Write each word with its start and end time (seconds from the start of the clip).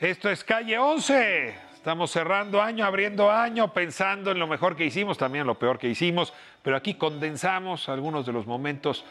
Esto 0.00 0.30
es 0.30 0.44
Calle 0.44 0.78
11. 0.78 1.54
Estamos 1.74 2.10
cerrando 2.10 2.62
año, 2.62 2.86
abriendo 2.86 3.30
año, 3.30 3.74
pensando 3.74 4.30
en 4.30 4.38
lo 4.38 4.46
mejor 4.46 4.74
que 4.74 4.86
hicimos, 4.86 5.18
también 5.18 5.42
en 5.42 5.46
lo 5.46 5.58
peor 5.58 5.78
que 5.78 5.90
hicimos, 5.90 6.32
pero 6.62 6.74
aquí 6.74 6.94
condensamos 6.94 7.86
algunos 7.90 8.24
de 8.24 8.32
los 8.32 8.46
momentos 8.46 9.04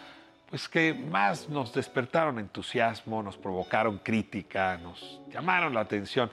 pues, 0.49 0.67
que 0.67 0.95
más 0.95 1.47
nos 1.47 1.75
despertaron 1.75 2.39
entusiasmo, 2.39 3.21
nos 3.21 3.37
provocaron 3.37 3.99
crítica, 3.99 4.79
nos 4.81 5.21
llamaron 5.31 5.75
la 5.75 5.81
atención 5.81 6.31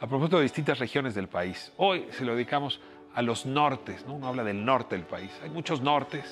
a 0.00 0.06
propósito 0.06 0.38
de 0.38 0.44
distintas 0.44 0.78
regiones 0.78 1.14
del 1.14 1.28
país. 1.28 1.70
Hoy 1.76 2.06
se 2.12 2.24
lo 2.24 2.32
dedicamos 2.32 2.80
a 3.14 3.20
los 3.20 3.44
nortes, 3.44 4.06
¿no? 4.06 4.14
uno 4.14 4.28
habla 4.28 4.44
del 4.44 4.64
norte 4.64 4.96
del 4.96 5.04
país. 5.04 5.30
Hay 5.42 5.50
muchos 5.50 5.82
nortes, 5.82 6.24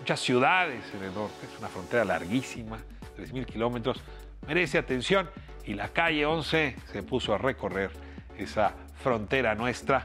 muchas 0.00 0.20
ciudades 0.20 0.84
en 0.92 1.02
el 1.02 1.14
norte, 1.14 1.46
es 1.50 1.58
una 1.58 1.68
frontera 1.68 2.04
larguísima, 2.04 2.76
3.000 3.16 3.46
kilómetros, 3.46 4.02
merece 4.46 4.78
atención 4.78 5.30
y 5.64 5.74
la 5.74 5.88
calle 5.88 6.24
11 6.26 6.76
se 6.92 7.02
puso 7.02 7.34
a 7.34 7.38
recorrer 7.38 7.90
esa 8.38 8.74
frontera 9.02 9.54
nuestra 9.54 10.04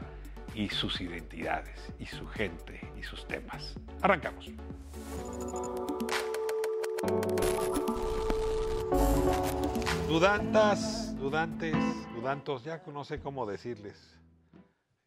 y 0.54 0.68
sus 0.68 1.00
identidades, 1.00 1.92
y 1.98 2.06
su 2.06 2.26
gente, 2.28 2.80
y 2.98 3.02
sus 3.02 3.26
temas. 3.26 3.74
Arrancamos. 4.02 4.50
Dudantas, 10.08 11.16
dudantes, 11.16 11.74
dudantos, 12.14 12.64
ya 12.64 12.82
no 12.92 13.04
sé 13.04 13.20
cómo 13.20 13.46
decirles. 13.46 14.18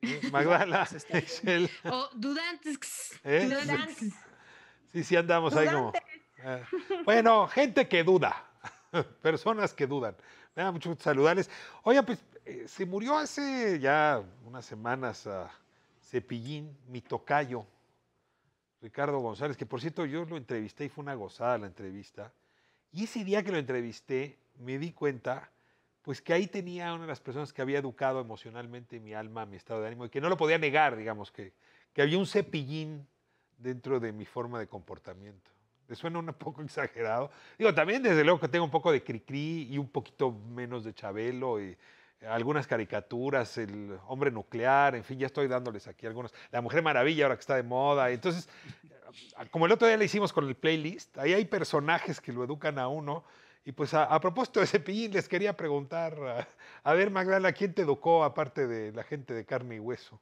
Magdala, 0.32 0.88
Excel. 1.10 1.70
O 1.84 2.10
dudantes. 2.16 3.20
¿Eh? 3.24 3.48
Dudantes. 3.50 4.14
Sí, 4.92 5.04
sí 5.04 5.16
andamos 5.16 5.56
ahí 5.56 5.68
como. 5.68 5.94
Eh, 6.44 6.64
Bueno, 7.06 7.48
gente 7.48 7.88
que 7.88 8.04
duda, 8.04 8.46
personas 9.22 9.74
que 9.74 9.88
dudan. 9.88 10.16
Me 10.56 10.64
da 10.64 10.72
mucho 10.72 10.90
gusto 10.90 11.04
saludarles. 11.04 11.50
Oigan, 11.84 12.06
pues 12.06 12.20
eh, 12.46 12.66
se 12.68 12.86
murió 12.86 13.18
hace 13.18 13.80
ya 13.80 14.24
unas 14.46 14.66
semanas 14.66 15.28
a 15.28 15.52
Cepillín, 16.02 16.78
mi 16.88 17.02
tocayo, 17.02 17.66
Ricardo 18.82 19.20
González, 19.20 19.58
que 19.58 19.66
por 19.66 19.82
cierto 19.82 20.06
yo 20.06 20.26
lo 20.26 20.38
entrevisté 20.38 20.86
y 20.86 20.90
fue 20.90 21.04
una 21.04 21.16
gozada 21.16 21.58
la 21.58 21.68
entrevista. 21.68 22.32
Y 22.92 23.06
ese 23.06 23.24
día 23.24 23.44
que 23.44 23.52
lo 23.52 23.58
entrevisté 23.58 24.38
me 24.60 24.78
di 24.78 24.92
cuenta 24.92 25.50
pues 26.06 26.22
que 26.22 26.34
ahí 26.34 26.46
tenía 26.46 26.94
una 26.94 27.02
de 27.02 27.08
las 27.08 27.20
personas 27.20 27.52
que 27.52 27.64
había 27.64 27.80
educado 27.80 28.22
emocionalmente 28.22 29.00
mi 29.00 29.16
alma, 29.16 29.48
mi 29.48 29.58
estado 29.58 29.82
de 29.82 29.88
ánimo, 29.88 30.06
y 30.06 30.10
que 30.10 30.22
no 30.22 30.30
lo 30.30 30.38
podía 30.38 30.60
negar, 30.60 30.96
digamos, 30.96 31.32
que, 31.32 31.52
que 31.94 32.04
había 32.04 32.20
un 32.20 32.28
cepillín 32.28 33.08
dentro 33.58 34.00
de 34.00 34.12
mi 34.12 34.24
forma 34.24 34.60
de 34.60 34.68
comportamiento. 34.68 35.55
¿Le 35.90 35.96
suena 35.96 36.20
un 36.20 36.26
poco 36.34 36.62
exagerado? 36.62 37.30
Digo, 37.58 37.74
también 37.74 38.02
desde 38.02 38.24
luego 38.24 38.40
que 38.40 38.48
tengo 38.48 38.66
un 38.66 38.72
poco 38.72 38.92
de 38.92 39.04
cri-cri 39.04 39.68
y 39.72 39.78
un 39.78 39.90
poquito 39.90 40.32
menos 40.32 40.84
de 40.84 40.94
Chabelo 40.94 41.62
y 41.62 41.78
algunas 42.28 42.66
caricaturas, 42.66 43.58
el 43.58 43.98
hombre 44.08 44.32
nuclear, 44.32 44.96
en 44.96 45.04
fin, 45.04 45.20
ya 45.20 45.28
estoy 45.28 45.48
dándoles 45.48 45.88
aquí 45.88 46.08
algunos. 46.08 46.34
La 46.52 46.62
Mujer 46.62 46.82
Maravilla 46.82 47.26
ahora 47.26 47.36
que 47.36 47.42
está 47.42 47.56
de 47.56 47.64
moda. 47.64 48.10
Entonces, 48.10 48.50
como 49.52 49.66
el 49.66 49.72
otro 49.72 49.88
día 49.88 49.98
le 49.98 50.06
hicimos 50.06 50.34
con 50.34 50.48
el 50.48 50.56
playlist, 50.56 51.18
ahí 51.18 51.34
hay 51.34 51.46
personajes 51.46 52.22
que 52.22 52.34
lo 52.34 52.44
educan 52.44 52.80
a 52.80 52.88
uno. 52.88 53.24
Y 53.64 53.72
pues 53.72 53.94
a, 53.94 54.06
a 54.06 54.20
propósito 54.20 54.60
de 54.60 54.68
Cepillín, 54.68 55.12
les 55.12 55.28
quería 55.28 55.58
preguntar, 55.58 56.18
a, 56.20 56.48
a 56.84 56.94
ver 56.94 57.10
Magdalena, 57.12 57.52
¿quién 57.52 57.74
te 57.74 57.82
educó 57.82 58.24
aparte 58.24 58.68
de 58.68 58.92
la 58.92 59.04
gente 59.04 59.34
de 59.34 59.46
carne 59.46 59.76
y 59.76 59.80
hueso? 59.80 60.20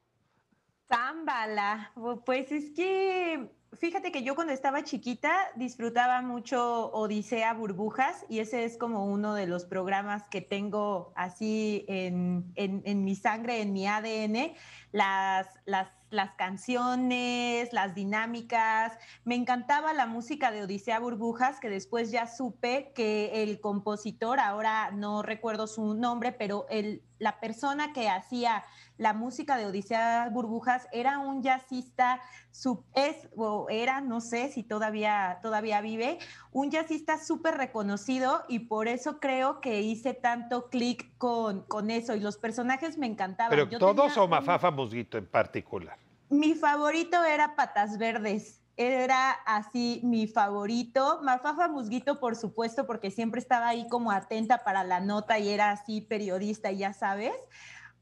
Zámbala. 0.93 1.91
Pues 2.25 2.51
es 2.51 2.71
que, 2.71 3.49
fíjate 3.73 4.11
que 4.11 4.23
yo 4.23 4.35
cuando 4.35 4.53
estaba 4.53 4.83
chiquita 4.83 5.33
disfrutaba 5.55 6.21
mucho 6.21 6.91
Odisea 6.91 7.53
Burbujas 7.53 8.25
y 8.29 8.39
ese 8.39 8.63
es 8.63 8.77
como 8.77 9.05
uno 9.05 9.33
de 9.33 9.47
los 9.47 9.65
programas 9.65 10.27
que 10.29 10.41
tengo 10.41 11.11
así 11.15 11.85
en, 11.87 12.51
en- 12.55 12.83
en 12.85 13.03
mi 13.03 13.15
sangre, 13.15 13.61
en 13.61 13.73
mi 13.73 13.87
ADN. 13.87 14.53
Las, 14.91 15.47
las, 15.65 15.87
las 16.11 16.33
canciones, 16.35 17.73
las 17.73 17.95
dinámicas. 17.95 18.93
Me 19.23 19.33
encantaba 19.33 19.91
la 19.93 20.05
música 20.05 20.51
de 20.51 20.61
Odisea 20.61 20.99
Burbujas, 20.99 21.59
que 21.59 21.67
después 21.69 22.11
ya 22.11 22.27
supe 22.27 22.91
que 22.93 23.41
el 23.41 23.59
compositor, 23.59 24.39
ahora 24.39 24.91
no 24.91 25.23
recuerdo 25.23 25.65
su 25.65 25.95
nombre, 25.95 26.31
pero 26.31 26.67
el, 26.69 27.01
la 27.17 27.39
persona 27.39 27.91
que 27.93 28.07
hacía 28.07 28.63
la 28.97 29.13
música 29.13 29.57
de 29.57 29.65
Odisea 29.65 30.29
Burbujas 30.31 30.87
era 30.91 31.19
un 31.19 31.41
jazzista, 31.41 32.19
sub- 32.51 32.85
es 32.93 33.27
o 33.35 33.67
era, 33.69 34.01
no 34.01 34.21
sé 34.21 34.49
si 34.51 34.63
todavía, 34.63 35.39
todavía 35.41 35.81
vive, 35.81 36.19
un 36.51 36.69
jazzista 36.71 37.17
súper 37.17 37.55
reconocido 37.57 38.43
y 38.47 38.59
por 38.59 38.87
eso 38.87 39.19
creo 39.19 39.61
que 39.61 39.81
hice 39.81 40.13
tanto 40.13 40.69
clic 40.69 41.17
con, 41.17 41.63
con 41.63 41.89
eso 41.89 42.15
y 42.15 42.19
los 42.19 42.37
personajes 42.37 42.97
me 42.97 43.07
encantaban. 43.07 43.49
¿Pero 43.49 43.69
Yo 43.69 43.79
todos 43.79 44.15
o 44.17 44.25
un- 44.25 44.29
Mafafa 44.29 44.71
Musguito 44.71 45.17
en 45.17 45.25
particular? 45.25 45.97
mi 46.29 46.55
favorito 46.55 47.23
era 47.23 47.55
Patas 47.55 47.97
Verdes. 47.97 48.59
Era 48.75 49.29
así 49.45 50.01
mi 50.03 50.25
favorito. 50.25 51.19
Mafafa 51.21 51.67
Musguito, 51.67 52.19
por 52.19 52.35
supuesto, 52.35 52.87
porque 52.87 53.11
siempre 53.11 53.39
estaba 53.39 53.67
ahí 53.67 53.87
como 53.87 54.09
atenta 54.11 54.63
para 54.63 54.83
la 54.83 54.99
nota 54.99 55.37
y 55.37 55.49
era 55.49 55.69
así 55.69 56.01
periodista, 56.01 56.71
ya 56.71 56.91
sabes. 56.91 57.35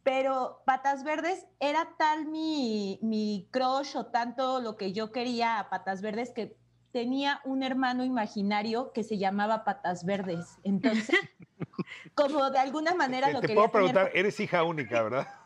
Pero 0.04 0.64
Patas 0.66 1.04
Verdes 1.04 1.46
era 1.60 1.90
tal 1.98 2.26
mi, 2.26 3.00
mi 3.04 3.48
crush 3.52 3.96
o 3.96 4.08
tanto 4.08 4.60
lo 4.60 4.76
que 4.76 4.94
yo 4.94 5.12
quería 5.12 5.60
a 5.60 5.70
Patas 5.70 6.02
Verdes 6.02 6.32
que 6.32 6.58
tenía 6.92 7.40
un 7.46 7.64
hermano 7.64 8.04
imaginario 8.04 8.92
que 8.94 9.04
se 9.04 9.18
llamaba 9.18 9.64
Patas 9.64 10.06
Verdes. 10.06 10.58
Entonces, 10.64 11.20
como 12.16 12.50
de 12.50 12.60
alguna 12.60 12.96
manera 12.96 13.28
Te, 13.28 13.34
lo 13.34 13.42
te 13.42 13.48
quería 13.48 13.64
puedo 13.64 13.72
tener 13.72 13.94
preguntar, 13.94 14.18
eres 14.18 14.40
hija 14.40 14.64
única, 14.64 15.04
¿verdad? 15.04 15.28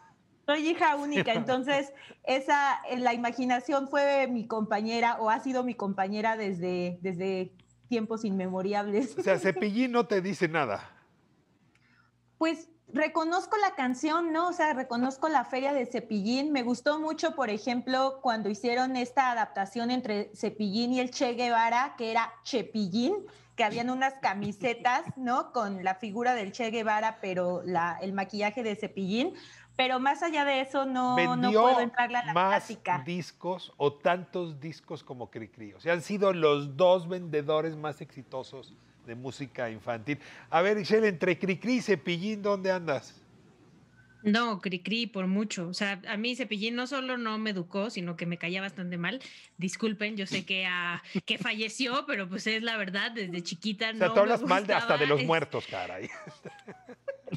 soy 0.46 0.70
hija 0.70 0.96
única, 0.96 1.34
entonces 1.34 1.92
esa, 2.24 2.80
eh, 2.90 3.00
la 3.00 3.14
imaginación 3.14 3.88
fue 3.88 4.28
mi 4.28 4.48
compañera 4.48 5.18
o 5.20 5.30
ha 5.30 5.40
sido 5.40 5.64
mi 5.64 5.74
compañera 5.74 6.38
desde, 6.38 7.00
desde 7.02 7.52
tiempos 7.88 8.24
inmemoriales. 8.26 9.18
O 9.18 9.24
sea, 9.24 9.40
Cepillín 9.40 9.92
no 9.92 10.08
te 10.08 10.22
dice 10.22 10.48
nada. 10.48 10.92
Pues 12.38 12.70
reconozco 12.95 13.57
la 13.57 13.75
canción, 13.75 14.31
¿no? 14.31 14.47
O 14.47 14.53
sea, 14.53 14.73
reconozco 14.73 15.28
la 15.29 15.44
feria 15.44 15.73
de 15.73 15.85
Cepillín. 15.85 16.51
Me 16.51 16.63
gustó 16.63 17.00
mucho, 17.00 17.35
por 17.35 17.50
ejemplo, 17.50 18.19
cuando 18.22 18.50
hicieron 18.50 18.95
esta 18.95 19.31
adaptación 19.31 19.91
entre 19.91 20.31
Cepillín 20.33 20.94
y 20.94 21.01
el 21.01 21.11
Che 21.11 21.33
Guevara, 21.33 21.95
que 21.97 22.09
era 22.11 22.33
Chepillín, 22.44 23.13
que 23.56 23.63
habían 23.63 23.89
unas 23.89 24.16
camisetas, 24.16 25.03
¿no? 25.17 25.51
Con 25.51 25.83
la 25.83 25.95
figura 25.95 26.33
del 26.33 26.53
Che 26.53 26.72
Guevara, 26.72 27.19
pero 27.22 27.61
la, 27.63 27.97
el 28.01 28.13
maquillaje 28.13 28.63
de 28.63 28.75
Cepillín. 28.75 29.33
Pero 29.75 30.00
más 30.00 30.23
allá 30.23 30.45
de 30.45 30.62
eso, 30.62 30.85
no, 30.85 31.17
no 31.35 31.51
puedo 31.51 31.81
entrarle 31.81 32.17
a 32.17 32.25
la 32.27 32.33
más 32.33 32.66
plática. 32.66 33.03
discos 33.06 33.73
o 33.75 33.94
tantos 33.94 34.62
discos 34.62 35.03
como 35.03 35.29
Cricri. 35.29 35.73
O 35.73 35.81
sea, 35.81 35.91
han 35.91 36.01
sido 36.01 36.31
los 36.31 36.77
dos 36.77 37.09
vendedores 37.09 37.75
más 37.75 38.00
exitosos 38.00 38.73
de 39.06 39.16
música 39.16 39.70
infantil. 39.70 40.20
A 40.50 40.62
ver, 40.62 40.78
Ishel, 40.78 41.06
entre 41.06 41.38
Cricri 41.38 41.76
y 41.76 41.82
Cepillín, 41.82 42.42
¿dónde 42.42 42.72
andas? 42.72 43.22
No, 44.26 44.60
Cricri 44.60 45.06
por 45.06 45.28
mucho. 45.28 45.68
O 45.68 45.74
sea, 45.76 46.02
a 46.08 46.18
mí 46.18 46.36
Cepillín 46.36 46.76
no 46.76 46.88
solo 46.88 47.16
no 47.16 47.38
me 47.38 47.52
educó, 47.52 47.92
sino 47.92 48.18
que 48.18 48.26
me 48.26 48.40
caía 48.40 48.60
bastante 48.60 48.98
mal. 48.98 49.22
Disculpen, 49.58 50.18
yo 50.18 50.26
sé 50.26 50.46
que, 50.46 50.66
ah, 50.66 51.04
que 51.26 51.38
falleció, 51.38 52.06
pero 52.08 52.28
pues 52.28 52.48
es 52.48 52.64
la 52.64 52.76
verdad, 52.76 53.12
desde 53.12 53.44
chiquita 53.44 53.92
O 53.92 53.98
sea, 53.98 54.08
no 54.08 54.14
tú 54.16 54.20
hablas 54.22 54.42
mal 54.42 54.66
de, 54.66 54.74
hasta 54.74 54.98
de 54.98 55.06
los 55.06 55.24
muertos, 55.24 55.68
caray. 55.68 56.10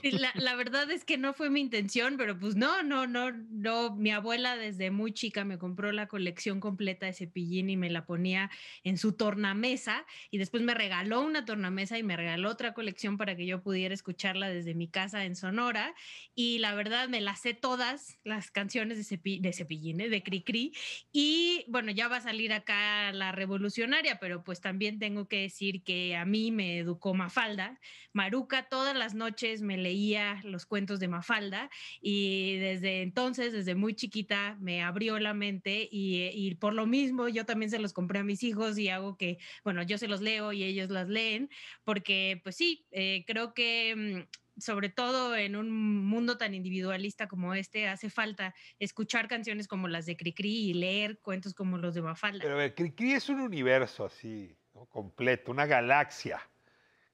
La, 0.03 0.33
la 0.37 0.55
verdad 0.56 0.91
es 0.91 1.05
que 1.05 1.19
no 1.19 1.35
fue 1.35 1.50
mi 1.50 1.61
intención, 1.61 2.17
pero 2.17 2.39
pues 2.39 2.56
no, 2.56 2.83
no, 2.83 3.06
no, 3.06 3.33
no. 3.33 3.95
Mi 3.97 4.11
abuela 4.11 4.56
desde 4.56 4.91
muy 4.91 5.12
chica 5.12 5.45
me 5.45 5.59
compró 5.59 5.93
la 5.93 6.06
colección 6.09 6.61
completa 6.61 7.06
de 7.06 7.12
cepillín 7.12 7.71
y 7.71 7.77
me 7.77 7.91
la 7.91 8.06
ponía 8.06 8.50
en 8.85 8.99
su 8.99 9.12
tornamesa 9.12 10.06
y 10.31 10.39
después 10.39 10.62
me 10.62 10.75
regaló 10.75 11.21
una 11.23 11.45
tornamesa 11.45 11.99
y 11.99 12.03
me 12.03 12.17
regaló 12.17 12.50
otra 12.50 12.75
colección 12.75 13.17
para 13.17 13.37
que 13.37 13.47
yo 13.47 13.62
pudiera 13.62 13.95
escucharla 13.95 14.49
desde 14.49 14.75
mi 14.75 14.89
casa 14.89 15.25
en 15.25 15.37
Sonora 15.37 15.95
y 16.35 16.59
la 16.59 16.75
verdad 16.75 17.09
me 17.09 17.21
las 17.21 17.41
sé 17.41 17.55
todas 17.55 18.19
las 18.25 18.50
canciones 18.50 18.99
de, 18.99 19.17
Cepi- 19.17 19.41
de 19.41 19.53
cepillín, 19.53 20.00
¿eh? 20.00 20.09
de 20.09 20.23
Cricri 20.23 20.73
y 21.12 21.65
bueno, 21.69 21.91
ya 21.93 22.09
va 22.09 22.17
a 22.17 22.21
salir 22.21 22.53
acá 22.53 23.12
la 23.12 23.33
revolucionaria, 23.33 24.19
pero 24.21 24.45
pues 24.45 24.61
también 24.61 24.99
tengo 24.99 25.29
que 25.29 25.41
decir 25.43 25.83
que 25.83 26.17
a 26.17 26.25
mí 26.25 26.50
me 26.50 26.79
educó 26.79 27.15
Mafalda. 27.15 27.81
Maruca 28.12 28.69
todas 28.69 28.97
las 28.97 29.15
noches 29.15 29.62
me 29.62 29.77
leía 29.88 30.40
los 30.44 30.67
cuentos 30.67 31.00
de 31.00 31.08
Mafalda 31.08 31.70
y 32.00 32.56
desde 32.58 33.02
entonces, 33.02 33.52
desde 33.52 33.75
muy 33.75 33.94
chiquita, 33.94 34.56
me 34.61 34.82
abrió 34.82 35.19
la 35.19 35.35
mente 35.35 35.88
y, 35.90 36.31
y 36.35 36.55
por 36.56 36.75
lo 36.75 36.87
mismo 36.87 37.29
yo 37.29 37.44
también 37.44 37.70
se 37.70 37.79
los 37.79 37.93
compré 37.93 38.19
a 38.19 38.25
mis 38.25 38.43
hijos 38.43 38.79
y 38.79 38.88
hago 38.88 39.17
que, 39.17 39.38
bueno, 39.64 39.82
yo 39.82 39.96
se 39.96 40.08
los 40.08 40.20
leo 40.20 40.52
y 40.52 40.62
ellos 40.62 40.90
las 40.90 41.08
leen, 41.08 41.49
porque 41.85 42.40
pues 42.43 42.56
sí, 42.56 42.85
eh, 42.90 43.25
creo 43.26 43.55
que... 43.55 43.94
mm, 43.96 44.38
sobre 44.61 44.88
todo 44.88 45.37
en 45.37 45.55
un 45.55 45.70
mundo 45.70 46.37
tan 46.37 46.52
individualista 46.52 47.29
como 47.29 47.55
este, 47.55 47.87
hace 47.87 48.11
falta 48.11 48.56
escuchar 48.81 49.29
canciones 49.29 49.69
como 49.69 49.87
las 49.87 50.05
de 50.05 50.17
Cricri 50.17 50.70
y 50.70 50.75
leer 50.75 51.20
cuentos 51.20 51.55
como 51.55 51.79
los 51.79 51.94
de 51.94 52.02
Mafalda. 52.02 52.43
Pero 52.43 52.55
a 52.55 52.58
ver, 52.58 52.75
Cricri 52.75 53.12
es 53.12 53.29
un 53.29 53.38
universo 53.38 54.05
así, 54.05 54.56
¿no? 54.75 54.87
completo, 54.87 55.52
una 55.52 55.64
galaxia. 55.67 56.40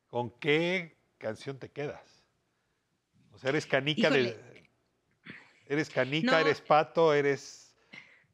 ¿Con 0.08 0.30
qué 0.40 0.96
canción 1.18 1.58
te 1.58 1.68
quedas? 1.68 2.13
O 3.34 3.38
sea, 3.38 3.50
eres 3.50 3.66
canica 3.66 4.10
de. 4.10 4.36
Eres 5.66 5.90
canica, 5.90 6.40
eres 6.40 6.60
pato, 6.60 7.12
eres. 7.12 7.74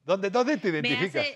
¿Dónde, 0.05 0.31
dónde 0.31 0.57
te 0.57 0.69
identificas? 0.69 1.27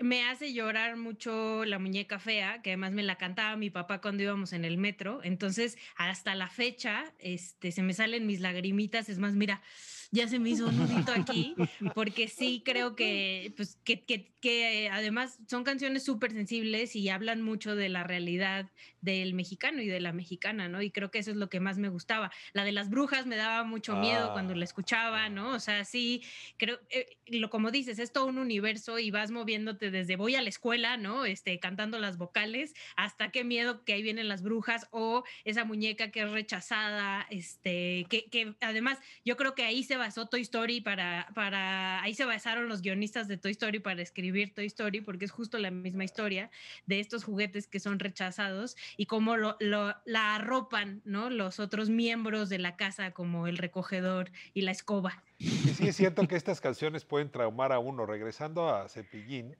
me 0.00 0.24
hace 0.24 0.52
llorar 0.52 0.96
mucho 0.96 1.64
la 1.64 1.78
muñeca 1.78 2.18
fea, 2.18 2.62
que 2.62 2.70
además 2.70 2.92
me 2.92 3.02
la 3.02 3.16
cantaba 3.16 3.56
mi 3.56 3.68
papá 3.70 4.00
cuando 4.00 4.22
íbamos 4.22 4.52
en 4.52 4.64
el 4.64 4.78
metro. 4.78 5.20
Entonces, 5.24 5.76
hasta 5.96 6.34
la 6.34 6.48
fecha, 6.48 7.12
este, 7.18 7.72
se 7.72 7.82
me 7.82 7.94
salen 7.94 8.26
mis 8.26 8.40
lagrimitas. 8.40 9.08
Es 9.08 9.18
más, 9.18 9.34
mira, 9.34 9.60
ya 10.10 10.26
se 10.26 10.38
me 10.38 10.50
hizo 10.50 10.66
un 10.66 10.76
nudito 10.78 11.12
aquí, 11.12 11.54
porque 11.94 12.28
sí 12.28 12.62
creo 12.64 12.96
que, 12.96 13.52
pues, 13.56 13.78
que, 13.84 14.04
que, 14.04 14.32
que 14.40 14.88
además 14.90 15.38
son 15.48 15.64
canciones 15.64 16.04
súper 16.04 16.32
sensibles 16.32 16.96
y 16.96 17.08
hablan 17.10 17.42
mucho 17.42 17.76
de 17.76 17.88
la 17.88 18.04
realidad 18.04 18.70
del 19.00 19.34
mexicano 19.34 19.82
y 19.82 19.86
de 19.86 20.00
la 20.00 20.12
mexicana, 20.12 20.68
¿no? 20.68 20.82
Y 20.82 20.90
creo 20.90 21.10
que 21.10 21.18
eso 21.18 21.30
es 21.30 21.36
lo 21.36 21.48
que 21.48 21.60
más 21.60 21.78
me 21.78 21.88
gustaba. 21.88 22.32
La 22.52 22.64
de 22.64 22.72
las 22.72 22.88
brujas 22.88 23.26
me 23.26 23.36
daba 23.36 23.64
mucho 23.64 23.96
miedo 23.96 24.32
cuando 24.32 24.54
la 24.54 24.62
ah. 24.62 24.64
escuchaba, 24.64 25.28
¿no? 25.28 25.50
O 25.50 25.60
sea, 25.60 25.84
sí, 25.84 26.22
creo, 26.56 26.80
eh, 26.90 27.18
lo 27.26 27.50
como 27.50 27.70
dices, 27.70 27.98
es 27.98 28.12
todo 28.12 28.26
un 28.26 28.38
universo 28.38 28.98
y 28.98 29.10
vas 29.10 29.30
moviéndote 29.30 29.90
desde 29.90 30.16
voy 30.16 30.34
a 30.34 30.42
la 30.42 30.48
escuela, 30.48 30.96
¿no? 30.96 31.26
Este, 31.26 31.58
cantando 31.60 31.98
las 31.98 32.16
vocales, 32.16 32.74
hasta 32.96 33.30
qué 33.30 33.44
miedo 33.44 33.84
que 33.84 33.92
ahí 33.92 34.02
vienen 34.02 34.28
las 34.28 34.42
brujas 34.42 34.88
o 34.90 35.24
esa 35.44 35.64
muñeca 35.64 36.10
que 36.10 36.22
es 36.22 36.30
rechazada, 36.30 37.26
este, 37.30 38.06
que, 38.08 38.24
que 38.30 38.54
además 38.60 38.98
yo 39.24 39.36
creo 39.36 39.54
que 39.54 39.64
ahí 39.64 39.82
se 39.82 39.97
basó 39.98 40.26
Toy 40.26 40.40
Story 40.40 40.80
para, 40.80 41.28
para, 41.34 42.02
ahí 42.02 42.14
se 42.14 42.24
basaron 42.24 42.68
los 42.68 42.80
guionistas 42.80 43.28
de 43.28 43.36
Toy 43.36 43.52
Story 43.52 43.80
para 43.80 44.00
escribir 44.00 44.54
Toy 44.54 44.66
Story, 44.66 45.00
porque 45.00 45.26
es 45.26 45.30
justo 45.30 45.58
la 45.58 45.70
misma 45.70 46.04
historia 46.04 46.50
de 46.86 47.00
estos 47.00 47.24
juguetes 47.24 47.66
que 47.66 47.80
son 47.80 47.98
rechazados 47.98 48.76
y 48.96 49.06
cómo 49.06 49.36
lo, 49.36 49.56
la 49.58 50.34
arropan, 50.34 51.02
¿no? 51.04 51.28
Los 51.30 51.60
otros 51.60 51.90
miembros 51.90 52.48
de 52.48 52.58
la 52.58 52.76
casa, 52.76 53.10
como 53.12 53.46
el 53.46 53.58
recogedor 53.58 54.30
y 54.54 54.62
la 54.62 54.70
escoba. 54.70 55.22
Sí 55.38 55.88
es 55.88 55.96
cierto 55.96 56.26
que 56.26 56.36
estas 56.36 56.60
canciones 56.60 57.04
pueden 57.04 57.30
traumar 57.30 57.72
a 57.72 57.78
uno. 57.78 58.06
Regresando 58.06 58.68
a 58.68 58.88
Cepillín, 58.88 59.56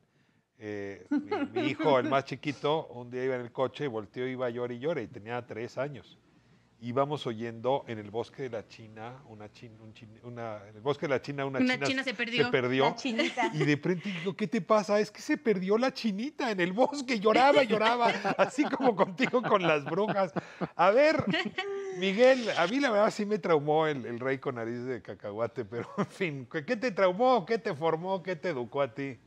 eh, 0.59 1.07
mi, 1.53 1.69
hijo, 1.69 1.99
el 1.99 2.09
más 2.09 2.25
chiquito, 2.25 2.87
un 2.89 3.11
día 3.11 3.25
iba 3.25 3.35
en 3.35 3.43
el 3.43 3.53
coche 3.53 3.85
y 3.85 3.89
volteó, 3.89 4.27
iba 4.27 4.47
a 4.47 4.51
llorar 4.51 4.73
y 4.73 4.79
llorar 4.79 5.05
y 5.05 5.09
tenía 5.09 5.47
tres 5.47 5.79
años 5.79 6.19
íbamos 6.81 7.27
oyendo 7.27 7.85
en 7.89 7.99
el 7.99 8.11
bosque 8.11 8.45
de 8.45 8.51
la 8.51 8.67
China, 8.67 9.23
una, 9.29 9.51
china, 9.51 9.75
una 10.23 10.63
en 10.69 10.77
el 10.77 10.81
bosque 10.81 11.07
de 11.07 11.11
la 11.11 11.21
China, 11.23 11.45
una, 11.45 11.59
china, 11.59 12.05
se 12.05 12.15
perdió. 12.15 12.45
Se 12.45 12.51
perdió 12.51 12.95
y 13.53 13.65
de 13.65 13.77
pronto 13.77 14.09
digo, 14.09 14.37
¿qué 14.37 14.47
te 14.47 14.61
pasa? 14.61 15.01
Es 15.01 15.11
que 15.11 15.21
se 15.21 15.37
perdió 15.37 15.77
la 15.77 15.93
chinita 15.93 16.51
en 16.51 16.61
el 16.61 16.73
bosque, 16.73 17.19
lloraba, 17.19 17.65
lloraba, 17.65 18.07
así 18.39 18.65
como 18.65 18.95
contigo 18.95 19.43
con 19.43 19.63
las 19.63 19.85
brujas. 19.85 20.33
A 20.77 20.91
ver, 20.91 21.25
Miguel, 21.99 22.49
a 22.57 22.67
mí 22.67 22.79
la 22.79 22.91
verdad 22.91 23.11
sí 23.11 23.27
me 23.27 23.39
traumó 23.39 23.87
el, 23.87 24.07
el 24.07 24.21
rey 24.21 24.39
con 24.39 24.55
nariz 24.55 24.85
de 24.85 25.03
cacahuate, 25.03 25.65
pero 25.65 25.89
en 25.99 26.07
fin, 26.07 26.49
¿qué 26.51 26.77
te 26.77 26.93
traumó? 26.93 27.45
¿Qué 27.45 27.59
te 27.59 27.75
formó? 27.75 28.23
¿Qué 28.23 28.37
te 28.37 28.51
educó 28.51 28.83
a 28.83 28.95
ti? 28.95 29.19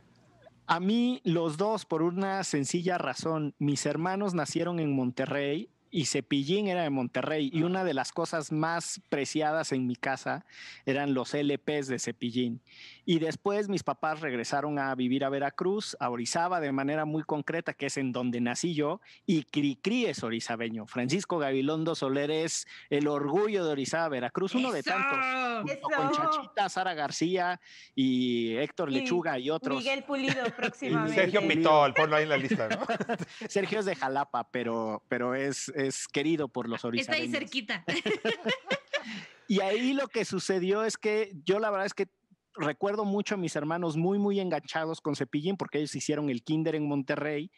A 0.67 0.79
mí 0.79 1.19
los 1.25 1.57
dos, 1.57 1.85
por 1.85 2.01
una 2.01 2.45
sencilla 2.45 2.97
razón, 2.97 3.55
mis 3.59 3.85
hermanos 3.85 4.33
nacieron 4.33 4.79
en 4.79 4.95
Monterrey 4.95 5.69
y 5.91 6.05
Cepillín 6.05 6.67
era 6.67 6.83
de 6.83 6.89
Monterrey 6.89 7.51
y 7.53 7.63
una 7.63 7.83
de 7.83 7.93
las 7.93 8.13
cosas 8.13 8.51
más 8.51 9.01
preciadas 9.09 9.73
en 9.73 9.85
mi 9.85 9.97
casa 9.97 10.45
eran 10.85 11.13
los 11.13 11.33
LPs 11.33 11.87
de 11.87 11.99
Cepillín. 11.99 12.61
Y 13.05 13.19
después 13.19 13.67
mis 13.67 13.83
papás 13.83 14.21
regresaron 14.21 14.79
a 14.79 14.95
vivir 14.95 15.25
a 15.25 15.29
Veracruz, 15.29 15.97
a 15.99 16.09
Orizaba 16.09 16.61
de 16.61 16.71
manera 16.71 17.03
muy 17.03 17.23
concreta, 17.23 17.73
que 17.73 17.87
es 17.87 17.97
en 17.97 18.13
donde 18.13 18.39
nací 18.39 18.73
yo, 18.73 19.01
y 19.25 19.43
Cricri 19.43 20.05
es 20.05 20.23
orizabeño. 20.23 20.85
Francisco 20.87 21.37
Gabilondo 21.37 21.93
Soler 21.93 22.31
es 22.31 22.67
el 22.89 23.07
orgullo 23.07 23.65
de 23.65 23.71
Orizaba, 23.71 24.07
Veracruz, 24.07 24.55
uno 24.55 24.71
de 24.71 24.83
tantos. 24.83 25.17
Con 25.81 26.11
Chachita, 26.11 26.69
Sara 26.69 26.93
García 26.93 27.59
y 27.93 28.55
Héctor 28.55 28.91
Lechuga 28.91 29.37
y 29.39 29.49
otros. 29.49 29.77
Miguel 29.77 30.03
Pulido 30.03 30.43
próximamente. 30.55 31.15
Sergio 31.15 31.45
Pitol, 31.45 31.93
ponlo 31.93 32.15
ahí 32.15 32.23
en 32.23 32.29
la 32.29 32.37
lista, 32.37 32.69
¿no? 32.69 32.85
Sergio 33.49 33.79
es 33.79 33.85
de 33.85 33.95
Jalapa, 33.95 34.49
pero, 34.51 35.03
pero 35.09 35.35
es 35.35 35.69
es 35.87 36.07
querido 36.07 36.47
por 36.47 36.67
los 36.67 36.85
orizabeños. 36.85 37.25
Está 37.25 37.37
ahí 37.37 37.43
cerquita. 37.43 37.85
y 39.47 39.59
ahí 39.61 39.93
lo 39.93 40.07
que 40.07 40.25
sucedió 40.25 40.83
es 40.83 40.97
que 40.97 41.31
yo 41.45 41.59
la 41.59 41.69
verdad 41.69 41.85
es 41.85 41.93
que 41.93 42.07
recuerdo 42.55 43.05
mucho 43.05 43.35
a 43.35 43.37
mis 43.37 43.55
hermanos 43.55 43.97
muy, 43.97 44.19
muy 44.19 44.39
enganchados 44.39 45.01
con 45.01 45.15
Cepillín 45.15 45.57
porque 45.57 45.79
ellos 45.79 45.95
hicieron 45.95 46.29
el 46.29 46.43
kinder 46.43 46.75
en 46.75 46.87
Monterrey. 46.87 47.51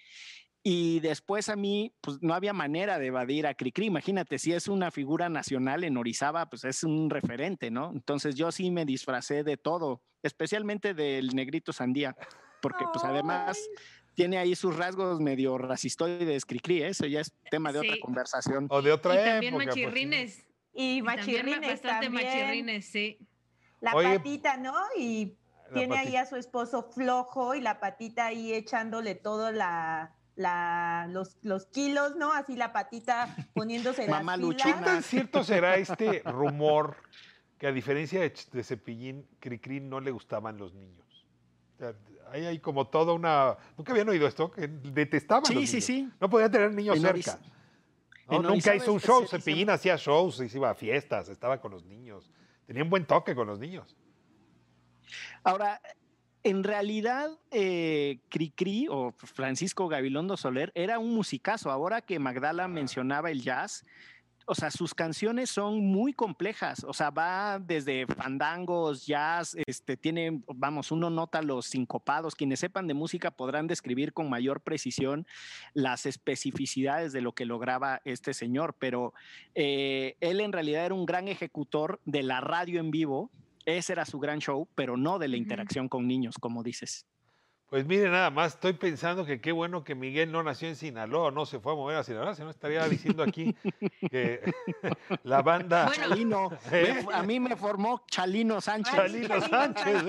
Y 0.65 1.01
después 1.01 1.49
a 1.49 1.57
mí, 1.57 1.93
pues 1.99 2.19
no 2.21 2.33
había 2.33 2.53
manera 2.53 2.97
de 2.97 3.07
evadir 3.07 3.47
a 3.47 3.53
Cricri. 3.53 3.85
Imagínate, 3.87 4.39
si 4.39 4.53
es 4.53 4.69
una 4.69 4.91
figura 4.91 5.27
nacional 5.27 5.83
en 5.83 5.97
Orizaba, 5.97 6.49
pues 6.49 6.63
es 6.63 6.85
un 6.85 7.09
referente, 7.09 7.69
¿no? 7.69 7.91
Entonces 7.91 8.35
yo 8.35 8.49
sí 8.49 8.71
me 8.71 8.85
disfracé 8.85 9.43
de 9.43 9.57
todo, 9.57 10.01
especialmente 10.21 10.93
del 10.93 11.35
negrito 11.35 11.73
sandía, 11.73 12.15
porque 12.61 12.85
pues 12.93 13.03
además 13.03 13.59
tiene 14.15 14.37
ahí 14.37 14.55
sus 14.55 14.75
rasgos 14.75 15.19
medio 15.19 15.57
racistoides, 15.57 16.45
cri-cri, 16.45 16.83
¿eh? 16.83 16.89
eso 16.89 17.05
ya 17.05 17.21
es 17.21 17.33
tema 17.49 17.71
de 17.71 17.79
otra 17.79 17.95
conversación. 18.01 18.67
O 18.69 18.81
de 18.81 18.91
otra 18.91 19.13
y 19.13 19.25
también 19.25 19.53
pues, 19.55 19.67
machirrines. 19.67 20.45
y 20.73 21.01
machirrines 21.01 21.61
bastante 21.61 22.09
machirrines, 22.09 22.85
sí. 22.85 23.17
La 23.79 23.91
patita, 23.91 24.57
¿no? 24.57 24.75
Y 24.97 25.35
tiene 25.73 25.97
ahí 25.97 26.15
a 26.15 26.25
su 26.25 26.35
esposo 26.35 26.83
flojo 26.83 27.55
y 27.55 27.61
la 27.61 27.79
patita 27.79 28.27
ahí 28.27 28.53
echándole 28.53 29.15
todo 29.15 29.51
la, 29.51 30.15
la, 30.35 31.07
los, 31.09 31.37
los 31.41 31.65
kilos, 31.65 32.15
¿no? 32.15 32.31
Así 32.31 32.55
la 32.55 32.71
patita 32.71 33.35
poniéndose 33.53 34.07
la 34.07 34.21
Mamá 34.21 34.55
¿Qué 34.55 34.73
tan 34.73 35.03
cierto 35.03 35.43
será 35.43 35.75
este 35.75 36.21
rumor 36.25 36.97
que 37.57 37.67
a 37.67 37.71
diferencia 37.71 38.21
de, 38.21 38.33
de 38.51 38.63
Cepillín, 38.63 39.27
Cricri 39.39 39.79
no 39.79 39.99
le 39.99 40.11
gustaban 40.11 40.57
los 40.57 40.73
niños? 40.73 41.03
Ahí 42.33 42.45
hay 42.45 42.59
como 42.59 42.87
toda 42.87 43.13
una. 43.13 43.55
Nunca 43.77 43.91
habían 43.91 44.09
oído 44.09 44.27
esto, 44.27 44.51
que 44.51 44.67
detestaban. 44.67 45.45
Sí, 45.45 45.67
sí, 45.67 45.81
sí. 45.81 46.09
No 46.19 46.29
podían 46.29 46.51
tener 46.51 46.73
niños 46.73 46.99
cerca. 46.99 47.39
nunca 48.27 48.75
hizo 48.75 48.91
un 48.91 48.99
show. 48.99 49.25
Cepillín 49.27 49.69
hacía 49.69 49.95
shows, 49.97 50.41
iba 50.53 50.69
a 50.69 50.75
fiestas, 50.75 51.29
estaba 51.29 51.61
con 51.61 51.71
los 51.71 51.85
niños. 51.85 52.31
Tenía 52.65 52.83
un 52.83 52.89
buen 52.89 53.05
toque 53.05 53.35
con 53.35 53.47
los 53.47 53.59
niños. 53.59 53.95
Ahora, 55.43 55.79
en 56.41 56.63
realidad, 56.63 57.29
eh, 57.51 58.19
Cricri 58.29 58.87
o 58.89 59.13
Francisco 59.17 59.87
Gabilondo 59.87 60.35
Soler 60.35 60.71
era 60.73 60.97
un 60.97 61.13
musicazo. 61.13 61.69
Ahora 61.69 62.01
que 62.01 62.17
Magdala 62.17 62.67
mencionaba 62.67 63.29
el 63.29 63.41
jazz, 63.41 63.85
o 64.45 64.55
sea, 64.55 64.71
sus 64.71 64.93
canciones 64.93 65.49
son 65.49 65.85
muy 65.85 66.13
complejas, 66.13 66.83
o 66.83 66.93
sea, 66.93 67.09
va 67.09 67.59
desde 67.59 68.05
fandangos, 68.07 69.05
jazz, 69.05 69.55
este, 69.67 69.97
tiene, 69.97 70.41
vamos, 70.47 70.91
uno 70.91 71.09
nota 71.09 71.41
los 71.41 71.67
sincopados, 71.67 72.35
quienes 72.35 72.59
sepan 72.59 72.87
de 72.87 72.93
música 72.93 73.31
podrán 73.31 73.67
describir 73.67 74.13
con 74.13 74.29
mayor 74.29 74.61
precisión 74.61 75.25
las 75.73 76.05
especificidades 76.05 77.13
de 77.13 77.21
lo 77.21 77.33
que 77.33 77.45
lograba 77.45 78.01
este 78.05 78.33
señor, 78.33 78.75
pero 78.77 79.13
eh, 79.55 80.15
él 80.19 80.41
en 80.41 80.51
realidad 80.51 80.85
era 80.85 80.95
un 80.95 81.05
gran 81.05 81.27
ejecutor 81.27 81.99
de 82.05 82.23
la 82.23 82.41
radio 82.41 82.79
en 82.79 82.91
vivo, 82.91 83.31
ese 83.65 83.93
era 83.93 84.05
su 84.05 84.19
gran 84.19 84.39
show, 84.39 84.67
pero 84.75 84.97
no 84.97 85.19
de 85.19 85.29
la 85.29 85.37
interacción 85.37 85.87
con 85.87 86.07
niños, 86.07 86.35
como 86.39 86.63
dices. 86.63 87.05
Pues 87.73 87.87
mire, 87.87 88.07
nada 88.07 88.29
más, 88.29 88.53
estoy 88.53 88.73
pensando 88.73 89.25
que 89.25 89.41
qué 89.41 89.51
bueno 89.51 89.83
que 89.83 89.95
Miguel 89.95 90.31
no 90.31 90.43
nació 90.43 90.67
en 90.67 90.75
Sinaloa, 90.75 91.31
no 91.31 91.47
se 91.47 91.59
fue 91.59 91.71
a 91.71 91.75
mover 91.75 91.97
a 91.97 92.03
Sinaloa, 92.03 92.35
si 92.35 92.43
no 92.43 92.51
estaría 92.51 92.87
diciendo 92.87 93.23
aquí 93.23 93.55
que 94.11 94.41
la 95.23 95.41
banda... 95.41 95.91
Chalino, 95.91 96.51
¿Eh? 96.71 97.03
a 97.11 97.23
mí 97.23 97.39
me 97.39 97.55
formó 97.55 98.05
Chalino 98.11 98.61
Sánchez. 98.61 98.93
Chalino 98.93 99.41
Sánchez, 99.41 100.03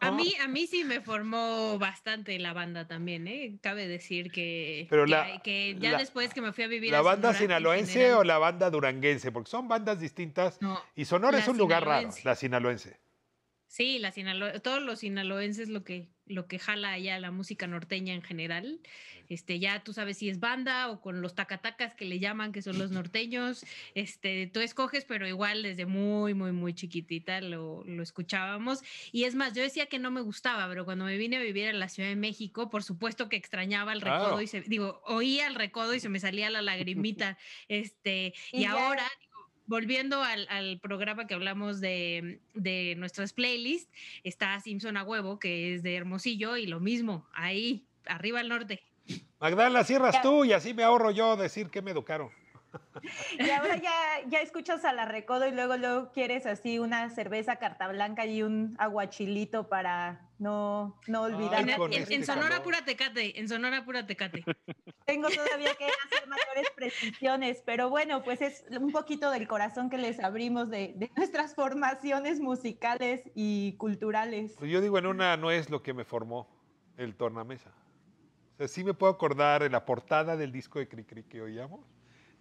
A 0.00 0.10
mí, 0.10 0.32
a 0.42 0.48
mí 0.48 0.66
sí 0.66 0.84
me 0.84 1.02
formó 1.02 1.78
bastante 1.78 2.38
la 2.38 2.54
banda 2.54 2.88
también, 2.88 3.28
¿eh? 3.28 3.58
Cabe 3.60 3.86
decir 3.86 4.32
que, 4.32 4.88
que, 5.44 5.76
ya 5.78 5.98
después 5.98 6.32
que 6.32 6.40
me 6.40 6.54
fui 6.54 6.64
a 6.64 6.68
vivir 6.68 6.92
¿La 6.92 7.02
banda 7.02 7.34
sinaloense 7.34 8.14
o 8.14 8.24
la 8.24 8.38
banda 8.38 8.70
duranguense? 8.70 9.32
Porque 9.32 9.50
son 9.50 9.68
bandas 9.68 10.00
distintas 10.00 10.58
y 10.96 11.04
Sonora 11.04 11.36
es 11.36 11.48
un 11.48 11.58
lugar 11.58 11.84
raro, 11.84 12.08
la 12.24 12.34
sinaloense. 12.34 13.02
Sí, 13.72 13.98
la 13.98 14.12
todos 14.60 14.82
los 14.82 14.98
sinaloenses 14.98 15.70
lo 15.70 15.82
que, 15.82 16.10
lo 16.26 16.46
que 16.46 16.58
jala 16.58 16.92
allá 16.92 17.18
la 17.18 17.30
música 17.30 17.66
norteña 17.66 18.12
en 18.12 18.20
general. 18.20 18.80
Este, 19.30 19.60
ya 19.60 19.82
tú 19.82 19.94
sabes 19.94 20.18
si 20.18 20.28
es 20.28 20.40
banda 20.40 20.90
o 20.90 21.00
con 21.00 21.22
los 21.22 21.34
tacatacas 21.34 21.94
que 21.94 22.04
le 22.04 22.18
llaman, 22.18 22.52
que 22.52 22.60
son 22.60 22.78
los 22.78 22.90
norteños. 22.90 23.64
Este, 23.94 24.46
tú 24.46 24.60
escoges, 24.60 25.06
pero 25.06 25.26
igual 25.26 25.62
desde 25.62 25.86
muy, 25.86 26.34
muy, 26.34 26.52
muy 26.52 26.74
chiquitita 26.74 27.40
lo, 27.40 27.82
lo 27.84 28.02
escuchábamos. 28.02 28.82
Y 29.10 29.24
es 29.24 29.34
más, 29.34 29.54
yo 29.54 29.62
decía 29.62 29.86
que 29.86 29.98
no 29.98 30.10
me 30.10 30.20
gustaba, 30.20 30.68
pero 30.68 30.84
cuando 30.84 31.06
me 31.06 31.16
vine 31.16 31.38
a 31.38 31.40
vivir 31.40 31.68
a 31.68 31.72
la 31.72 31.88
Ciudad 31.88 32.10
de 32.10 32.16
México, 32.16 32.68
por 32.68 32.82
supuesto 32.82 33.30
que 33.30 33.36
extrañaba 33.36 33.94
el 33.94 34.02
recodo 34.02 34.42
y 34.42 34.48
se, 34.48 34.60
digo, 34.60 35.00
oía 35.06 35.46
el 35.46 35.54
recodo 35.54 35.94
y 35.94 36.00
se 36.00 36.10
me 36.10 36.20
salía 36.20 36.50
la 36.50 36.60
lagrimita. 36.60 37.38
Este, 37.68 38.34
y, 38.52 38.66
ahora 38.66 39.10
volviendo 39.72 40.22
al, 40.22 40.78
programa 40.82 41.26
que 41.26 41.32
hablamos 41.32 41.80
de, 41.80 42.40
de, 42.52 42.94
nuestras 42.98 43.32
playlists, 43.32 43.90
está 44.22 44.60
Simpson 44.60 44.98
a 44.98 45.02
huevo, 45.02 45.38
que 45.38 45.74
es 45.74 45.82
de 45.82 45.96
Hermosillo, 45.96 46.58
y 46.58 46.66
lo 46.66 46.78
mismo, 46.78 47.26
ahí, 47.32 47.82
arriba 48.04 48.40
al 48.40 48.50
norte. 48.50 48.82
Magdalena, 49.40 49.82
cierras 49.82 50.20
tú 50.20 50.44
y 50.44 50.52
así 50.52 50.74
me 50.74 50.82
ahorro 50.82 51.10
yo 51.10 51.36
decir 51.36 51.70
que 51.70 51.80
me 51.80 51.90
educaron. 51.90 52.30
Y 53.38 53.50
ahora 53.50 53.76
ya, 53.76 53.92
ya 54.28 54.38
escuchas 54.40 54.84
a 54.84 54.92
la 54.92 55.04
recodo 55.04 55.46
y 55.46 55.52
luego, 55.52 55.76
luego 55.76 56.12
quieres 56.12 56.46
así 56.46 56.78
una 56.78 57.10
cerveza 57.10 57.56
carta 57.56 57.88
blanca 57.88 58.26
y 58.26 58.42
un 58.42 58.74
aguachilito 58.78 59.68
para 59.68 60.28
no, 60.38 60.98
no 61.06 61.22
olvidar. 61.22 61.68
en, 61.68 61.92
este 61.92 62.24
Sonora 62.24 62.62
pura 62.62 62.84
tecate, 62.84 63.38
en 63.38 63.48
Sonora 63.48 63.84
pura 63.84 64.06
tecate. 64.06 64.44
Tengo 65.06 65.28
todavía 65.28 65.74
que 65.74 65.86
hacer 65.86 66.28
mayores 66.28 66.70
precisiones, 66.74 67.62
pero 67.64 67.90
bueno, 67.90 68.22
pues 68.22 68.42
es 68.42 68.64
un 68.70 68.92
poquito 68.92 69.30
del 69.30 69.46
corazón 69.46 69.90
que 69.90 69.98
les 69.98 70.20
abrimos 70.20 70.68
de, 70.70 70.94
de 70.96 71.10
nuestras 71.16 71.54
formaciones 71.54 72.40
musicales 72.40 73.22
y 73.34 73.74
culturales. 73.78 74.54
Pues 74.58 74.70
yo 74.70 74.80
digo, 74.80 74.98
en 74.98 75.06
una 75.06 75.36
no 75.36 75.50
es 75.50 75.70
lo 75.70 75.82
que 75.82 75.94
me 75.94 76.04
formó 76.04 76.48
el 76.96 77.14
tornamesa. 77.14 77.72
O 78.54 78.56
sea, 78.56 78.68
sí 78.68 78.84
me 78.84 78.94
puedo 78.94 79.12
acordar 79.12 79.62
de 79.62 79.70
la 79.70 79.84
portada 79.84 80.36
del 80.36 80.52
disco 80.52 80.78
de 80.78 80.88
Cricri 80.88 81.24
que 81.24 81.40
oíamos, 81.40 81.80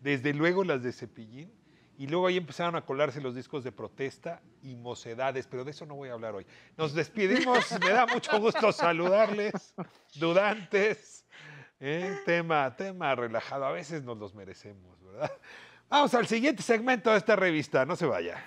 desde 0.01 0.34
luego 0.34 0.63
las 0.63 0.84
de 0.84 0.91
Cepillín, 0.91 1.51
y 1.98 2.08
luego 2.08 2.27
ahí 2.27 2.38
empezaron 2.38 2.75
a 2.75 2.81
colarse 2.84 3.22
los 3.22 3.36
discos 3.36 3.63
de 3.63 3.72
protesta 3.72 4.41
y 4.63 4.75
mocedades, 4.75 5.46
pero 5.46 5.63
de 5.63 5.70
eso 5.70 5.86
no 5.86 5.96
voy 5.96 6.10
a 6.10 6.13
hablar 6.13 6.34
hoy. 6.34 6.48
Nos 6.75 6.96
despedimos, 6.96 7.72
me 7.79 7.91
da 7.91 8.08
mucho 8.08 8.39
gusto 8.39 8.72
saludarles, 8.72 9.75
dudantes. 10.15 11.25
¿eh? 11.79 12.17
Tema, 12.25 12.75
tema 12.75 13.13
relajado, 13.13 13.65
a 13.65 13.72
veces 13.72 14.03
nos 14.03 14.17
los 14.17 14.34
merecemos, 14.34 15.00
¿verdad? 15.03 15.31
Vamos 15.89 16.13
al 16.13 16.25
siguiente 16.25 16.63
segmento 16.63 17.12
de 17.12 17.17
esta 17.17 17.36
revista, 17.36 17.86
no 17.86 17.96
se 17.96 18.05
vaya. 18.05 18.43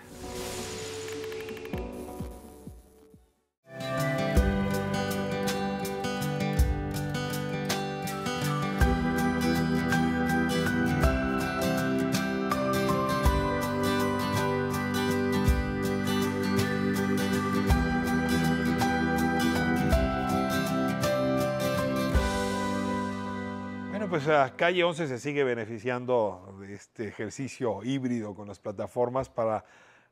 Pues 24.14 24.28
Calle 24.54 24.84
11 24.84 25.08
se 25.08 25.18
sigue 25.18 25.42
beneficiando 25.42 26.56
de 26.60 26.74
este 26.74 27.08
ejercicio 27.08 27.82
híbrido 27.82 28.32
con 28.36 28.46
las 28.46 28.60
plataformas 28.60 29.28
para 29.28 29.64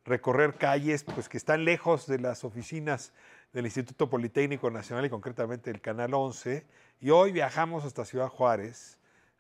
recorrer 0.04 0.54
calles 0.54 1.04
pues, 1.04 1.28
que 1.28 1.36
están 1.36 1.64
lejos 1.64 2.08
de 2.08 2.18
las 2.18 2.42
oficinas 2.42 3.12
del 3.52 3.66
Instituto 3.66 4.10
Politécnico 4.10 4.72
Nacional 4.72 5.04
y 5.04 5.08
concretamente 5.08 5.70
del 5.70 5.80
Canal 5.80 6.14
11. 6.14 6.66
Y 7.00 7.10
hoy 7.10 7.30
viajamos 7.30 7.84
hasta 7.84 8.04
Ciudad 8.04 8.26
Juárez. 8.26 8.98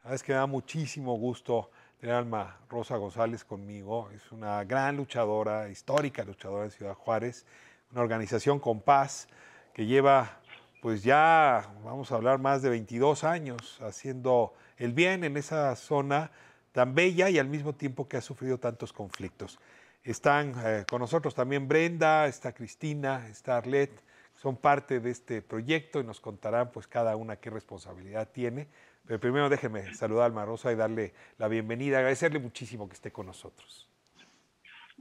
Es 0.08 0.22
que 0.22 0.30
me 0.30 0.38
da 0.38 0.46
muchísimo 0.46 1.16
gusto 1.18 1.72
tener 1.98 2.14
a 2.14 2.18
Alma 2.18 2.60
Rosa 2.70 2.96
González 2.98 3.44
conmigo. 3.44 4.10
Es 4.14 4.30
una 4.30 4.62
gran 4.62 4.96
luchadora, 4.96 5.70
histórica 5.70 6.22
luchadora 6.22 6.66
de 6.66 6.70
Ciudad 6.70 6.94
Juárez, 6.94 7.46
una 7.90 8.02
organización 8.02 8.60
con 8.60 8.80
paz 8.80 9.26
que 9.74 9.86
lleva 9.86 10.38
pues 10.82 11.04
ya 11.04 11.72
vamos 11.84 12.10
a 12.10 12.16
hablar 12.16 12.40
más 12.40 12.60
de 12.60 12.68
22 12.68 13.22
años 13.22 13.80
haciendo 13.82 14.52
el 14.76 14.92
bien 14.92 15.22
en 15.22 15.36
esa 15.36 15.76
zona 15.76 16.32
tan 16.72 16.96
bella 16.96 17.30
y 17.30 17.38
al 17.38 17.46
mismo 17.46 17.72
tiempo 17.72 18.08
que 18.08 18.16
ha 18.16 18.20
sufrido 18.20 18.58
tantos 18.58 18.92
conflictos. 18.92 19.60
Están 20.02 20.54
eh, 20.64 20.84
con 20.90 20.98
nosotros 20.98 21.36
también 21.36 21.68
Brenda, 21.68 22.26
está 22.26 22.52
Cristina, 22.52 23.28
está 23.28 23.58
Arlette, 23.58 24.02
son 24.34 24.56
parte 24.56 24.98
de 24.98 25.12
este 25.12 25.40
proyecto 25.40 26.00
y 26.00 26.04
nos 26.04 26.20
contarán 26.20 26.72
pues 26.72 26.88
cada 26.88 27.14
una 27.14 27.36
qué 27.36 27.48
responsabilidad 27.50 28.30
tiene. 28.32 28.66
Pero 29.06 29.20
primero 29.20 29.48
déjeme 29.48 29.94
saludar 29.94 30.24
a 30.24 30.26
Alma 30.26 30.44
Rosa 30.44 30.72
y 30.72 30.74
darle 30.74 31.14
la 31.38 31.46
bienvenida, 31.46 31.98
agradecerle 31.98 32.40
muchísimo 32.40 32.88
que 32.88 32.94
esté 32.94 33.12
con 33.12 33.26
nosotros. 33.26 33.91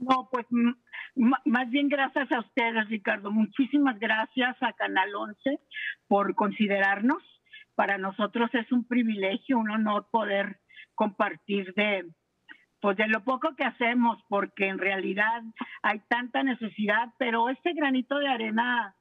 No, 0.01 0.29
pues 0.31 0.47
más 1.45 1.69
bien 1.69 1.87
gracias 1.87 2.31
a 2.31 2.39
ustedes, 2.39 2.89
Ricardo. 2.89 3.31
Muchísimas 3.31 3.99
gracias 3.99 4.57
a 4.61 4.73
Canal 4.73 5.13
11 5.15 5.59
por 6.07 6.33
considerarnos. 6.33 7.21
Para 7.75 7.99
nosotros 7.99 8.49
es 8.53 8.71
un 8.71 8.87
privilegio, 8.87 9.59
un 9.59 9.69
honor 9.69 10.07
poder 10.11 10.59
compartir 10.95 11.73
de, 11.75 12.09
pues 12.81 12.97
de 12.97 13.07
lo 13.07 13.23
poco 13.23 13.55
que 13.55 13.63
hacemos, 13.63 14.17
porque 14.27 14.67
en 14.67 14.79
realidad 14.79 15.43
hay 15.83 16.01
tanta 16.09 16.41
necesidad, 16.41 17.09
pero 17.19 17.49
este 17.49 17.73
granito 17.73 18.17
de 18.17 18.27
arena 18.27 18.95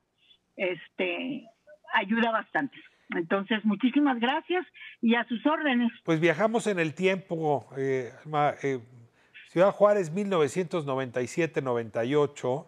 este, 0.56 1.46
ayuda 1.94 2.30
bastante. 2.30 2.78
Entonces, 3.16 3.64
muchísimas 3.64 4.20
gracias 4.20 4.66
y 5.00 5.14
a 5.14 5.24
sus 5.24 5.44
órdenes. 5.46 5.90
Pues 6.04 6.20
viajamos 6.20 6.66
en 6.66 6.78
el 6.78 6.94
tiempo, 6.94 7.66
eh, 7.76 8.12
eh 8.62 8.78
Ciudad 9.50 9.72
Juárez 9.72 10.14
1997-98, 10.14 12.66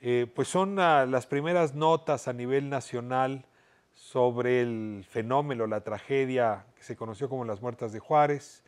eh, 0.00 0.26
pues 0.34 0.48
son 0.48 0.74
las 0.74 1.24
primeras 1.24 1.76
notas 1.76 2.26
a 2.26 2.32
nivel 2.32 2.68
nacional 2.68 3.44
sobre 3.94 4.60
el 4.60 5.06
fenómeno, 5.08 5.68
la 5.68 5.82
tragedia 5.82 6.66
que 6.74 6.82
se 6.82 6.96
conoció 6.96 7.28
como 7.28 7.44
las 7.44 7.62
muertas 7.62 7.92
de 7.92 8.00
Juárez. 8.00 8.64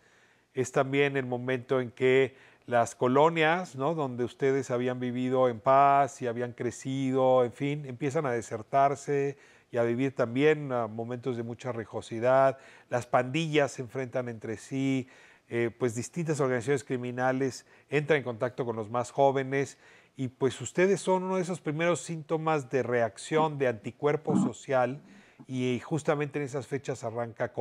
Es 0.55 0.71
también 0.71 1.17
el 1.17 1.27
momento 1.27 1.81
en 1.81 1.91
que 1.91 2.37
las 2.67 2.95
colonias, 2.95 3.75
¿no? 3.75 3.97
donde 3.97 4.23
ustedes 4.23 4.71
habían 4.71 5.00
vivido 5.00 5.49
en 5.49 5.59
paz 5.59 6.23
y 6.23 6.29
habían 6.29 6.53
crecido, 6.53 7.45
en 7.45 7.53
fin, 7.53 7.87
empiezan 7.87 8.25
a 8.25 8.31
desertarse 8.31 9.37
y 9.73 9.79
a 9.79 9.83
vivir 9.83 10.15
también 10.15 10.69
momentos 10.69 11.37
de 11.37 11.43
mucha 11.43 11.73
rejosidad. 11.73 12.57
Las 12.88 13.07
pandillas 13.07 13.73
se 13.73 13.83
enfrentan 13.83 14.29
entre 14.29 14.59
sí, 14.59 15.09
eh, 15.49 15.71
pues 15.76 15.95
distintas 15.95 16.40
organizaciones 16.40 16.85
criminales 16.85 17.67
entran 17.88 18.19
en 18.19 18.25
contacto 18.25 18.64
con 18.64 18.76
los 18.76 18.90
más 18.90 19.11
jóvenes 19.11 19.78
y 20.17 20.28
pues 20.28 20.61
ustedes 20.61 21.00
son 21.00 21.23
uno 21.23 21.37
de 21.37 21.43
esos 21.43 21.61
primeros 21.61 22.00
síntomas 22.00 22.71
de 22.71 22.83
reacción 22.83 23.57
de 23.57 23.69
anticuerpo 23.69 24.37
social 24.37 25.00
y 25.47 25.81
justamente 25.81 26.38
en 26.38 26.45
esas 26.45 26.67
fechas 26.67 27.05
arranca. 27.05 27.52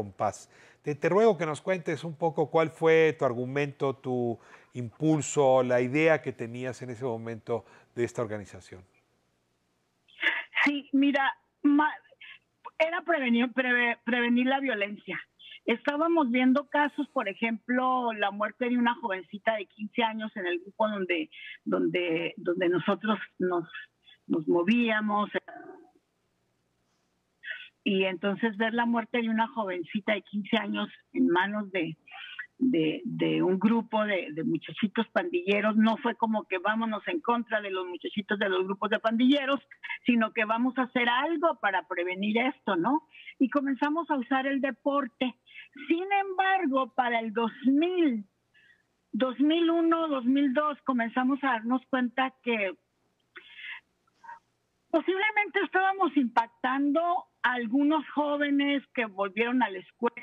Te, 0.82 0.96
te, 0.96 1.10
ruego 1.10 1.38
que 1.38 1.46
nos 1.46 1.62
cuentes 1.62 2.04
un 2.04 2.16
poco 2.16 2.50
cuál 2.50 2.72
fue 2.72 3.16
tu 3.18 3.26
argumento, 3.26 3.96
tu 3.96 4.40
impulso, 4.74 5.64
la 5.64 5.82
idea 5.82 6.22
que 6.22 6.34
tenías 6.34 6.82
en 6.82 6.90
ese 6.90 7.06
momento 7.06 7.64
de 7.96 8.04
esta 8.04 8.22
organización. 8.22 8.84
Sí, 10.66 10.90
mira, 10.92 11.38
era 12.80 13.02
prevenir, 13.02 13.52
prevenir 13.54 14.48
la 14.48 14.60
violencia. 14.60 15.20
Estábamos 15.68 16.32
viendo 16.32 16.70
casos, 16.70 17.10
por 17.10 17.28
ejemplo, 17.28 18.14
la 18.14 18.32
muerte 18.32 18.70
de 18.70 18.78
una 18.78 18.96
jovencita 18.96 19.56
de 19.58 19.66
15 19.66 20.02
años 20.02 20.32
en 20.38 20.48
el 20.48 20.60
grupo 20.62 20.88
donde, 20.88 21.30
donde, 21.66 22.34
donde 22.38 22.70
nosotros 22.70 23.20
nos, 23.38 23.68
nos 24.28 24.48
movíamos. 24.48 25.30
Y 27.84 28.06
entonces 28.06 28.56
ver 28.56 28.74
la 28.74 28.86
muerte 28.86 29.22
de 29.22 29.30
una 29.30 29.50
jovencita 29.50 30.14
de 30.14 30.22
15 30.22 30.58
años 30.58 30.90
en 31.12 31.28
manos 31.28 31.70
de, 31.74 31.98
de, 32.60 33.42
un 33.44 33.60
grupo 33.60 34.04
de, 34.04 34.30
de, 34.32 34.44
muchachitos 34.44 35.08
pandilleros, 35.10 35.76
no 35.76 35.98
fue 35.98 36.16
como 36.16 36.44
que 36.46 36.58
vámonos 36.58 37.08
en 37.08 37.22
contra 37.22 37.62
de 37.62 37.70
los 37.70 37.86
muchachitos 37.86 38.40
de 38.40 38.50
los 38.50 38.66
grupos 38.66 38.90
de 38.90 39.00
pandilleros, 39.00 39.60
sino 40.06 40.34
que 40.34 40.46
vamos 40.46 40.78
a 40.78 40.84
hacer 40.84 41.08
algo 41.08 41.60
para 41.62 41.88
prevenir 41.88 42.38
esto, 42.38 42.76
¿no? 42.76 43.04
Y 43.40 43.50
comenzamos 43.50 44.10
a 44.10 44.18
usar 44.18 44.48
el 44.48 44.62
deporte 44.62 45.36
sin 45.88 46.06
embargo, 46.12 46.94
para 46.96 47.20
el 47.20 47.34
2000, 47.34 48.26
2001, 49.12 50.08
2002 50.08 50.82
comenzamos 50.84 51.44
a 51.44 51.48
darnos 51.48 51.82
cuenta 51.90 52.34
que 52.44 52.74
posiblemente 54.90 55.60
estábamos 55.64 56.16
impactando 56.18 57.02
a 57.44 57.54
algunos 57.54 58.08
jóvenes 58.10 58.84
que 58.94 59.06
volvieron 59.06 59.62
a 59.62 59.70
la 59.70 59.78
escuela. 59.80 60.22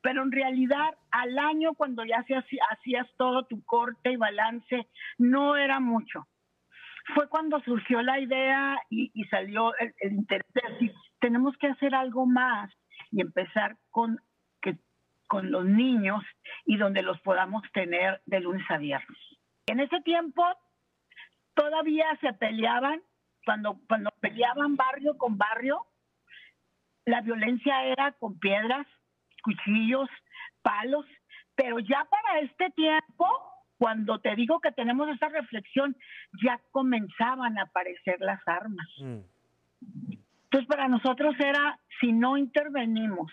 Pero 0.00 0.22
en 0.22 0.32
realidad 0.32 0.94
al 1.10 1.38
año 1.38 1.74
cuando 1.74 2.04
ya 2.04 2.24
hacías 2.70 3.06
todo 3.16 3.46
tu 3.46 3.64
corte 3.64 4.12
y 4.12 4.16
balance, 4.16 4.86
no 5.18 5.56
era 5.56 5.80
mucho. 5.80 6.26
Fue 7.14 7.28
cuando 7.28 7.60
surgió 7.60 8.02
la 8.02 8.20
idea 8.20 8.76
y, 8.90 9.24
salió 9.30 9.74
el, 9.78 9.94
el 10.00 10.12
interés 10.12 10.46
de 10.52 10.72
decir, 10.72 10.94
tenemos 11.20 11.56
que 11.56 11.68
hacer 11.68 11.94
algo 11.94 12.26
más 12.26 12.70
y 13.10 13.20
empezar 13.20 13.76
con, 13.90 14.20
que, 14.60 14.76
con 15.26 15.50
los 15.50 15.64
niños 15.64 16.22
y 16.66 16.76
donde 16.76 17.02
los 17.02 17.20
podamos 17.20 17.62
tener 17.72 18.20
de 18.26 18.40
lunes 18.40 18.64
a 18.70 18.78
viernes. 18.78 19.18
En 19.66 19.80
ese 19.80 20.00
tiempo 20.00 20.44
todavía 21.54 22.06
se 22.20 22.32
peleaban, 22.34 23.02
cuando, 23.44 23.78
cuando 23.88 24.10
peleaban 24.20 24.76
barrio 24.76 25.16
con 25.16 25.38
barrio, 25.38 25.86
la 27.04 27.20
violencia 27.22 27.84
era 27.84 28.12
con 28.12 28.38
piedras, 28.38 28.86
cuchillos, 29.48 30.08
palos, 30.62 31.06
pero 31.54 31.78
ya 31.78 32.06
para 32.10 32.40
este 32.40 32.70
tiempo, 32.70 33.26
cuando 33.78 34.18
te 34.20 34.34
digo 34.36 34.60
que 34.60 34.72
tenemos 34.72 35.08
esta 35.08 35.28
reflexión, 35.28 35.96
ya 36.44 36.60
comenzaban 36.70 37.58
a 37.58 37.62
aparecer 37.62 38.20
las 38.20 38.40
armas. 38.46 38.86
Mm. 38.98 39.20
Entonces, 40.44 40.68
para 40.68 40.88
nosotros 40.88 41.34
era, 41.38 41.78
si 42.00 42.12
no 42.12 42.36
intervenimos 42.36 43.32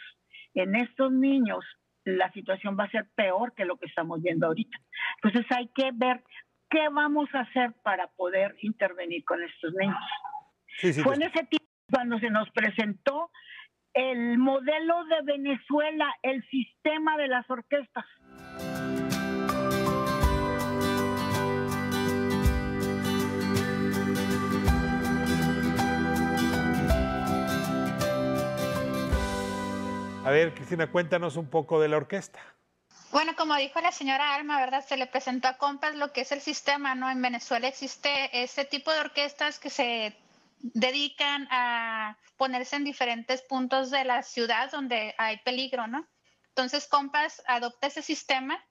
en 0.54 0.76
estos 0.76 1.12
niños 1.12 1.66
la 2.06 2.32
situación 2.34 2.78
va 2.80 2.84
a 2.84 2.92
ser 2.92 3.08
peor 3.16 3.54
que 3.56 3.66
lo 3.66 3.78
que 3.78 3.88
estamos 3.88 4.22
viendo 4.22 4.46
ahorita. 4.46 4.78
Entonces 5.16 5.52
hay 5.52 5.68
que 5.70 5.90
ver 5.92 6.24
qué 6.70 6.88
vamos 6.90 7.28
a 7.34 7.40
hacer 7.40 7.74
para 7.84 8.08
poder 8.10 8.56
intervenir 8.62 9.26
con 9.26 9.42
estos 9.42 9.74
niños. 9.74 11.04
Fue 11.04 11.16
en 11.16 11.24
ese 11.24 11.44
tiempo 11.46 11.66
cuando 11.92 12.20
se 12.20 12.30
nos 12.30 12.50
presentó 12.52 13.32
el 13.96 14.38
modelo 14.38 15.06
de 15.06 15.22
Venezuela, 15.24 16.14
el 16.22 16.44
sistema 16.50 17.18
de 17.18 17.30
las 17.30 17.50
orquestas. 17.50 18.06
A 30.26 30.32
ver, 30.32 30.54
Cristina, 30.54 30.92
cuéntanos 30.92 31.38
un 31.38 31.50
poco 31.50 31.80
de 31.80 31.88
la 31.88 31.98
orquesta. 31.98 32.40
Bueno, 33.12 33.34
como 33.38 33.56
dijo 33.56 33.80
la 33.80 33.94
señora 33.94 34.36
Alma, 34.36 34.60
¿verdad? 34.60 34.84
Se 34.84 34.98
le 34.98 35.08
presentó 35.08 35.48
a 35.48 35.58
Compas 35.58 35.96
lo 35.96 36.12
que 36.12 36.22
es 36.22 36.32
el 36.34 36.42
sistema, 36.42 36.96
¿no? 36.96 37.10
En 37.10 37.22
Venezuela 37.22 37.68
existe 37.68 38.44
ese 38.44 38.66
tipo 38.66 38.92
de 38.92 39.00
orquestas 39.00 39.58
que 39.58 39.70
se 39.70 40.18
dedican 40.74 41.48
a 41.52 42.18
ponerse 42.38 42.76
en 42.76 42.84
diferentes 42.84 43.42
puntos 43.44 43.92
de 43.92 44.04
la 44.04 44.24
ciudad 44.24 44.72
donde 44.72 45.14
hay 45.18 45.38
peligro, 45.38 45.88
¿no? 45.88 46.08
Entonces 46.50 46.88
Compas 46.88 47.42
adopta 47.48 47.88
ese 47.88 48.02
sistema 48.02 48.64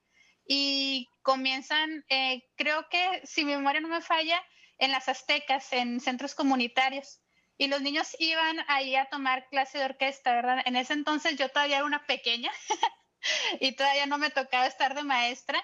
y 0.47 1.09
comienzan, 1.23 2.05
eh, 2.09 2.45
creo 2.57 2.89
que 2.89 3.23
si 3.25 3.45
mi 3.45 3.55
memoria 3.57 3.81
no 3.81 3.89
me 3.89 4.01
falla, 4.01 4.43
en 4.79 4.91
las 4.91 5.09
aztecas, 5.09 5.73
en 5.73 6.01
centros 6.01 6.35
comunitarios 6.35 7.21
y 7.57 7.69
los 7.69 7.81
niños 7.81 8.17
iban 8.19 8.59
ahí 8.69 8.97
a 8.97 9.07
tomar 9.07 9.49
clase 9.49 9.79
de 9.79 9.85
orquesta, 9.85 10.35
¿verdad? 10.35 10.63
En 10.65 10.77
ese 10.77 10.93
entonces 10.93 11.37
yo 11.37 11.49
todavía 11.49 11.77
era 11.77 11.85
una 11.85 12.05
pequeña 12.07 12.51
y 13.61 13.73
todavía 13.73 14.07
no 14.07 14.19
me 14.19 14.31
tocaba 14.31 14.67
estar 14.67 14.95
de 14.95 15.05
maestra, 15.05 15.63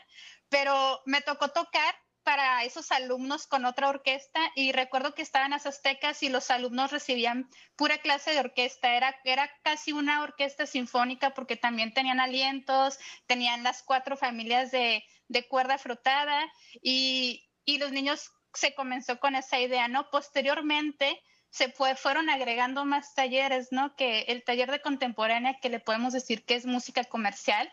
pero 0.48 1.00
me 1.06 1.20
tocó 1.20 1.48
tocar 1.48 1.94
para 2.22 2.64
esos 2.64 2.92
alumnos 2.92 3.46
con 3.46 3.64
otra 3.64 3.88
orquesta 3.88 4.40
y 4.54 4.72
recuerdo 4.72 5.14
que 5.14 5.22
estaban 5.22 5.50
las 5.50 5.66
aztecas 5.66 6.22
y 6.22 6.28
los 6.28 6.50
alumnos 6.50 6.90
recibían 6.90 7.48
pura 7.76 7.98
clase 7.98 8.32
de 8.32 8.40
orquesta, 8.40 8.94
era, 8.94 9.16
era 9.24 9.50
casi 9.62 9.92
una 9.92 10.22
orquesta 10.22 10.66
sinfónica 10.66 11.34
porque 11.34 11.56
también 11.56 11.92
tenían 11.92 12.20
alientos, 12.20 12.98
tenían 13.26 13.62
las 13.62 13.82
cuatro 13.82 14.16
familias 14.16 14.70
de, 14.70 15.04
de 15.28 15.48
cuerda 15.48 15.78
frotada 15.78 16.50
y, 16.82 17.48
y 17.64 17.78
los 17.78 17.92
niños 17.92 18.30
se 18.54 18.74
comenzó 18.74 19.18
con 19.20 19.34
esa 19.34 19.60
idea, 19.60 19.88
¿no? 19.88 20.10
Posteriormente, 20.10 21.20
se 21.50 21.70
fue, 21.70 21.96
fueron 21.96 22.30
agregando 22.30 22.84
más 22.84 23.14
talleres, 23.14 23.68
¿no? 23.72 23.94
Que 23.96 24.22
el 24.22 24.44
taller 24.44 24.70
de 24.70 24.80
contemporánea, 24.80 25.58
que 25.60 25.68
le 25.68 25.80
podemos 25.80 26.12
decir 26.12 26.44
que 26.44 26.54
es 26.54 26.66
música 26.66 27.04
comercial, 27.04 27.72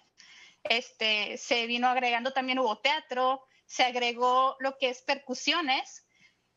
este, 0.64 1.38
se 1.38 1.66
vino 1.68 1.88
agregando 1.88 2.32
también 2.32 2.60
hubo 2.60 2.80
teatro, 2.80 3.44
se 3.68 3.84
agregó 3.84 4.56
lo 4.60 4.78
que 4.78 4.90
es 4.90 5.02
percusiones, 5.04 6.06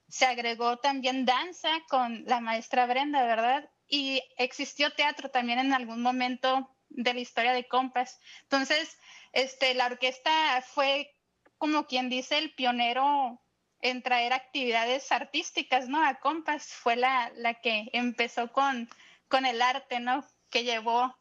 se 0.08 0.26
agregó 0.26 0.78
también 0.78 1.26
danza 1.26 1.70
con 1.88 2.24
la 2.24 2.40
maestra 2.40 2.86
Brenda, 2.86 3.22
¿verdad? 3.24 3.68
Y 3.86 4.22
existió 4.38 4.92
teatro 4.94 5.30
también 5.30 5.58
en 5.58 5.72
algún 5.72 6.02
momento 6.02 6.74
de 6.88 7.14
la 7.14 7.20
historia 7.20 7.52
de 7.52 7.68
Compas. 7.68 8.18
Entonces, 8.42 8.98
este, 9.32 9.74
la 9.74 9.86
orquesta 9.86 10.62
fue 10.62 11.14
como 11.58 11.86
quien 11.86 12.08
dice 12.08 12.38
el 12.38 12.54
pionero 12.54 13.40
en 13.80 14.02
traer 14.02 14.32
actividades 14.32 15.10
artísticas, 15.12 15.88
¿no? 15.88 16.04
A 16.04 16.20
Compas 16.20 16.66
fue 16.66 16.96
la, 16.96 17.30
la 17.36 17.54
que 17.54 17.90
empezó 17.92 18.52
con, 18.52 18.88
con 19.28 19.46
el 19.46 19.62
arte, 19.62 20.00
¿no? 20.00 20.24
Que 20.50 20.64
llevó 20.64 21.16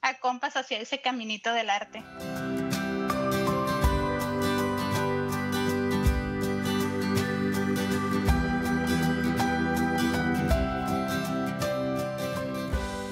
a 0.00 0.18
Compas 0.18 0.56
hacia 0.56 0.78
ese 0.78 1.00
caminito 1.00 1.52
del 1.52 1.70
arte. 1.70 2.02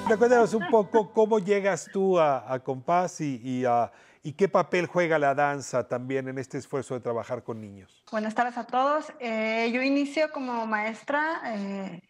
Recuérdanos 0.09 0.55
un 0.55 0.69
poco 0.69 1.13
cómo 1.13 1.39
llegas 1.39 1.89
tú 1.93 2.19
a, 2.19 2.53
a 2.53 2.59
Compás 2.61 3.21
y, 3.21 3.41
y 3.43 3.65
a 3.65 3.91
¿Y 4.27 4.33
qué 4.33 4.49
papel 4.49 4.87
juega 4.87 5.19
la 5.19 5.35
danza 5.35 5.87
también 5.87 6.29
en 6.29 6.39
este 6.39 6.57
esfuerzo 6.57 6.95
de 6.95 7.01
trabajar 7.01 7.45
con 7.45 7.61
niños? 7.61 8.03
Buenas 8.11 8.35
tardes 8.35 8.57
a 8.57 8.67
todos. 8.67 9.13
Eh, 9.21 9.71
yo 9.71 9.83
inicio 9.83 10.33
como 10.33 10.67
maestra 10.67 11.43
eh, 11.45 12.01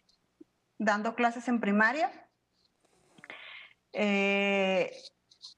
dando 0.77 1.13
clases 1.13 1.45
en 1.49 1.59
primaria. 1.59 2.09
Eh, 3.91 4.93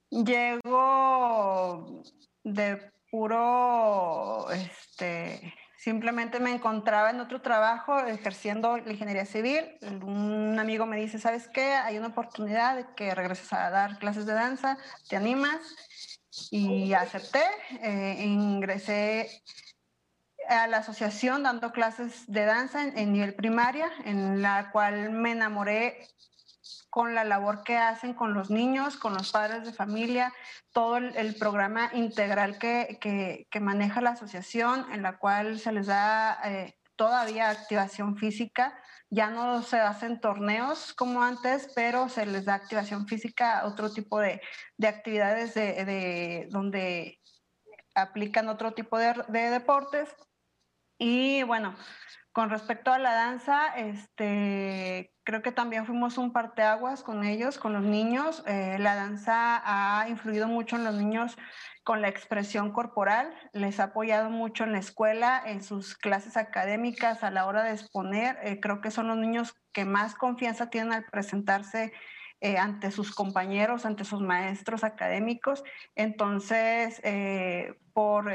llego 0.09 2.01
de 2.43 2.91
puro, 3.11 4.49
este, 4.49 5.53
simplemente 5.87 6.41
me 6.41 6.51
encontraba 6.51 7.11
en 7.11 7.21
otro 7.21 7.41
trabajo 7.41 7.97
ejerciendo 7.97 8.77
la 8.77 8.91
ingeniería 8.91 9.25
civil. 9.25 9.77
Un 10.03 10.59
amigo 10.59 10.85
me 10.85 10.97
dice, 10.97 11.17
¿sabes 11.17 11.47
qué? 11.47 11.75
Hay 11.75 11.97
una 11.97 12.07
oportunidad 12.07 12.75
de 12.75 12.85
que 12.93 13.15
regreses 13.15 13.53
a 13.53 13.69
dar 13.69 13.97
clases 13.97 14.25
de 14.25 14.33
danza, 14.33 14.77
¿te 15.07 15.15
animas? 15.15 15.61
y 16.51 16.93
acepté, 16.93 17.43
eh, 17.81 18.17
ingresé 18.19 19.29
a 20.49 20.67
la 20.67 20.79
asociación 20.79 21.43
dando 21.43 21.71
clases 21.71 22.25
de 22.27 22.43
danza 22.43 22.83
en, 22.83 23.13
nivel 23.13 23.33
primaria, 23.33 23.89
en 24.03 24.41
la 24.41 24.69
cual 24.71 25.11
me 25.11 25.31
enamoré 25.31 26.05
con 26.97 27.13
la 27.13 27.23
labor 27.23 27.63
que 27.63 27.77
hacen 27.77 28.15
con 28.15 28.33
los 28.33 28.49
niños, 28.49 28.97
con 28.97 29.13
los 29.13 29.31
padres 29.31 29.63
de 29.63 29.71
familia, 29.71 30.33
todo 30.71 30.97
el, 30.97 31.35
programa 31.35 31.91
integral 31.93 32.57
que, 32.57 32.97
que, 32.99 33.59
maneja 33.59 34.01
la 34.01 34.09
asociación, 34.09 34.83
en 34.91 35.03
la 35.03 35.19
cual 35.19 35.59
se 35.59 35.71
les 35.71 35.85
da 35.85 36.39
eh, 36.43 36.73
todavía 36.95 37.51
activación 37.51 38.17
física 38.17 38.73
ya 39.11 39.29
no 39.29 39.61
se 39.61 39.77
hacen 39.77 40.19
torneos 40.19 40.91
como 40.95 41.21
antes, 41.21 41.71
pero 41.75 42.09
se 42.09 42.25
les 42.25 42.45
da 42.45 42.55
activación 42.55 43.07
física, 43.07 43.67
otro 43.67 43.93
tipo 43.93 44.19
de, 44.19 44.41
actividades 44.81 45.53
de, 45.53 46.47
donde 46.49 47.19
aplican 47.93 48.49
otro 48.49 48.71
tipo 48.71 48.97
de, 48.97 49.13
deportes. 49.29 50.09
Y 50.97 51.43
bueno, 51.43 51.75
con 52.37 52.51
respecto 52.51 52.93
a 52.93 52.99
la 52.99 53.13
danza, 53.13 53.69
este, 53.75 55.11
creo 55.23 55.41
que 55.41 55.51
también 55.51 55.87
fuimos 55.87 56.19
un 56.19 56.31
parteaguas 56.31 57.01
con 57.01 57.23
ellos, 57.23 57.57
con 57.57 57.73
los 57.73 57.81
niños. 57.81 58.43
Eh, 58.45 58.77
la 58.77 58.93
danza 58.93 59.59
ha 59.65 60.07
influido 60.07 60.47
mucho 60.47 60.75
en 60.75 60.83
los 60.83 60.93
niños 60.93 61.35
con 61.83 62.03
la 62.03 62.09
expresión 62.09 62.71
corporal, 62.73 63.33
les 63.53 63.79
ha 63.79 63.85
apoyado 63.85 64.29
mucho 64.29 64.65
en 64.65 64.73
la 64.73 64.77
escuela, 64.77 65.41
en 65.43 65.63
sus 65.63 65.97
clases 65.97 66.37
académicas, 66.37 67.23
a 67.23 67.31
la 67.31 67.47
hora 67.47 67.63
de 67.63 67.71
exponer. 67.71 68.37
Eh, 68.43 68.59
creo 68.59 68.81
que 68.81 68.91
son 68.91 69.07
los 69.07 69.17
niños 69.17 69.55
que 69.71 69.85
más 69.85 70.13
confianza 70.13 70.69
tienen 70.69 70.93
al 70.93 71.05
presentarse 71.05 71.91
eh, 72.41 72.57
ante 72.57 72.91
sus 72.91 73.13
compañeros, 73.13 73.85
ante 73.85 74.05
sus 74.05 74.21
maestros 74.21 74.83
académicos. 74.83 75.63
Entonces, 75.95 77.01
eh, 77.03 77.73
por 77.93 78.31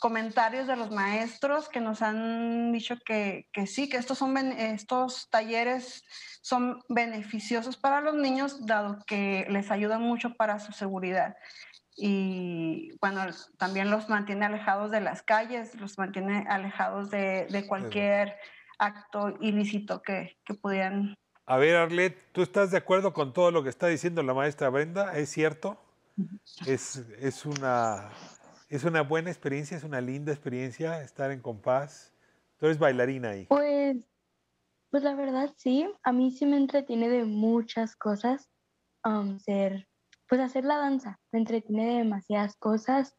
comentarios 0.00 0.66
de 0.66 0.76
los 0.76 0.90
maestros 0.90 1.68
que 1.68 1.80
nos 1.80 2.02
han 2.02 2.72
dicho 2.72 2.96
que, 3.04 3.48
que 3.52 3.66
sí, 3.66 3.88
que 3.88 3.96
estos, 3.96 4.18
son, 4.18 4.36
estos 4.36 5.30
talleres 5.30 6.04
son 6.42 6.82
beneficiosos 6.88 7.76
para 7.76 8.00
los 8.00 8.14
niños, 8.14 8.66
dado 8.66 8.98
que 9.06 9.46
les 9.48 9.70
ayudan 9.70 10.02
mucho 10.02 10.34
para 10.34 10.58
su 10.58 10.72
seguridad 10.72 11.36
y 11.96 12.92
bueno, 13.00 13.22
también 13.56 13.90
los 13.90 14.08
mantiene 14.10 14.44
alejados 14.44 14.90
de 14.90 15.00
las 15.00 15.22
calles, 15.22 15.74
los 15.76 15.96
mantiene 15.96 16.44
alejados 16.48 17.10
de, 17.10 17.46
de 17.46 17.66
cualquier 17.66 18.36
acto 18.78 19.34
ilícito 19.40 20.02
que, 20.02 20.36
que, 20.44 20.54
pudieran. 20.54 21.16
A 21.46 21.58
ver, 21.58 21.76
Arlet, 21.76 22.16
¿tú 22.32 22.42
estás 22.42 22.72
de 22.72 22.78
acuerdo 22.78 23.12
con 23.12 23.32
todo 23.32 23.52
lo 23.52 23.62
que 23.62 23.68
está 23.68 23.86
diciendo 23.86 24.22
la 24.22 24.34
maestra 24.34 24.68
Brenda? 24.68 25.16
¿Es 25.16 25.30
cierto? 25.30 25.78
¿Es, 26.66 26.96
es, 27.20 27.46
una, 27.46 28.10
¿Es 28.68 28.82
una 28.82 29.02
buena 29.02 29.30
experiencia, 29.30 29.76
es 29.76 29.84
una 29.84 30.00
linda 30.00 30.32
experiencia 30.32 31.02
estar 31.02 31.30
en 31.30 31.40
compás? 31.40 32.12
Tú 32.58 32.66
eres 32.66 32.78
bailarina 32.78 33.30
ahí. 33.30 33.46
Pues, 33.46 33.96
pues 34.90 35.02
la 35.04 35.14
verdad 35.14 35.54
sí, 35.56 35.88
a 36.02 36.12
mí 36.12 36.32
sí 36.32 36.46
me 36.46 36.56
entretiene 36.56 37.08
de 37.08 37.24
muchas 37.24 37.94
cosas 37.94 38.48
um, 39.04 39.38
ser 39.38 39.86
pues 40.28 40.40
hacer 40.40 40.64
la 40.64 40.76
danza, 40.78 41.20
me 41.30 41.38
entretiene 41.38 41.86
de 41.86 41.98
demasiadas 41.98 42.56
cosas. 42.56 43.14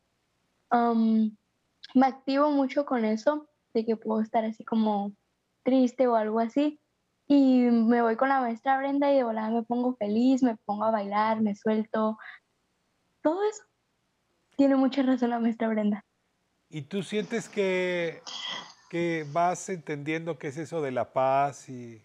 me 0.70 2.06
activo 2.06 2.52
mucho 2.52 2.86
con 2.86 3.06
eso, 3.06 3.48
de 3.74 3.86
que 3.86 3.96
puedo 3.96 4.22
estar 4.22 4.44
así 4.44 4.64
como 4.66 5.14
triste 5.64 6.08
o 6.08 6.16
algo 6.16 6.40
así. 6.40 6.80
Y 7.28 7.62
me 7.72 8.02
voy 8.02 8.16
con 8.16 8.30
la 8.30 8.40
maestra 8.40 8.78
Brenda 8.78 9.12
y 9.12 9.18
de 9.18 9.24
volada 9.24 9.50
me 9.50 9.64
pongo 9.64 9.96
feliz, 9.96 10.42
me 10.44 10.56
pongo 10.58 10.86
a 10.86 10.92
bailar, 10.92 11.42
me 11.42 11.56
suelto. 11.56 12.18
Todo 13.22 13.44
eso. 13.50 13.64
Tiene 14.56 14.76
mucha 14.76 15.04
razón 15.04 15.32
la 15.32 15.40
maestra 15.40 15.68
Brenda. 15.68 16.06
¿Y 16.70 16.84
tú 16.84 17.04
sientes 17.04 17.50
que, 17.50 18.22
que 18.90 19.26
vas 19.32 19.70
entendiendo 19.70 20.38
qué 20.38 20.48
es 20.48 20.58
eso 20.58 20.82
de 20.82 20.92
la 20.92 21.14
paz 21.14 21.70
y, 21.70 22.02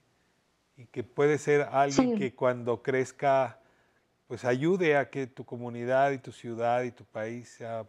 y 0.77 0.87
que 0.87 1.05
puede 1.05 1.39
ser 1.39 1.63
alguien 1.63 2.19
que 2.19 2.35
cuando 2.35 2.83
crezca 2.83 3.61
pues 4.27 4.45
ayude 4.45 4.97
a 4.97 5.11
que 5.11 5.27
tu 5.27 5.45
comunidad 5.45 6.11
y 6.13 6.19
tu 6.19 6.33
ciudad 6.33 6.83
y 6.85 6.91
tu 6.91 7.05
país 7.05 7.51
sea 7.51 7.87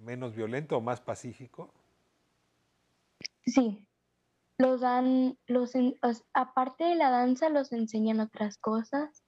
menos 0.00 0.34
violento 0.34 0.76
o 0.76 0.80
más 0.80 1.00
pacífico? 1.00 1.72
Sí, 3.46 3.86
los 4.58 4.80
dan, 4.80 5.38
los 5.46 5.72
aparte 6.32 6.84
de 6.84 6.94
la 6.94 7.10
danza, 7.10 7.48
los 7.48 7.72
enseñan 7.72 8.20
otras 8.20 8.58
cosas, 8.58 9.24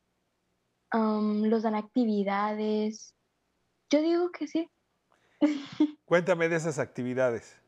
los 0.93 1.63
dan 1.63 1.75
actividades. 1.75 3.15
Yo 3.91 4.01
digo 4.01 4.31
que 4.31 4.47
sí. 4.47 4.71
Cuéntame 6.05 6.49
de 6.49 6.57
esas 6.57 6.79
actividades. 6.79 7.61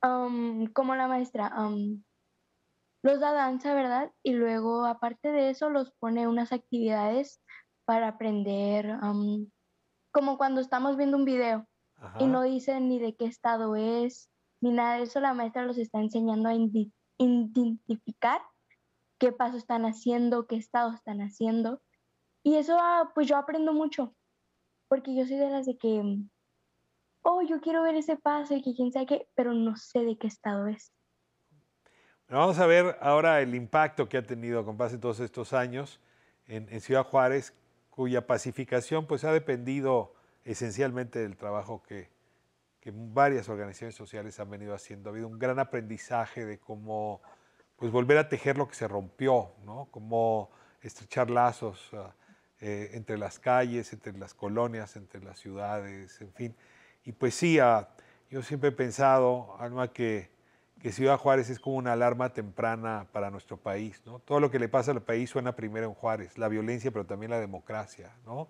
como 0.00 0.94
la 0.94 1.08
maestra, 1.08 1.52
los 3.02 3.20
da 3.20 3.32
danza, 3.32 3.74
¿verdad? 3.74 4.12
Y 4.22 4.32
luego, 4.32 4.86
aparte 4.86 5.30
de 5.30 5.50
eso, 5.50 5.70
los 5.70 5.92
pone 5.92 6.28
unas 6.28 6.52
actividades 6.52 7.40
para 7.84 8.08
aprender, 8.08 8.98
como 10.12 10.38
cuando 10.38 10.60
estamos 10.60 10.96
viendo 10.96 11.16
un 11.16 11.24
video 11.24 11.66
y 12.18 12.26
no 12.26 12.42
dicen 12.42 12.88
ni 12.88 12.98
de 12.98 13.14
qué 13.16 13.26
estado 13.26 13.76
es, 13.76 14.30
ni 14.60 14.72
nada 14.72 14.96
de 14.96 15.04
eso, 15.04 15.20
la 15.20 15.34
maestra 15.34 15.64
los 15.64 15.78
está 15.78 16.00
enseñando 16.00 16.48
a 16.48 16.54
identificar 17.18 18.40
qué 19.18 19.32
paso 19.32 19.56
están 19.56 19.84
haciendo, 19.84 20.46
qué 20.46 20.56
estado 20.56 20.92
están 20.92 21.20
haciendo. 21.20 21.82
Y 22.42 22.56
eso, 22.56 22.78
pues 23.14 23.26
yo 23.26 23.36
aprendo 23.36 23.72
mucho, 23.72 24.14
porque 24.88 25.14
yo 25.14 25.26
soy 25.26 25.36
de 25.36 25.50
las 25.50 25.66
de 25.66 25.76
que, 25.76 26.18
oh, 27.22 27.42
yo 27.42 27.60
quiero 27.60 27.82
ver 27.82 27.96
ese 27.96 28.16
paso 28.16 28.54
y 28.54 28.62
que 28.62 28.74
quién 28.74 28.92
sabe 28.92 29.06
qué, 29.06 29.28
pero 29.34 29.52
no 29.52 29.76
sé 29.76 30.00
de 30.00 30.16
qué 30.16 30.26
estado 30.26 30.66
es. 30.66 30.92
Vamos 32.28 32.58
a 32.58 32.66
ver 32.66 32.96
ahora 33.00 33.40
el 33.40 33.54
impacto 33.54 34.08
que 34.08 34.16
ha 34.16 34.22
tenido 34.22 34.64
con 34.64 34.76
base 34.76 34.98
todos 34.98 35.20
estos 35.20 35.52
años 35.52 36.00
en, 36.46 36.68
en, 36.70 36.80
Ciudad 36.80 37.04
Juárez, 37.04 37.54
cuya 37.90 38.26
pacificación 38.26 39.06
pues 39.06 39.22
ha 39.22 39.32
dependido 39.32 40.14
esencialmente 40.44 41.20
del 41.20 41.36
trabajo 41.36 41.82
que, 41.82 42.15
que, 42.86 42.92
varias 42.94 43.48
organizaciones 43.48 43.94
sociales 43.94 44.38
han 44.38 44.48
venido 44.50 44.74
haciendo. 44.74 45.10
Ha 45.10 45.12
habido 45.12 45.28
un 45.28 45.38
gran 45.38 45.58
aprendizaje 45.58 46.44
de 46.44 46.58
cómo 46.58 47.20
pues 47.76 47.90
volver 47.90 48.16
a 48.18 48.28
tejer 48.28 48.56
lo 48.56 48.68
que 48.68 48.74
se 48.74 48.88
rompió, 48.88 49.52
¿no? 49.64 49.88
Cómo 49.90 50.50
estrechar 50.80 51.28
lazos 51.28 51.92
uh, 51.92 52.06
eh, 52.60 52.90
entre 52.94 53.18
las 53.18 53.38
calles, 53.38 53.92
entre 53.92 54.16
las 54.16 54.34
colonias, 54.34 54.96
entre 54.96 55.22
las 55.22 55.38
ciudades, 55.38 56.20
en 56.20 56.32
fin. 56.32 56.56
Y 57.04 57.12
pues 57.12 57.34
sí, 57.34 57.60
uh, 57.60 57.84
yo 58.30 58.42
siempre 58.42 58.70
he 58.70 58.72
pensado, 58.72 59.56
Alma, 59.58 59.92
que 59.92 60.34
que 60.80 60.92
Ciudad 60.92 61.18
Juárez 61.18 61.50
es 61.50 61.58
como 61.58 61.76
una 61.76 61.94
alarma 61.94 62.32
temprana 62.32 63.08
para 63.10 63.30
nuestro 63.30 63.56
país. 63.56 64.02
¿no? 64.04 64.18
Todo 64.20 64.40
lo 64.40 64.50
que 64.50 64.58
le 64.58 64.68
pasa 64.68 64.92
al 64.92 65.02
país 65.02 65.30
suena 65.30 65.56
primero 65.56 65.86
en 65.86 65.94
Juárez, 65.94 66.38
la 66.38 66.48
violencia, 66.48 66.90
pero 66.90 67.06
también 67.06 67.30
la 67.30 67.40
democracia. 67.40 68.14
¿no? 68.24 68.48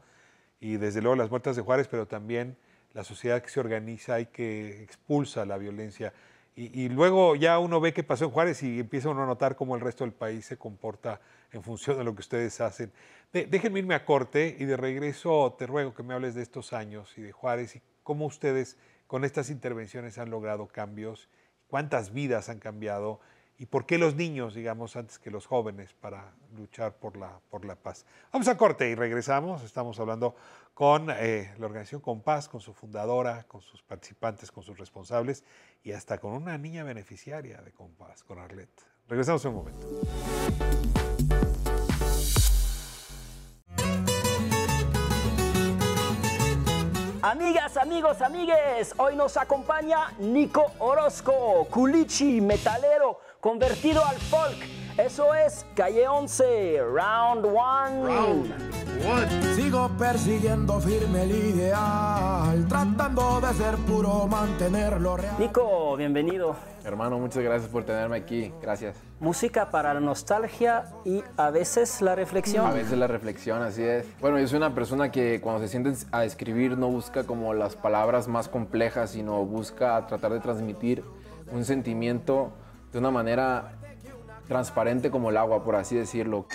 Y 0.60 0.76
desde 0.76 1.00
luego 1.00 1.16
las 1.16 1.30
muertas 1.30 1.56
de 1.56 1.62
Juárez, 1.62 1.88
pero 1.88 2.06
también 2.06 2.56
la 2.96 3.04
sociedad 3.04 3.42
que 3.42 3.50
se 3.50 3.60
organiza 3.60 4.18
y 4.20 4.26
que 4.26 4.82
expulsa 4.82 5.44
la 5.44 5.58
violencia. 5.58 6.14
Y, 6.58 6.88
luego 6.88 7.36
ya 7.36 7.58
uno 7.58 7.82
ve 7.82 7.92
qué 7.92 8.02
pasó 8.02 8.24
en 8.24 8.30
Juárez 8.30 8.62
y 8.62 8.80
empieza 8.80 9.10
uno 9.10 9.24
a 9.24 9.26
notar 9.26 9.56
cómo 9.56 9.74
el 9.74 9.82
resto 9.82 10.04
del 10.04 10.14
país 10.14 10.46
se 10.46 10.56
comporta 10.56 11.20
en 11.52 11.62
función 11.62 11.98
de 11.98 12.04
lo 12.04 12.14
que 12.14 12.20
ustedes 12.20 12.58
hacen. 12.62 12.90
déjenme 13.30 13.80
irme 13.80 13.94
a 13.94 14.06
corte 14.06 14.56
y 14.58 14.64
de 14.64 14.78
regreso 14.78 15.54
te 15.58 15.66
ruego 15.66 15.92
que 15.92 16.02
me 16.02 16.14
hables 16.14 16.34
de 16.34 16.40
estos 16.40 16.72
años 16.72 17.12
y 17.18 17.20
de 17.20 17.32
Juárez 17.32 17.76
y 17.76 17.82
cómo 18.02 18.24
ustedes 18.24 18.78
con 19.06 19.26
estas 19.26 19.50
intervenciones 19.50 20.16
han 20.16 20.30
logrado 20.30 20.66
cambios 20.66 21.28
cuántas 21.68 22.14
vidas 22.14 22.48
han 22.48 22.58
cambiado 22.58 23.20
y 23.58 23.66
por 23.66 23.86
qué 23.86 23.98
los 23.98 24.14
niños, 24.14 24.54
digamos, 24.54 24.96
antes 24.96 25.18
que 25.18 25.30
los 25.30 25.46
jóvenes 25.46 25.94
para 25.94 26.34
luchar 26.56 26.94
por 26.94 27.16
la, 27.16 27.40
por 27.50 27.64
la 27.64 27.74
paz. 27.76 28.04
Vamos 28.32 28.48
a 28.48 28.56
corte 28.56 28.88
y 28.88 28.94
regresamos. 28.94 29.62
Estamos 29.62 29.98
hablando 29.98 30.34
con 30.74 31.08
eh, 31.10 31.54
la 31.58 31.66
organización 31.66 32.00
Compás, 32.00 32.48
con 32.48 32.60
su 32.60 32.74
fundadora, 32.74 33.44
con 33.44 33.62
sus 33.62 33.82
participantes, 33.82 34.50
con 34.50 34.62
sus 34.62 34.78
responsables 34.78 35.44
y 35.82 35.92
hasta 35.92 36.18
con 36.18 36.32
una 36.32 36.58
niña 36.58 36.84
beneficiaria 36.84 37.62
de 37.62 37.72
Compás, 37.72 38.22
con 38.24 38.38
Arlette. 38.38 38.82
Regresamos 39.08 39.44
en 39.44 39.50
un 39.52 39.56
momento. 39.56 41.05
Amigas, 47.28 47.76
amigos, 47.76 48.22
amigues, 48.22 48.94
hoy 48.98 49.16
nos 49.16 49.36
acompaña 49.36 50.12
Nico 50.20 50.70
Orozco, 50.78 51.66
culichi, 51.68 52.40
metalero, 52.40 53.18
convertido 53.40 54.04
al 54.04 54.16
folk. 54.16 54.85
Eso 54.98 55.34
es 55.34 55.66
Calle 55.74 56.08
11, 56.08 56.78
Round 56.80 57.44
1. 57.44 58.44
Sigo 59.54 59.90
persiguiendo 59.98 60.80
firme 60.80 61.24
el 61.24 61.32
ideal, 61.32 62.66
tratando 62.66 63.42
de 63.42 63.52
ser 63.52 63.76
puro, 63.76 64.26
mantenerlo 64.26 65.18
real. 65.18 65.34
Nico, 65.38 65.98
bienvenido. 65.98 66.56
Hermano, 66.82 67.18
muchas 67.18 67.42
gracias 67.42 67.70
por 67.70 67.84
tenerme 67.84 68.16
aquí. 68.16 68.50
Gracias. 68.62 68.96
Música 69.20 69.70
para 69.70 69.92
la 69.92 70.00
nostalgia 70.00 70.86
y 71.04 71.22
a 71.36 71.50
veces 71.50 72.00
la 72.00 72.14
reflexión. 72.14 72.64
A 72.64 72.72
veces 72.72 72.96
la 72.96 73.06
reflexión, 73.06 73.60
así 73.60 73.82
es. 73.82 74.06
Bueno, 74.22 74.38
yo 74.38 74.48
soy 74.48 74.56
una 74.56 74.74
persona 74.74 75.10
que 75.12 75.42
cuando 75.42 75.60
se 75.60 75.68
siente 75.68 75.92
a 76.10 76.24
escribir 76.24 76.78
no 76.78 76.88
busca 76.88 77.24
como 77.24 77.52
las 77.52 77.76
palabras 77.76 78.28
más 78.28 78.48
complejas, 78.48 79.10
sino 79.10 79.44
busca 79.44 80.06
tratar 80.06 80.32
de 80.32 80.40
transmitir 80.40 81.04
un 81.52 81.66
sentimiento 81.66 82.52
de 82.92 82.98
una 82.98 83.10
manera 83.10 83.76
transparente 84.48 85.10
como 85.10 85.30
el 85.30 85.36
agua, 85.36 85.64
por 85.64 85.76
así 85.76 85.96
decirlo. 85.96 86.46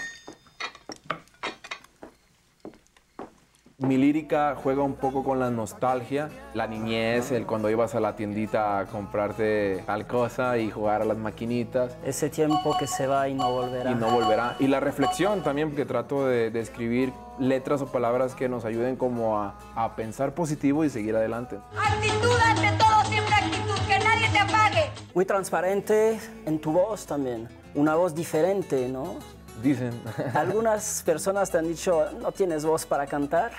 Mi 3.81 3.97
lírica 3.97 4.55
juega 4.55 4.83
un 4.83 4.93
poco 4.93 5.23
con 5.23 5.39
la 5.39 5.49
nostalgia, 5.49 6.29
la 6.53 6.67
niñez, 6.67 7.31
el 7.31 7.47
cuando 7.47 7.67
ibas 7.67 7.95
a 7.95 7.99
la 7.99 8.15
tiendita 8.15 8.77
a 8.77 8.85
comprarte 8.85 9.81
tal 9.87 10.05
cosa 10.05 10.59
y 10.59 10.69
jugar 10.69 11.01
a 11.01 11.05
las 11.05 11.17
maquinitas. 11.17 11.97
Ese 12.05 12.29
tiempo 12.29 12.77
que 12.77 12.85
se 12.85 13.07
va 13.07 13.27
y 13.27 13.33
no 13.33 13.51
volverá. 13.51 13.89
Y 13.89 13.95
no 13.95 14.11
volverá. 14.11 14.55
Y 14.59 14.67
la 14.67 14.79
reflexión 14.79 15.41
también, 15.41 15.69
porque 15.69 15.85
trato 15.85 16.27
de, 16.27 16.51
escribir 16.59 17.11
letras 17.39 17.81
o 17.81 17.87
palabras 17.87 18.35
que 18.35 18.47
nos 18.47 18.65
ayuden 18.65 18.97
como 18.97 19.41
a, 19.41 19.57
a 19.73 19.95
pensar 19.95 20.35
positivo 20.35 20.85
y 20.85 20.91
seguir 20.91 21.15
adelante. 21.15 21.57
Actitud 21.75 22.37
ante 22.45 22.77
todo, 22.77 23.03
siempre 23.05 23.33
actitud, 23.33 23.87
que 23.87 23.97
nadie 23.97 24.29
te 24.31 24.37
apague. 24.37 24.91
Muy 25.15 25.25
transparente 25.25 26.19
en 26.45 26.59
tu 26.59 26.71
voz 26.71 27.07
también, 27.07 27.49
una 27.75 27.95
voz 27.95 28.13
diferente, 28.13 28.87
¿no? 28.89 29.15
Dicen. 29.61 29.91
Algunas 30.33 31.03
personas 31.05 31.51
te 31.51 31.57
han 31.57 31.67
dicho, 31.67 32.05
no 32.19 32.31
tienes 32.31 32.65
voz 32.65 32.85
para 32.85 33.05
cantar. 33.07 33.51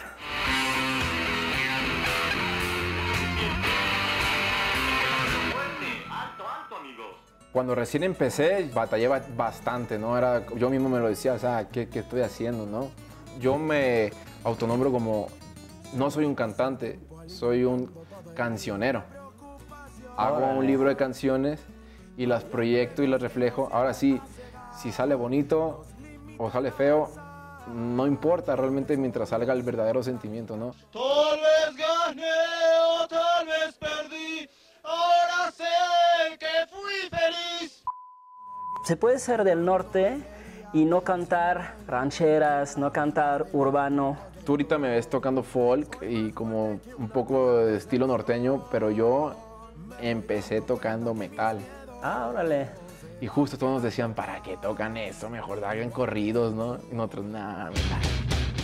Cuando 7.52 7.74
recién 7.74 8.02
empecé, 8.02 8.70
batallé 8.72 9.08
bastante, 9.08 9.98
¿no? 9.98 10.16
Era, 10.16 10.46
yo 10.56 10.70
mismo 10.70 10.88
me 10.88 10.98
lo 10.98 11.08
decía, 11.08 11.34
o 11.34 11.38
sea, 11.38 11.68
¿qué, 11.68 11.86
¿qué, 11.86 11.98
estoy 11.98 12.22
haciendo, 12.22 12.64
no? 12.64 12.88
Yo 13.40 13.58
me 13.58 14.10
autonombro 14.42 14.90
como, 14.90 15.28
no 15.92 16.10
soy 16.10 16.24
un 16.24 16.34
cantante, 16.34 16.98
soy 17.26 17.64
un 17.64 17.92
cancionero. 18.34 19.04
Hago 20.16 20.46
un 20.46 20.66
libro 20.66 20.88
de 20.88 20.96
canciones 20.96 21.60
y 22.16 22.26
las 22.26 22.44
proyecto 22.44 23.02
y 23.02 23.06
las 23.06 23.20
reflejo. 23.20 23.68
Ahora 23.72 23.94
sí, 23.94 24.20
si 24.76 24.92
sale 24.92 25.14
bonito, 25.14 25.84
o 26.38 26.50
sale 26.50 26.72
feo, 26.72 27.10
no 27.72 28.06
importa 28.06 28.56
realmente 28.56 28.96
mientras 28.96 29.28
salga 29.28 29.52
el 29.52 29.62
verdadero 29.62 30.02
sentimiento, 30.02 30.56
¿no? 30.56 30.74
Tal 30.92 31.38
vez 31.38 31.76
gané 31.76 32.30
o 32.88 33.06
tal 33.06 33.46
vez 33.46 33.74
perdí, 33.78 34.48
ahora 34.82 35.50
sé 35.52 36.36
que 36.38 36.66
fui 36.68 37.08
feliz. 37.10 37.82
Se 38.84 38.96
puede 38.96 39.18
ser 39.18 39.44
del 39.44 39.64
norte 39.64 40.18
y 40.72 40.84
no 40.84 41.02
cantar 41.02 41.76
rancheras, 41.86 42.76
no 42.76 42.92
cantar 42.92 43.46
urbano. 43.52 44.16
Tú 44.44 44.52
ahorita 44.52 44.76
me 44.78 44.90
ves 44.90 45.08
tocando 45.08 45.44
folk 45.44 45.98
y 46.02 46.32
como 46.32 46.80
un 46.98 47.08
poco 47.10 47.58
de 47.58 47.76
estilo 47.76 48.08
norteño, 48.08 48.64
pero 48.72 48.90
yo 48.90 49.34
empecé 50.00 50.60
tocando 50.60 51.14
metal. 51.14 51.60
Ah, 52.02 52.26
órale. 52.28 52.68
Y 53.20 53.28
justo 53.28 53.56
todos 53.56 53.74
nos 53.74 53.82
decían, 53.84 54.14
¿para 54.14 54.42
qué 54.42 54.56
tocan 54.56 54.96
eso? 54.96 55.30
Mejor 55.30 55.64
hagan 55.64 55.90
corridos, 55.90 56.52
¿no? 56.52 56.78
Y 56.90 56.94
nosotros, 56.96 57.24
nada, 57.26 57.70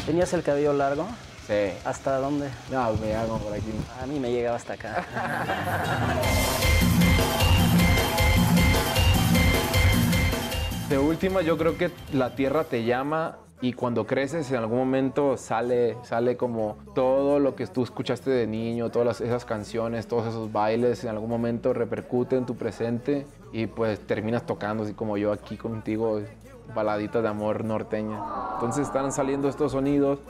¿Tenías 0.04 0.32
el 0.32 0.42
cabello 0.42 0.72
largo? 0.72 1.06
Sí. 1.46 1.70
¿Hasta 1.84 2.18
dónde? 2.18 2.48
No, 2.70 2.92
me 2.94 3.14
hago 3.14 3.38
por 3.38 3.52
aquí. 3.52 3.72
A 4.02 4.06
mí 4.06 4.18
me 4.18 4.32
llegaba 4.32 4.56
hasta 4.56 4.72
acá. 4.72 5.04
De 10.88 10.98
última, 10.98 11.42
yo 11.42 11.56
creo 11.56 11.78
que 11.78 11.92
La 12.12 12.34
Tierra 12.34 12.64
te 12.64 12.82
llama 12.84 13.38
y 13.60 13.72
cuando 13.72 14.06
creces 14.06 14.50
en 14.52 14.58
algún 14.58 14.78
momento 14.78 15.36
sale, 15.36 15.96
sale 16.02 16.36
como 16.36 16.76
todo 16.94 17.40
lo 17.40 17.56
que 17.56 17.66
tú 17.66 17.82
escuchaste 17.82 18.30
de 18.30 18.46
niño, 18.46 18.90
todas 18.90 19.20
esas 19.20 19.44
canciones, 19.44 20.06
todos 20.06 20.28
esos 20.28 20.52
bailes, 20.52 21.02
en 21.02 21.10
algún 21.10 21.28
momento 21.28 21.72
repercute 21.72 22.36
en 22.36 22.46
tu 22.46 22.54
presente 22.54 23.26
y 23.52 23.66
pues 23.66 23.98
terminas 24.06 24.46
tocando 24.46 24.84
así 24.84 24.94
como 24.94 25.16
yo 25.16 25.32
aquí 25.32 25.56
contigo, 25.56 26.20
baladitas 26.72 27.22
de 27.22 27.28
amor 27.28 27.64
norteña. 27.64 28.22
Entonces 28.54 28.86
están 28.86 29.10
saliendo 29.10 29.48
estos 29.48 29.72
sonidos, 29.72 30.20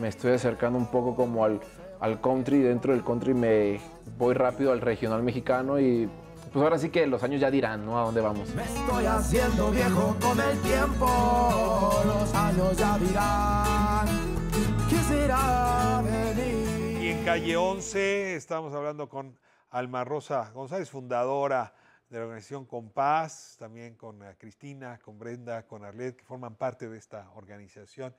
me 0.00 0.08
estoy 0.08 0.32
acercando 0.32 0.78
un 0.78 0.86
poco 0.86 1.14
como 1.14 1.44
al, 1.44 1.60
al 2.00 2.20
country, 2.22 2.60
dentro 2.60 2.94
del 2.94 3.04
country 3.04 3.34
me 3.34 3.78
voy 4.16 4.32
rápido 4.32 4.72
al 4.72 4.80
regional 4.80 5.22
mexicano 5.22 5.78
y 5.78 6.08
pues 6.52 6.62
ahora 6.64 6.78
sí 6.78 6.90
que 6.90 7.06
los 7.06 7.22
años 7.22 7.40
ya 7.40 7.50
dirán, 7.50 7.86
¿no? 7.86 7.98
A 7.98 8.02
dónde 8.02 8.20
vamos. 8.20 8.52
Me 8.54 8.64
estoy 8.64 9.06
haciendo 9.06 9.70
viejo 9.70 10.16
con 10.20 10.40
el 10.40 10.58
tiempo, 10.62 12.02
los 12.04 12.34
años 12.34 12.76
ya 12.76 12.98
dirán 12.98 14.08
qué 14.88 14.96
será 14.96 16.02
venir. 16.02 17.02
Y 17.02 17.08
en 17.08 17.24
calle 17.24 17.56
11 17.56 18.34
estamos 18.34 18.74
hablando 18.74 19.08
con 19.08 19.38
Alma 19.70 20.02
Rosa 20.02 20.50
González, 20.52 20.90
fundadora 20.90 21.72
de 22.08 22.18
la 22.18 22.24
organización 22.24 22.66
Compás, 22.66 23.54
también 23.56 23.94
con 23.94 24.20
eh, 24.24 24.34
Cristina, 24.36 24.98
con 24.98 25.20
Brenda, 25.20 25.64
con 25.68 25.84
Arlet, 25.84 26.16
que 26.16 26.24
forman 26.24 26.56
parte 26.56 26.88
de 26.88 26.98
esta 26.98 27.30
organización. 27.36 28.12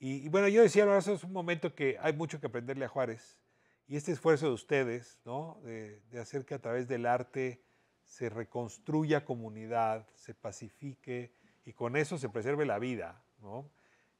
Y, 0.00 0.26
y 0.26 0.28
bueno, 0.28 0.48
yo 0.48 0.62
decía, 0.62 0.82
ahora 0.82 0.98
es 0.98 1.22
un 1.22 1.32
momento 1.32 1.72
que 1.72 1.96
hay 2.00 2.12
mucho 2.12 2.40
que 2.40 2.48
aprenderle 2.48 2.84
a 2.84 2.88
Juárez. 2.88 3.40
Y 3.86 3.96
este 3.96 4.10
esfuerzo 4.10 4.46
de 4.46 4.52
ustedes, 4.52 5.20
¿no? 5.24 5.60
De, 5.62 6.00
de 6.10 6.20
hacer 6.20 6.44
que 6.44 6.54
a 6.54 6.58
través 6.58 6.88
del 6.88 7.06
arte 7.06 7.62
se 8.08 8.30
reconstruya 8.30 9.24
comunidad, 9.24 10.06
se 10.14 10.34
pacifique 10.34 11.30
y 11.66 11.74
con 11.74 11.94
eso 11.94 12.16
se 12.16 12.30
preserve 12.30 12.64
la 12.64 12.78
vida, 12.78 13.22
¿no? 13.42 13.70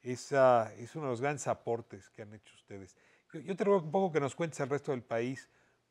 Esa 0.02 0.72
es 0.74 0.94
uno 0.94 1.06
de 1.06 1.10
los 1.12 1.20
grandes 1.20 1.48
aportes 1.48 2.10
que 2.10 2.22
han 2.22 2.34
hecho 2.34 2.54
ustedes. 2.54 2.96
Yo, 3.32 3.40
yo 3.40 3.56
te 3.56 3.64
ruego 3.64 3.82
un 3.82 3.90
poco 3.90 4.12
que 4.12 4.20
nos 4.20 4.36
cuentes 4.36 4.60
al 4.60 4.68
resto 4.68 4.92
del 4.92 5.02
país, 5.02 5.48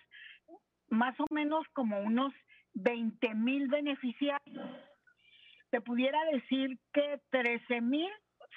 más 0.89 1.19
o 1.21 1.27
menos 1.31 1.67
como 1.73 1.99
unos 2.01 2.35
20 2.75 3.35
mil 3.35 3.69
beneficiarios. 3.69 4.69
Te 5.71 5.81
pudiera 5.81 6.23
decir 6.33 6.79
que 6.93 7.23
13 7.31 7.81
mil 7.81 8.11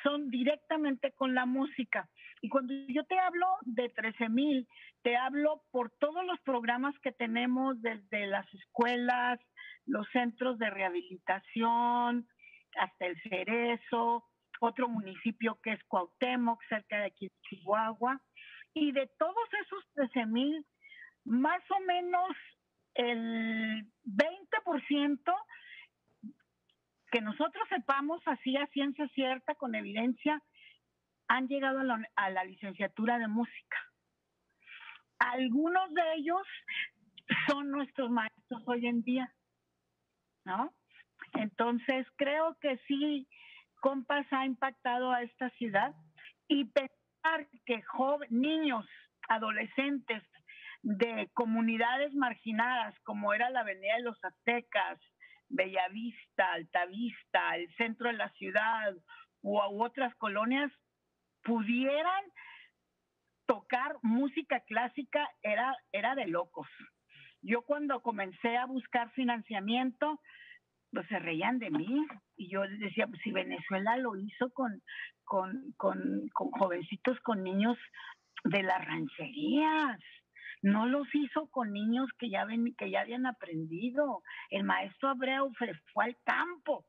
son 0.03 0.29
directamente 0.29 1.13
con 1.13 1.33
la 1.35 1.45
música. 1.45 2.09
Y 2.41 2.49
cuando 2.49 2.73
yo 2.87 3.03
te 3.05 3.19
hablo 3.19 3.45
de 3.61 3.89
13 3.89 4.29
mil, 4.29 4.67
te 5.03 5.15
hablo 5.15 5.63
por 5.71 5.91
todos 5.99 6.25
los 6.25 6.39
programas 6.41 6.97
que 6.99 7.11
tenemos 7.11 7.79
desde 7.81 8.25
las 8.25 8.51
escuelas, 8.53 9.39
los 9.85 10.07
centros 10.11 10.57
de 10.57 10.69
rehabilitación, 10.71 12.27
hasta 12.77 13.05
el 13.05 13.21
Cerezo, 13.21 14.25
otro 14.59 14.87
municipio 14.89 15.59
que 15.61 15.73
es 15.73 15.83
Cuauhtémoc, 15.85 16.59
cerca 16.67 16.99
de 16.99 17.05
aquí 17.05 17.29
Chihuahua. 17.43 18.19
Y 18.73 18.91
de 18.91 19.07
todos 19.19 19.49
esos 19.65 19.83
13 19.93 20.25
mil, 20.25 20.65
más 21.25 21.61
o 21.69 21.79
menos 21.81 22.31
el 22.95 23.85
20% 24.05 25.35
que 27.11 27.21
nosotros 27.21 27.67
sepamos 27.69 28.21
así 28.25 28.55
a 28.57 28.67
ciencia 28.67 29.07
cierta, 29.09 29.55
con 29.55 29.75
evidencia, 29.75 30.41
han 31.31 31.47
llegado 31.47 31.79
a 31.79 32.29
la, 32.29 32.43
licenciatura 32.43 33.17
de 33.17 33.29
música. 33.29 33.77
Algunos 35.17 35.93
de 35.93 36.01
ellos 36.15 36.41
son 37.47 37.71
nuestros 37.71 38.09
maestros 38.09 38.61
hoy 38.65 38.85
en 38.85 39.01
día, 39.01 39.33
¿no? 40.43 40.73
Entonces, 41.33 42.05
creo 42.17 42.57
que 42.59 42.77
sí, 42.85 43.29
Compas 43.79 44.27
ha 44.31 44.45
impactado 44.45 45.11
a 45.11 45.23
esta 45.23 45.49
ciudad 45.51 45.95
y 46.49 46.65
pensar 46.65 47.47
que 47.65 47.81
joven, 47.83 48.27
niños, 48.29 48.85
adolescentes 49.29 50.23
de 50.81 51.29
comunidades 51.33 52.13
marginadas, 52.13 52.93
como 53.05 53.33
era 53.33 53.49
la 53.51 53.61
Avenida 53.61 53.95
de 53.95 54.03
los 54.03 54.21
Aztecas, 54.21 54.99
Bellavista, 55.47 56.51
Altavista, 56.51 57.55
el 57.55 57.73
centro 57.75 58.07
de 58.07 58.17
la 58.17 58.29
ciudad 58.33 58.93
u, 59.41 59.57
u 59.59 59.83
otras 59.83 60.13
colonias, 60.15 60.73
pudieran 61.43 62.23
tocar 63.45 63.97
música 64.01 64.61
clásica 64.61 65.29
era, 65.41 65.75
era 65.91 66.15
de 66.15 66.27
locos. 66.27 66.67
Yo 67.41 67.63
cuando 67.63 68.01
comencé 68.01 68.57
a 68.57 68.65
buscar 68.65 69.11
financiamiento, 69.11 70.19
pues 70.91 71.07
se 71.07 71.19
reían 71.19 71.59
de 71.59 71.71
mí 71.71 72.05
y 72.37 72.49
yo 72.49 72.63
les 72.65 72.79
decía, 72.79 73.07
pues 73.07 73.21
si 73.23 73.31
Venezuela 73.31 73.97
lo 73.97 74.15
hizo 74.15 74.51
con, 74.53 74.81
con, 75.23 75.73
con, 75.77 76.29
con 76.33 76.51
jovencitos, 76.51 77.19
con 77.21 77.43
niños 77.43 77.77
de 78.43 78.63
las 78.63 78.83
rancherías, 78.85 79.99
no 80.61 80.85
los 80.85 81.07
hizo 81.13 81.49
con 81.49 81.73
niños 81.73 82.09
que 82.19 82.29
ya, 82.29 82.45
ven, 82.45 82.75
que 82.77 82.91
ya 82.91 83.01
habían 83.01 83.25
aprendido. 83.25 84.21
El 84.49 84.63
maestro 84.63 85.09
Abreu 85.09 85.51
fue, 85.57 85.73
fue 85.93 86.05
al 86.05 86.17
campo. 86.23 86.85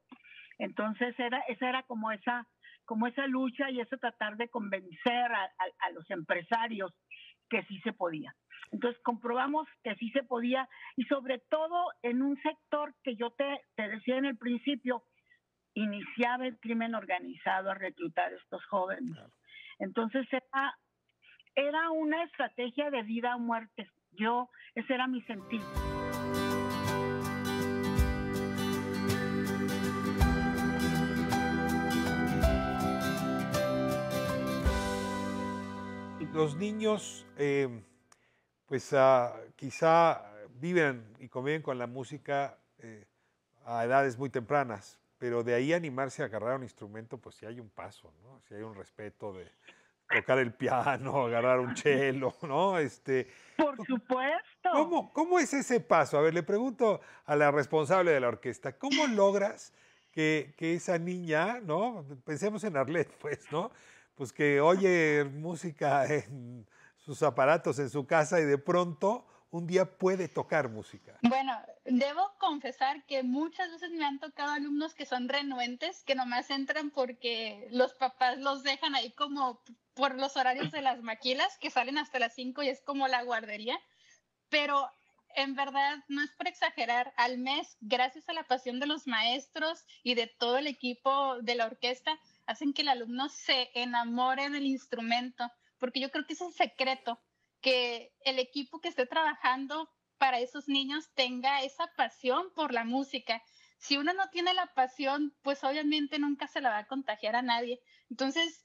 Entonces 0.58 1.18
era, 1.18 1.40
esa 1.48 1.68
era 1.68 1.82
como 1.84 2.12
esa, 2.12 2.46
como 2.92 3.07
esa 3.07 3.26
lucha 3.26 3.70
y 3.70 3.81
ese 3.81 3.96
tratar 3.96 4.37
de 4.37 4.50
convencer 4.50 5.33
a, 5.33 5.44
a, 5.44 5.87
a 5.87 5.90
los 5.92 6.11
empresarios 6.11 6.92
que 7.48 7.62
sí 7.62 7.81
se 7.81 7.94
podía. 7.94 8.35
Entonces 8.70 9.00
comprobamos 9.02 9.66
que 9.83 9.94
sí 9.94 10.11
se 10.11 10.22
podía 10.22 10.68
y 10.94 11.05
sobre 11.05 11.38
todo 11.38 11.87
en 12.02 12.20
un 12.20 12.37
sector 12.42 12.94
que 13.02 13.16
yo 13.16 13.31
te, 13.31 13.62
te 13.76 13.88
decía 13.88 14.18
en 14.18 14.26
el 14.26 14.37
principio, 14.37 15.05
iniciaba 15.72 16.46
el 16.46 16.59
crimen 16.61 16.94
organizado 16.94 17.70
a 17.70 17.74
reclutar 17.74 18.31
a 18.31 18.37
estos 18.37 18.62
jóvenes. 18.66 19.16
Entonces 19.78 20.26
era, 20.31 20.78
era 21.55 21.90
una 21.92 22.24
estrategia 22.24 22.90
de 22.90 23.05
vida 23.05 23.37
o 23.37 23.38
muerte. 23.38 23.88
Yo, 24.11 24.50
ese 24.74 24.92
era 24.92 25.07
mi 25.07 25.22
sentido. 25.22 25.64
Los 36.32 36.56
niños, 36.56 37.26
eh, 37.36 37.68
pues 38.64 38.90
uh, 38.94 39.28
quizá 39.54 40.24
viven 40.54 41.14
y 41.18 41.28
conviven 41.28 41.60
con 41.60 41.76
la 41.76 41.86
música 41.86 42.58
eh, 42.78 43.04
a 43.66 43.84
edades 43.84 44.16
muy 44.16 44.30
tempranas, 44.30 44.98
pero 45.18 45.44
de 45.44 45.52
ahí 45.52 45.74
animarse 45.74 46.22
a 46.22 46.26
agarrar 46.26 46.56
un 46.56 46.62
instrumento, 46.62 47.18
pues 47.18 47.36
sí 47.36 47.44
hay 47.44 47.60
un 47.60 47.68
paso, 47.68 48.14
¿no? 48.22 48.40
Sí 48.48 48.54
hay 48.54 48.62
un 48.62 48.74
respeto 48.74 49.34
de 49.34 49.46
tocar 50.08 50.38
el 50.38 50.54
piano, 50.54 51.26
agarrar 51.26 51.60
un 51.60 51.76
cello, 51.76 52.34
¿no? 52.40 52.78
Este, 52.78 53.28
Por 53.58 53.76
supuesto. 53.86 54.70
¿cómo, 54.72 55.12
¿Cómo 55.12 55.38
es 55.38 55.52
ese 55.52 55.80
paso? 55.80 56.16
A 56.16 56.22
ver, 56.22 56.32
le 56.32 56.42
pregunto 56.42 57.02
a 57.26 57.36
la 57.36 57.50
responsable 57.50 58.10
de 58.10 58.20
la 58.20 58.28
orquesta, 58.28 58.78
¿cómo 58.78 59.06
logras 59.06 59.74
que, 60.10 60.54
que 60.56 60.72
esa 60.72 60.98
niña, 60.98 61.60
¿no? 61.60 62.06
Pensemos 62.24 62.64
en 62.64 62.78
Arlet, 62.78 63.10
pues, 63.20 63.52
¿no? 63.52 63.70
Pues 64.14 64.33
que 64.33 64.61
oye 64.61 65.25
música 65.25 66.07
en 66.07 66.66
sus 66.98 67.22
aparatos 67.22 67.79
en 67.79 67.90
su 67.90 68.07
casa 68.07 68.40
y 68.40 68.44
de 68.44 68.59
pronto 68.59 69.27
un 69.51 69.66
día 69.66 69.98
puede 69.98 70.29
tocar 70.29 70.70
música. 70.70 71.18
Bueno, 71.22 71.53
debo 71.85 72.33
confesar 72.38 73.05
que 73.05 73.22
muchas 73.22 73.70
veces 73.70 73.90
me 73.90 74.05
han 74.05 74.18
tocado 74.18 74.53
alumnos 74.53 74.94
que 74.94 75.05
son 75.05 75.29
renuentes, 75.29 76.05
que 76.05 76.14
nomás 76.14 76.51
entran 76.51 76.90
porque 76.90 77.68
los 77.70 77.92
papás 77.94 78.38
los 78.38 78.62
dejan 78.62 78.94
ahí 78.94 79.12
como 79.12 79.62
por 79.94 80.14
los 80.14 80.38
horarios 80.38 80.72
de 80.72 80.81
las 80.81 81.03
maquilas, 81.03 81.59
que 81.59 81.70
salen 81.70 81.98
hasta 81.98 82.18
las 82.18 82.35
5 82.35 82.62
y 82.62 82.70
es 82.70 82.81
como 82.81 83.09
la 83.09 83.22
guardería. 83.25 83.79
Pero 84.48 84.90
en 85.35 85.55
verdad, 85.55 85.98
no 86.09 86.22
es 86.22 86.31
por 86.33 86.48
exagerar, 86.48 87.12
al 87.16 87.38
mes, 87.38 87.77
gracias 87.81 88.29
a 88.29 88.33
la 88.33 88.44
pasión 88.44 88.81
de 88.81 88.87
los 88.87 89.07
maestros 89.07 89.85
y 90.03 90.14
de 90.14 90.27
todo 90.27 90.59
el 90.59 90.66
equipo 90.66 91.37
de 91.42 91.55
la 91.55 91.66
orquesta, 91.66 92.18
hacen 92.46 92.72
que 92.72 92.83
el 92.83 92.88
alumno 92.88 93.28
se 93.28 93.70
enamore 93.74 94.50
del 94.50 94.66
instrumento, 94.66 95.50
porque 95.78 96.00
yo 96.00 96.11
creo 96.11 96.26
que 96.26 96.35
es 96.35 96.40
un 96.40 96.52
secreto 96.52 97.20
que 97.61 98.12
el 98.24 98.38
equipo 98.38 98.81
que 98.81 98.88
esté 98.88 99.07
trabajando 99.07 99.88
para 100.18 100.40
esos 100.40 100.68
niños 100.68 101.11
tenga 101.14 101.62
esa 101.62 101.88
pasión 101.96 102.52
por 102.55 102.72
la 102.72 102.85
música. 102.85 103.42
si 103.78 103.96
uno 103.96 104.12
no 104.12 104.28
tiene 104.31 104.55
la 104.55 104.72
pasión, 104.74 105.37
pues 105.42 105.64
obviamente 105.64 106.20
nunca 106.20 106.46
se 106.46 106.61
la 106.61 106.70
va 106.70 106.78
a 106.78 106.87
contagiar 106.87 107.35
a 107.35 107.42
nadie. 107.42 107.81
Entonces, 108.11 108.64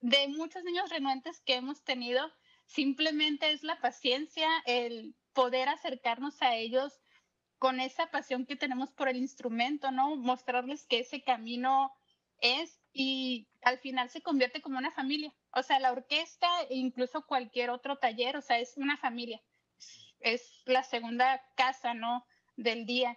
de 0.00 0.28
muchos 0.28 0.62
niños 0.62 0.90
renuentes 0.90 1.40
que 1.40 1.54
hemos 1.54 1.82
tenido, 1.84 2.30
simplemente 2.66 3.50
es 3.50 3.62
la 3.62 3.80
paciencia, 3.80 4.46
el 4.66 5.14
poder 5.32 5.70
acercarnos 5.70 6.42
a 6.42 6.54
ellos 6.54 7.00
con 7.58 7.80
esa 7.80 8.10
pasión 8.10 8.44
que 8.44 8.56
tenemos 8.56 8.92
por 8.92 9.08
el 9.08 9.16
instrumento, 9.16 9.90
¿no? 9.90 10.16
Mostrarles 10.16 10.86
que 10.86 10.98
ese 10.98 11.22
camino 11.22 11.90
es 12.40 12.77
y 13.00 13.46
al 13.62 13.78
final 13.78 14.10
se 14.10 14.22
convierte 14.22 14.60
como 14.60 14.76
una 14.76 14.90
familia. 14.90 15.32
O 15.54 15.62
sea, 15.62 15.78
la 15.78 15.92
orquesta 15.92 16.48
e 16.68 16.74
incluso 16.74 17.24
cualquier 17.24 17.70
otro 17.70 17.96
taller, 17.96 18.36
o 18.36 18.42
sea, 18.42 18.58
es 18.58 18.76
una 18.76 18.96
familia. 18.96 19.40
Es 20.18 20.64
la 20.66 20.82
segunda 20.82 21.40
casa, 21.54 21.94
¿no? 21.94 22.26
Del 22.56 22.86
día. 22.86 23.16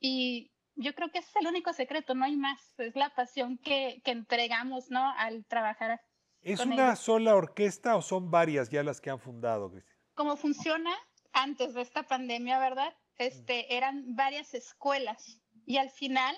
Y 0.00 0.50
yo 0.76 0.94
creo 0.94 1.10
que 1.10 1.18
ese 1.18 1.28
es 1.28 1.36
el 1.36 1.46
único 1.46 1.74
secreto, 1.74 2.14
no 2.14 2.24
hay 2.24 2.36
más. 2.36 2.58
Es 2.78 2.96
la 2.96 3.10
pasión 3.10 3.58
que, 3.58 4.00
que 4.02 4.12
entregamos, 4.12 4.90
¿no? 4.90 5.12
Al 5.18 5.44
trabajar. 5.44 6.00
¿Es 6.40 6.60
una 6.60 6.96
sola 6.96 7.34
orquesta 7.34 7.96
o 7.96 8.00
son 8.00 8.30
varias 8.30 8.70
ya 8.70 8.82
las 8.82 8.98
que 9.02 9.10
han 9.10 9.20
fundado, 9.20 9.70
Cristina? 9.70 9.94
Como 10.14 10.38
funciona 10.38 10.96
antes 11.34 11.74
de 11.74 11.82
esta 11.82 12.04
pandemia, 12.04 12.58
¿verdad? 12.60 12.96
Este, 13.18 13.76
eran 13.76 14.16
varias 14.16 14.54
escuelas 14.54 15.42
y 15.66 15.76
al 15.76 15.90
final 15.90 16.34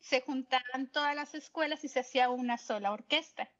se 0.00 0.20
juntaban 0.20 0.90
todas 0.92 1.14
las 1.14 1.34
escuelas 1.34 1.84
y 1.84 1.88
se 1.88 2.00
hacía 2.00 2.30
una 2.30 2.58
sola 2.58 2.92
orquesta. 2.92 3.50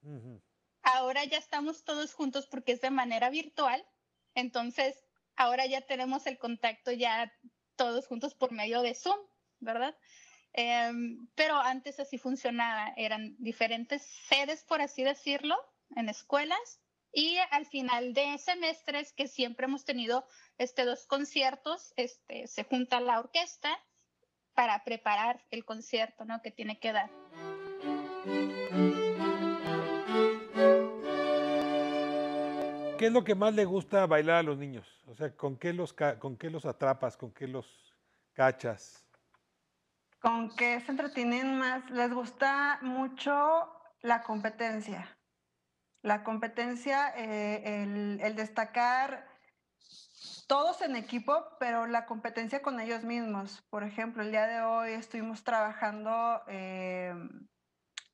Ahora 0.83 1.24
ya 1.24 1.38
estamos 1.38 1.85
todos 1.85 2.14
juntos 2.14 2.46
porque 2.46 2.72
es 2.72 2.81
de 2.81 2.90
manera 2.90 3.31
virtual, 3.31 3.85
entonces 4.35 5.05
ahora 5.37 5.66
ya 5.66 5.81
tenemos 5.83 6.27
el 6.27 6.38
contacto 6.38 6.92
ya 6.92 7.33
todos 7.77 8.07
juntos 8.07 8.35
por 8.35 8.53
medio 8.53 8.83
de 8.83 8.94
Zoom, 8.94 9.18
¿verdad? 9.61 9.96
Em, 10.53 11.29
pero 11.35 11.57
antes 11.57 12.01
así 12.01 12.18
funcionaba, 12.18 12.92
eran 12.96 13.37
diferentes 13.38 14.03
sedes, 14.29 14.64
por 14.64 14.81
así 14.81 15.05
decirlo, 15.05 15.57
en 15.94 16.09
escuelas 16.09 16.81
y 17.12 17.37
al 17.51 17.66
final 17.66 18.12
de 18.12 18.38
semestres 18.38 19.12
que 19.12 19.29
siempre 19.29 19.66
hemos 19.66 19.85
tenido 19.85 20.27
este 20.59 20.85
dos 20.85 21.07
conciertos, 21.07 21.92
este 21.96 22.46
se 22.46 22.64
junta 22.64 23.01
la 23.01 23.18
orquesta 23.18 23.79
para 24.59 24.83
preparar 24.83 25.40
el 25.53 25.64
concierto, 25.64 26.25
¿no? 26.25 26.42
que 26.42 26.51
tiene 26.51 26.81
que 26.81 26.92
dar. 26.92 27.09
¿Qué 32.99 33.07
es 33.07 33.12
lo 33.12 33.23
que 33.23 33.37
más 33.37 33.55
le 33.55 33.64
gusta 33.64 34.05
bailar 34.07 34.38
a 34.38 34.42
los 34.42 34.59
niños? 34.59 34.85
O 35.07 35.14
sea, 35.14 35.31
¿con 35.37 35.57
qué 35.57 35.73
los, 35.73 35.92
con 35.92 36.37
qué 36.37 36.51
los 36.51 36.66
atrapas? 36.66 37.16
¿Con 37.16 37.31
qué 37.31 37.47
los 37.47 37.94
cachas? 38.33 39.07
¿Con 40.18 40.51
qué 40.57 40.81
se 40.81 40.90
entretienen 40.90 41.57
más? 41.57 41.88
Les 41.90 42.12
gusta 42.12 42.81
mucho 42.83 43.71
la 44.03 44.25
competencia. 44.25 45.16
La 46.03 46.25
competencia, 46.25 47.14
eh, 47.16 47.85
el, 48.21 48.35
destacar 48.35 49.25
todos 50.48 50.80
en 50.80 50.96
equipo, 50.96 51.46
pero 51.61 51.87
la 51.87 52.06
competencia 52.06 52.62
con 52.62 52.80
ellos 52.80 53.04
mismos. 53.04 53.62
Por 53.70 53.84
ejemplo, 53.84 54.22
el 54.22 54.30
día 54.30 54.46
de 54.46 54.62
hoy 54.62 54.92
estuvimos 54.92 55.44
trabajando 55.44 56.42
eh, 56.48 57.14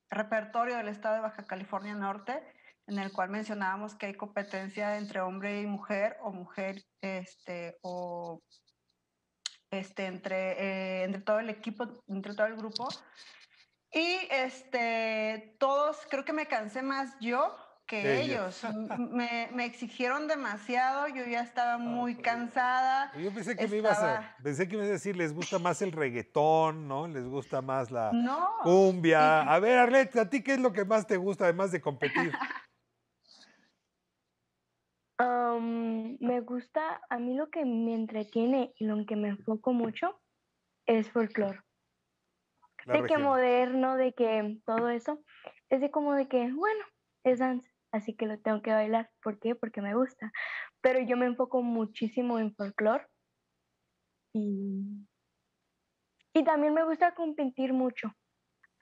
repertorio 0.09 0.75
del 0.75 0.89
estado 0.89 1.15
de 1.15 1.21
Baja 1.21 1.47
California 1.47 1.95
Norte, 1.95 2.43
en 2.87 2.99
el 2.99 3.13
cual 3.13 3.29
mencionábamos 3.29 3.95
que 3.95 4.07
hay 4.07 4.15
competencia 4.15 4.97
entre 4.97 5.21
hombre 5.21 5.61
y 5.61 5.65
mujer, 5.65 6.17
o 6.21 6.31
mujer 6.31 6.83
este, 7.01 7.79
o 7.81 8.41
este, 9.71 10.05
entre, 10.05 10.51
eh, 10.61 11.03
entre 11.05 11.21
todo 11.21 11.39
el 11.39 11.49
equipo, 11.49 11.87
entre 12.07 12.35
todo 12.35 12.47
el 12.47 12.57
grupo. 12.57 12.89
Y 13.93 14.17
este, 14.29 15.55
todos, 15.57 16.05
creo 16.09 16.25
que 16.25 16.33
me 16.33 16.47
cansé 16.47 16.81
más 16.81 17.15
yo 17.21 17.55
que 17.85 18.21
ellos. 18.21 18.63
me, 19.11 19.49
me, 19.53 19.65
exigieron 19.65 20.27
demasiado, 20.27 21.07
yo 21.07 21.25
ya 21.25 21.41
estaba 21.41 21.77
muy 21.77 22.15
cansada. 22.15 23.11
Yo 23.17 23.31
pensé 23.33 23.55
que 23.55 23.67
me 23.67 23.77
ibas 23.77 23.99
a, 23.99 24.35
pensé 24.43 24.67
que 24.67 24.75
ibas 24.75 24.87
a 24.87 24.91
decir, 24.91 25.15
les 25.15 25.33
gusta 25.33 25.59
más 25.59 25.81
el 25.81 25.91
reggaetón, 25.91 26.87
¿no? 26.87 27.07
Les 27.07 27.25
gusta 27.27 27.61
más 27.61 27.91
la 27.91 28.11
cumbia. 28.63 29.41
A 29.41 29.59
ver, 29.59 29.77
Arlet, 29.77 30.15
¿a 30.17 30.29
ti 30.29 30.43
qué 30.43 30.53
es 30.53 30.59
lo 30.59 30.73
que 30.73 30.85
más 30.85 31.05
te 31.05 31.17
gusta 31.17 31.45
además 31.45 31.71
de 31.71 31.81
competir? 31.81 32.31
me 36.19 36.41
gusta, 36.41 37.01
a 37.09 37.17
mí 37.17 37.35
lo 37.35 37.49
que 37.49 37.63
me 37.65 37.93
entretiene 37.93 38.73
y 38.77 38.85
lo 38.85 39.05
que 39.05 39.15
me 39.15 39.29
enfoco 39.29 39.73
mucho 39.73 40.19
es 40.85 41.09
folclore. 41.11 41.61
De 42.85 43.03
que 43.03 43.17
moderno, 43.17 43.95
de 43.95 44.13
que 44.13 44.59
todo 44.65 44.89
eso, 44.89 45.23
es 45.69 45.81
de 45.81 45.89
como 45.89 46.13
de 46.13 46.27
que, 46.27 46.51
bueno, 46.51 46.85
es 47.23 47.39
danza 47.39 47.74
así 47.95 48.15
que 48.15 48.25
lo 48.25 48.39
tengo 48.39 48.61
que 48.61 48.71
bailar. 48.71 49.09
¿Por 49.21 49.39
qué? 49.39 49.55
Porque 49.55 49.81
me 49.81 49.95
gusta. 49.95 50.31
Pero 50.81 50.99
yo 50.99 51.17
me 51.17 51.25
enfoco 51.25 51.61
muchísimo 51.61 52.39
en 52.39 52.53
folclore 52.55 53.05
y, 54.33 55.07
y 56.33 56.43
también 56.43 56.73
me 56.73 56.83
gusta 56.83 57.15
competir 57.15 57.73
mucho. 57.73 58.11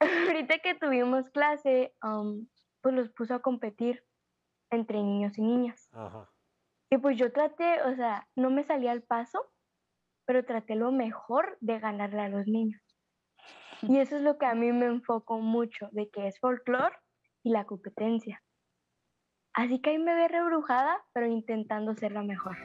Ahorita 0.00 0.58
que 0.58 0.74
tuvimos 0.74 1.30
clase, 1.30 1.94
pues 2.82 2.94
los 2.94 3.10
puso 3.10 3.34
a 3.34 3.42
competir 3.42 4.04
entre 4.70 5.02
niños 5.02 5.38
y 5.38 5.42
niñas. 5.42 5.88
Y 6.90 6.98
pues 6.98 7.16
yo 7.16 7.32
traté, 7.32 7.82
o 7.82 7.94
sea, 7.94 8.28
no 8.36 8.50
me 8.50 8.64
salía 8.64 8.92
al 8.92 9.02
paso, 9.02 9.50
pero 10.26 10.44
traté 10.44 10.74
lo 10.74 10.92
mejor 10.92 11.56
de 11.60 11.78
ganarle 11.78 12.20
a 12.20 12.28
los 12.28 12.46
niños. 12.46 12.82
Y 13.82 13.98
eso 13.98 14.16
es 14.16 14.22
lo 14.22 14.38
que 14.38 14.46
a 14.46 14.54
mí 14.54 14.72
me 14.72 14.86
enfoco 14.86 15.38
mucho, 15.38 15.88
de 15.92 16.08
que 16.10 16.26
es 16.26 16.38
folclore 16.38 16.96
y 17.42 17.50
la 17.50 17.64
competencia. 17.64 18.42
Así 19.54 19.78
que 19.78 19.90
ahí 19.90 19.98
me 19.98 20.14
ve 20.14 20.26
rebrujada, 20.26 21.00
pero 21.12 21.28
intentando 21.28 21.94
ser 21.94 22.10
la 22.10 22.24
mejor. 22.24 22.56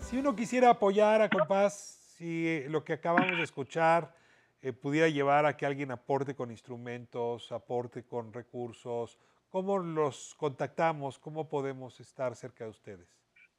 Si 0.00 0.16
uno 0.16 0.36
quisiera 0.36 0.70
apoyar 0.70 1.20
a 1.22 1.28
Compás, 1.28 2.14
si 2.16 2.62
lo 2.68 2.84
que 2.84 2.92
acabamos 2.92 3.36
de 3.36 3.42
escuchar 3.42 4.14
eh, 4.62 4.72
pudiera 4.72 5.08
llevar 5.08 5.44
a 5.44 5.56
que 5.56 5.66
alguien 5.66 5.90
aporte 5.90 6.36
con 6.36 6.52
instrumentos, 6.52 7.50
aporte 7.50 8.04
con 8.04 8.32
recursos, 8.32 9.18
¿cómo 9.50 9.78
los 9.78 10.36
contactamos? 10.36 11.18
¿Cómo 11.18 11.48
podemos 11.48 11.98
estar 11.98 12.36
cerca 12.36 12.64
de 12.64 12.70
ustedes? 12.70 13.08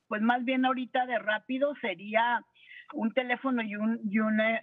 Pues 0.07 0.21
más 0.21 0.43
bien 0.43 0.65
ahorita 0.65 1.05
de 1.05 1.19
rápido 1.19 1.75
sería 1.81 2.43
un 2.93 3.13
teléfono 3.13 3.61
y 3.61 3.75
un, 3.75 3.99
y 4.03 4.17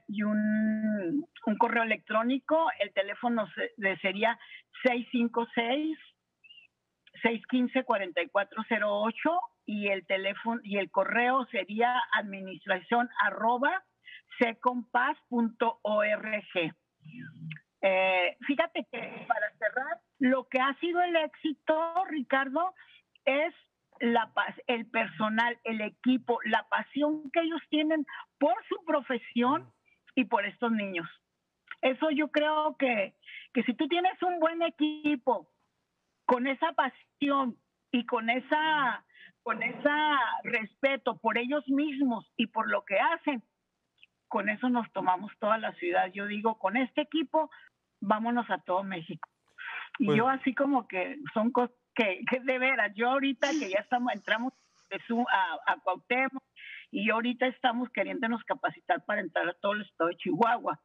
y 0.08 0.22
un, 0.22 1.26
un 1.46 1.56
correo 1.56 1.82
electrónico. 1.82 2.68
El 2.78 2.92
teléfono 2.92 3.46
sería 4.02 4.38
656 4.82 5.98
615 7.22 7.84
4408 7.84 9.40
y 9.66 9.88
el 9.88 10.06
teléfono 10.06 10.60
y 10.62 10.78
el 10.78 10.90
correo 10.90 11.44
sería 11.46 12.00
administración 12.12 13.08
arroba 13.24 13.84
secompass.org. 14.38 16.74
Eh, 17.82 18.36
fíjate 18.46 18.86
que 18.90 19.24
para 19.28 19.50
cerrar, 19.58 20.00
lo 20.18 20.48
que 20.48 20.60
ha 20.60 20.74
sido 20.80 21.02
el 21.02 21.16
éxito, 21.16 22.04
Ricardo, 22.10 22.74
es 23.24 23.54
la 24.00 24.32
paz, 24.34 24.54
el 24.66 24.86
personal, 24.86 25.58
el 25.64 25.80
equipo, 25.80 26.38
la 26.44 26.66
pasión 26.68 27.30
que 27.30 27.40
ellos 27.40 27.60
tienen 27.68 28.06
por 28.38 28.54
su 28.68 28.84
profesión 28.84 29.72
y 30.14 30.24
por 30.24 30.46
estos 30.46 30.72
niños. 30.72 31.08
Eso 31.82 32.10
yo 32.10 32.28
creo 32.28 32.76
que, 32.78 33.14
que 33.52 33.62
si 33.64 33.74
tú 33.74 33.86
tienes 33.88 34.20
un 34.22 34.40
buen 34.40 34.62
equipo 34.62 35.48
con 36.24 36.46
esa 36.46 36.72
pasión 36.72 37.56
y 37.92 38.04
con 38.06 38.30
esa 38.30 39.04
con 39.42 39.62
ese 39.62 39.88
respeto 40.42 41.18
por 41.18 41.38
ellos 41.38 41.66
mismos 41.68 42.28
y 42.36 42.48
por 42.48 42.68
lo 42.68 42.84
que 42.84 42.98
hacen, 42.98 43.44
con 44.26 44.48
eso 44.48 44.68
nos 44.68 44.90
tomamos 44.92 45.30
toda 45.38 45.56
la 45.56 45.72
ciudad. 45.74 46.10
Yo 46.12 46.26
digo, 46.26 46.58
con 46.58 46.76
este 46.76 47.02
equipo, 47.02 47.48
vámonos 48.00 48.50
a 48.50 48.58
todo 48.58 48.82
México. 48.82 49.28
Y 50.00 50.06
pues 50.06 50.18
yo 50.18 50.28
así 50.28 50.52
como 50.52 50.88
que 50.88 51.18
son 51.32 51.52
cosas 51.52 51.76
que, 51.96 52.40
de 52.40 52.58
veras, 52.58 52.92
yo 52.94 53.08
ahorita 53.08 53.48
que 53.50 53.70
ya 53.70 53.78
estamos, 53.80 54.12
entramos 54.12 54.52
a, 55.32 55.72
a 55.72 55.80
Cuauhtémoc 55.80 56.42
y 56.90 57.10
ahorita 57.10 57.46
estamos 57.46 57.90
queriéndonos 57.90 58.44
capacitar 58.44 59.04
para 59.04 59.20
entrar 59.20 59.48
a 59.48 59.54
todo 59.54 59.72
el 59.72 59.82
estado 59.82 60.10
de 60.10 60.16
Chihuahua, 60.16 60.80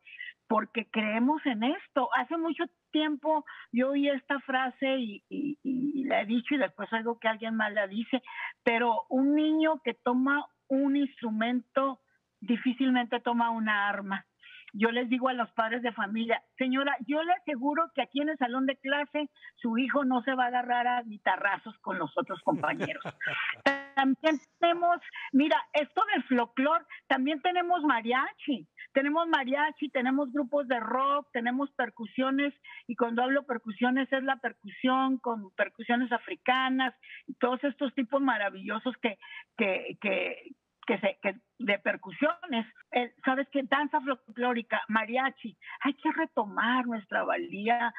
porque 0.48 0.90
creemos 0.90 1.46
en 1.46 1.64
esto. 1.64 2.10
Hace 2.16 2.38
mucho 2.38 2.64
tiempo 2.92 3.46
yo 3.72 3.92
oí 3.92 4.10
esta 4.10 4.40
frase 4.40 4.98
y, 4.98 5.24
y, 5.30 6.04
la 6.06 6.22
he 6.22 6.26
dicho 6.26 6.56
y 6.56 6.58
después 6.58 6.92
algo 6.92 7.20
que 7.20 7.30
alguien 7.30 7.56
más 7.56 7.72
la 7.72 7.88
dice, 7.88 8.22
pero 8.64 9.06
un 9.10 9.36
niño 9.36 9.82
que 9.84 9.94
toma 9.94 10.46
un 10.68 10.96
instrumento 10.98 12.02
difícilmente 12.42 13.20
toma 13.20 13.50
una 13.52 13.88
arma. 13.88 14.26
Yo 14.74 14.92
les 14.92 15.10
digo 15.10 15.30
a 15.30 15.34
los 15.34 15.52
padres 15.52 15.82
de 15.82 15.92
familia, 15.92 16.42
señora, 16.58 16.96
yo 17.08 17.22
le 17.24 17.34
aseguro 17.34 17.92
que 17.94 18.02
aquí 18.02 18.22
en 18.22 18.30
el 18.30 18.38
salón 18.38 18.66
de 18.66 18.78
clase 18.78 19.30
su 19.56 19.78
hijo 19.78 20.06
no 20.06 20.22
se 20.24 20.34
va 20.34 20.46
a 20.46 20.48
agarrar 20.48 20.88
a 20.88 21.04
guitarrazos 21.04 21.78
con 21.80 21.98
los 21.98 22.12
otros 22.18 22.40
compañeros. 22.42 23.04
también 23.96 24.40
tenemos, 24.60 24.98
mira, 25.32 25.58
esto 25.74 26.04
del 26.14 26.24
folclor, 26.24 26.86
también 27.08 27.42
tenemos 27.42 27.84
mariachi, 27.84 28.68
tenemos 28.94 29.28
mariachi, 29.28 29.90
tenemos 29.90 30.32
grupos 30.32 30.68
de 30.68 30.80
rock, 30.80 31.28
tenemos 31.32 31.70
percusiones, 31.72 32.54
y 32.88 32.96
cuando 32.96 33.24
hablo 33.24 33.44
percusiones 33.46 34.12
es 34.12 34.24
la 34.24 34.38
percusión 34.38 35.18
con 35.20 35.52
percusiones 35.52 36.12
africanas, 36.12 36.94
y 37.28 37.34
todos 37.36 37.64
estos 37.64 37.94
tipos 37.94 38.22
maravillosos 38.22 38.96
que, 39.02 39.18
que, 39.58 39.98
que, 40.02 40.52
que, 40.88 40.98
se, 41.00 41.18
que 41.22 41.36
de 41.60 41.80
percusiones, 41.80 42.66
eh, 42.92 43.14
sabes 43.24 43.48
que 43.50 43.64
danza 43.64 44.00
folclórica, 44.02 44.82
mariachi, 44.88 45.58
hay 45.82 45.94
que 45.96 46.12
retomar 46.12 46.86
nuestra 46.86 47.24
valía 47.24 47.94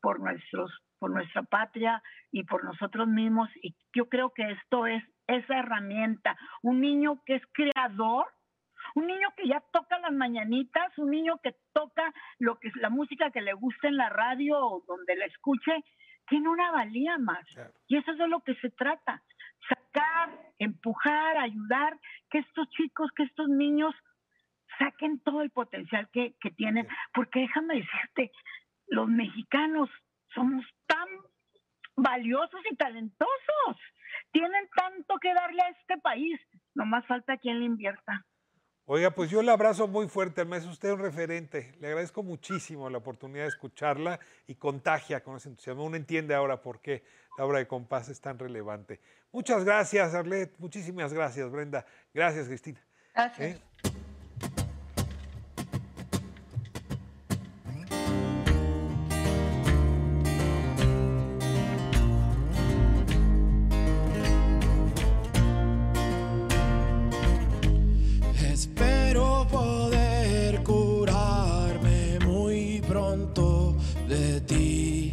por 0.00 0.20
nuestros 0.20 0.70
por 1.00 1.10
nuestra 1.10 1.42
patria 1.42 2.02
y 2.30 2.44
por 2.44 2.62
nosotros 2.62 3.08
mismos. 3.08 3.48
Y 3.62 3.74
yo 3.94 4.08
creo 4.08 4.34
que 4.34 4.50
esto 4.50 4.86
es 4.86 5.02
esa 5.26 5.58
herramienta, 5.58 6.36
un 6.62 6.80
niño 6.80 7.22
que 7.24 7.36
es 7.36 7.42
creador, 7.52 8.26
un 8.94 9.06
niño 9.06 9.28
que 9.36 9.48
ya 9.48 9.62
toca 9.72 9.98
las 9.98 10.12
mañanitas, 10.12 10.96
un 10.98 11.10
niño 11.10 11.38
que 11.42 11.56
toca 11.72 12.12
lo 12.38 12.58
que 12.58 12.68
es 12.68 12.76
la 12.76 12.90
música 12.90 13.30
que 13.30 13.40
le 13.40 13.54
gusta 13.54 13.88
en 13.88 13.96
la 13.96 14.10
radio 14.10 14.58
o 14.58 14.84
donde 14.86 15.16
la 15.16 15.24
escuche, 15.26 15.72
tiene 16.28 16.48
una 16.48 16.70
valía 16.70 17.18
más. 17.18 17.44
Y 17.88 17.96
eso 17.96 18.12
es 18.12 18.18
de 18.18 18.28
lo 18.28 18.40
que 18.40 18.54
se 18.56 18.70
trata, 18.70 19.22
sacar, 19.68 20.30
empujar, 20.58 21.36
ayudar, 21.38 21.98
que 22.30 22.38
estos 22.38 22.68
chicos, 22.70 23.10
que 23.16 23.24
estos 23.24 23.48
niños 23.48 23.94
saquen 24.78 25.20
todo 25.20 25.42
el 25.42 25.50
potencial 25.50 26.08
que, 26.12 26.34
que 26.40 26.50
tienen, 26.50 26.86
porque 27.12 27.40
déjame 27.40 27.76
decirte, 27.76 28.32
los 28.88 29.08
mexicanos 29.08 29.88
somos 30.34 30.64
tan 30.86 31.08
valiosos 31.96 32.60
y 32.70 32.76
talentosos, 32.76 33.76
tienen 34.32 34.68
tanto 34.74 35.18
que 35.18 35.34
darle 35.34 35.62
a 35.62 35.68
este 35.70 35.98
país, 35.98 36.40
nomás 36.74 37.06
falta 37.06 37.36
quien 37.36 37.60
le 37.60 37.66
invierta. 37.66 38.24
Oiga, 38.92 39.12
pues 39.12 39.30
yo 39.30 39.40
le 39.40 39.52
abrazo 39.52 39.86
muy 39.86 40.08
fuerte, 40.08 40.44
me 40.44 40.56
es 40.56 40.66
usted 40.66 40.90
un 40.90 40.98
referente. 40.98 41.72
Le 41.78 41.86
agradezco 41.86 42.24
muchísimo 42.24 42.90
la 42.90 42.98
oportunidad 42.98 43.44
de 43.44 43.50
escucharla 43.50 44.18
y 44.48 44.56
contagia 44.56 45.22
con 45.22 45.36
ese 45.36 45.48
entusiasmo. 45.48 45.84
Uno 45.84 45.94
entiende 45.94 46.34
ahora 46.34 46.60
por 46.60 46.80
qué 46.80 47.04
la 47.36 47.44
obra 47.44 47.58
de 47.58 47.66
Compás 47.66 48.08
es 48.08 48.20
tan 48.20 48.38
relevante. 48.38 49.00
Muchas 49.32 49.64
gracias, 49.64 50.14
Arlet. 50.14 50.52
Muchísimas 50.58 51.12
gracias, 51.12 51.50
Brenda. 51.50 51.86
Gracias, 52.12 52.48
Cristina. 52.48 52.80
Gracias. 53.14 53.56
¿Eh? 53.56 53.62
Espero 68.52 69.46
poder 69.50 70.62
curarme 70.62 72.18
muy 72.24 72.82
pronto 72.86 73.76
de 74.08 74.40
ti. 74.42 75.12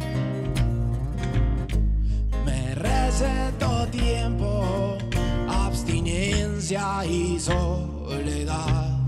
Abstinencia 6.76 7.04
y 7.06 7.38
soledad. 7.40 8.98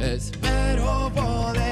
Espero 0.00 1.10
poder 1.14 1.67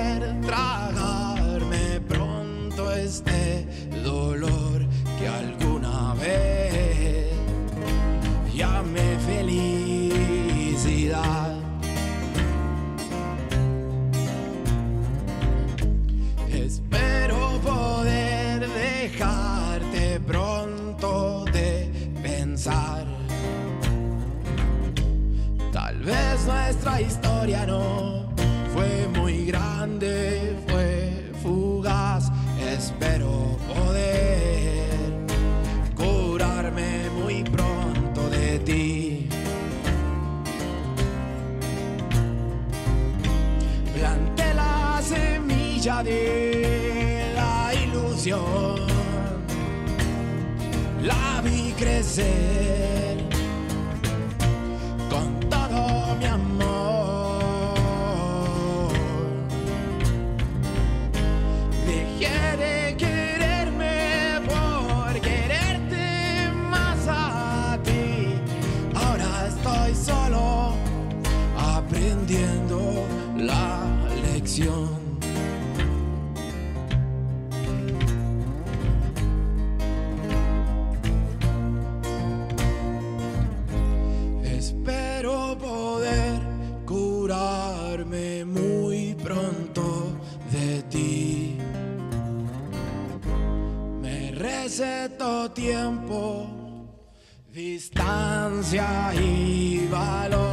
nuestra 26.86 27.00
historia 27.00 27.66
no 27.66 28.26
fue 28.72 29.08
muy 29.16 29.46
grande, 29.46 30.56
fue 30.68 31.32
fugaz. 31.42 32.30
Espero 32.60 33.58
poder 33.74 34.86
curarme 35.96 37.10
muy 37.10 37.42
pronto 37.42 38.30
de 38.30 38.58
ti. 38.60 39.28
Planté 43.94 44.54
la 44.54 45.00
semilla 45.02 46.02
de 46.04 47.32
la 47.34 47.74
ilusión, 47.74 48.86
la 51.02 51.40
vi 51.42 51.72
crecer 51.72 52.75
Espero 84.66 85.56
poder 85.56 86.40
curarme 86.84 88.44
muy 88.44 89.14
pronto 89.14 90.18
de 90.50 90.82
ti. 90.90 91.56
Me 94.02 94.32
receto 94.32 95.52
tiempo, 95.52 96.48
distancia 97.52 99.14
y 99.14 99.86
valor. 99.88 100.45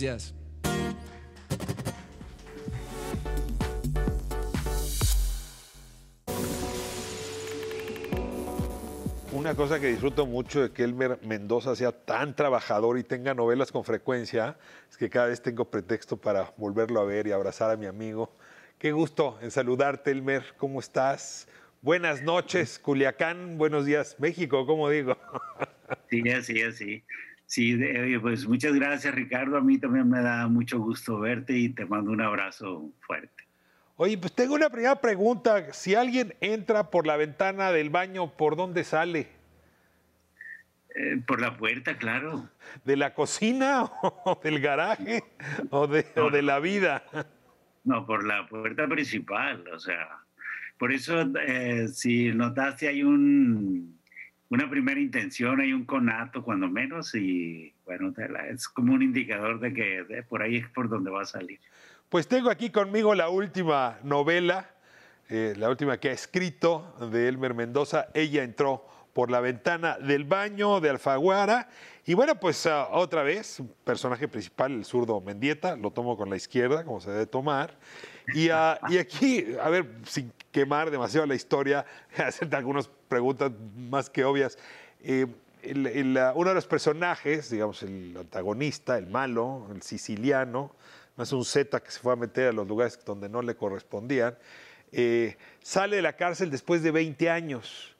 Gracias. 0.00 0.34
Una 9.32 9.54
cosa 9.54 9.78
que 9.78 9.88
disfruto 9.88 10.26
mucho 10.26 10.62
de 10.62 10.72
que 10.72 10.84
Elmer 10.84 11.18
Mendoza 11.22 11.76
sea 11.76 11.92
tan 11.92 12.34
trabajador 12.34 12.98
y 12.98 13.04
tenga 13.04 13.34
novelas 13.34 13.72
con 13.72 13.84
frecuencia 13.84 14.56
es 14.90 14.96
que 14.96 15.10
cada 15.10 15.26
vez 15.26 15.42
tengo 15.42 15.70
pretexto 15.70 16.16
para 16.16 16.52
volverlo 16.56 17.00
a 17.00 17.04
ver 17.04 17.26
y 17.26 17.32
abrazar 17.32 17.70
a 17.70 17.76
mi 17.76 17.86
amigo. 17.86 18.34
Qué 18.78 18.92
gusto 18.92 19.38
en 19.42 19.50
saludarte, 19.50 20.10
Elmer. 20.10 20.44
¿Cómo 20.56 20.80
estás? 20.80 21.46
Buenas 21.82 22.22
noches, 22.22 22.78
Culiacán. 22.78 23.58
Buenos 23.58 23.84
días, 23.84 24.16
México, 24.18 24.66
¿cómo 24.66 24.88
digo? 24.88 25.16
Sí, 26.08 26.28
así, 26.30 26.62
así. 26.62 27.04
Sí, 27.50 27.74
oye, 27.74 28.20
pues 28.20 28.46
muchas 28.46 28.72
gracias, 28.76 29.12
Ricardo. 29.12 29.56
A 29.56 29.60
mí 29.60 29.76
también 29.76 30.08
me 30.08 30.22
da 30.22 30.46
mucho 30.46 30.78
gusto 30.78 31.18
verte 31.18 31.52
y 31.52 31.70
te 31.70 31.84
mando 31.84 32.12
un 32.12 32.20
abrazo 32.20 32.92
fuerte. 33.00 33.42
Oye, 33.96 34.16
pues 34.16 34.32
tengo 34.32 34.54
una 34.54 34.70
primera 34.70 35.00
pregunta. 35.00 35.72
Si 35.72 35.96
alguien 35.96 36.32
entra 36.40 36.90
por 36.90 37.08
la 37.08 37.16
ventana 37.16 37.72
del 37.72 37.90
baño, 37.90 38.36
¿por 38.36 38.54
dónde 38.54 38.84
sale? 38.84 39.26
Eh, 40.94 41.20
por 41.26 41.40
la 41.40 41.56
puerta, 41.56 41.98
claro. 41.98 42.48
¿De 42.84 42.96
la 42.96 43.14
cocina 43.14 43.82
o 44.02 44.40
del 44.44 44.60
garaje 44.60 45.24
o 45.70 45.88
de, 45.88 46.06
o 46.14 46.30
de 46.30 46.42
la 46.42 46.60
vida? 46.60 47.02
No, 47.82 48.06
por 48.06 48.24
la 48.24 48.46
puerta 48.46 48.86
principal, 48.86 49.66
o 49.74 49.78
sea, 49.80 50.20
por 50.78 50.92
eso 50.92 51.20
eh, 51.44 51.88
si 51.88 52.32
notaste 52.32 52.86
hay 52.86 53.02
un, 53.02 53.99
una 54.50 54.68
primera 54.68 55.00
intención, 55.00 55.60
hay 55.60 55.72
un 55.72 55.84
conato 55.84 56.42
cuando 56.42 56.68
menos 56.68 57.14
y 57.14 57.72
bueno, 57.84 58.12
es 58.50 58.68
como 58.68 58.92
un 58.94 59.02
indicador 59.02 59.60
de 59.60 59.72
que 59.72 60.24
por 60.28 60.42
ahí 60.42 60.56
es 60.56 60.68
por 60.68 60.88
donde 60.88 61.10
va 61.10 61.22
a 61.22 61.24
salir. 61.24 61.60
Pues 62.08 62.26
tengo 62.26 62.50
aquí 62.50 62.70
conmigo 62.70 63.14
la 63.14 63.28
última 63.28 63.98
novela, 64.02 64.68
eh, 65.28 65.54
la 65.56 65.70
última 65.70 65.98
que 65.98 66.08
ha 66.08 66.12
escrito 66.12 66.96
de 67.12 67.28
Elmer 67.28 67.54
Mendoza, 67.54 68.08
Ella 68.12 68.42
entró 68.42 68.84
por 69.12 69.30
la 69.30 69.40
ventana 69.40 69.98
del 69.98 70.24
baño 70.24 70.80
de 70.80 70.90
Alfaguara. 70.90 71.68
Y 72.04 72.14
bueno, 72.14 72.34
pues 72.34 72.66
ah, 72.66 72.88
otra 72.90 73.22
vez, 73.22 73.62
personaje 73.84 74.26
principal, 74.26 74.72
el 74.72 74.84
zurdo 74.84 75.20
Mendieta, 75.20 75.76
lo 75.76 75.92
tomo 75.92 76.16
con 76.16 76.30
la 76.30 76.36
izquierda, 76.36 76.84
como 76.84 77.00
se 77.00 77.10
debe 77.10 77.26
tomar. 77.26 77.78
Y, 78.34 78.48
ah, 78.50 78.78
y 78.88 78.98
aquí, 78.98 79.46
a 79.62 79.68
ver, 79.70 79.86
sin 80.06 80.32
quemar 80.50 80.90
demasiado 80.90 81.26
la 81.26 81.34
historia, 81.34 81.84
hacerte 82.16 82.56
algunas 82.56 82.88
preguntas 83.08 83.50
más 83.76 84.10
que 84.10 84.24
obvias. 84.24 84.58
Eh, 85.02 85.26
uno 85.62 86.48
de 86.50 86.54
los 86.54 86.66
personajes, 86.66 87.50
digamos, 87.50 87.82
el 87.82 88.16
antagonista, 88.16 88.96
el 88.96 89.06
malo, 89.06 89.68
el 89.74 89.82
siciliano, 89.82 90.74
no 91.16 91.24
es 91.24 91.32
un 91.32 91.44
Z 91.44 91.80
que 91.80 91.90
se 91.90 92.00
fue 92.00 92.14
a 92.14 92.16
meter 92.16 92.48
a 92.48 92.52
los 92.52 92.66
lugares 92.66 92.98
donde 93.04 93.28
no 93.28 93.42
le 93.42 93.54
correspondían, 93.54 94.38
eh, 94.92 95.36
sale 95.62 95.96
de 95.96 96.02
la 96.02 96.14
cárcel 96.14 96.50
después 96.50 96.82
de 96.82 96.90
20 96.90 97.28
años. 97.28 97.94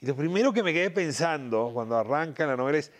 Y 0.00 0.06
lo 0.06 0.16
primero 0.16 0.52
que 0.52 0.62
me 0.62 0.72
quedé 0.72 0.90
pensando 0.90 1.70
cuando 1.72 1.96
arranca 1.96 2.46
la 2.46 2.56
novela 2.56 2.78
es, 2.78 2.90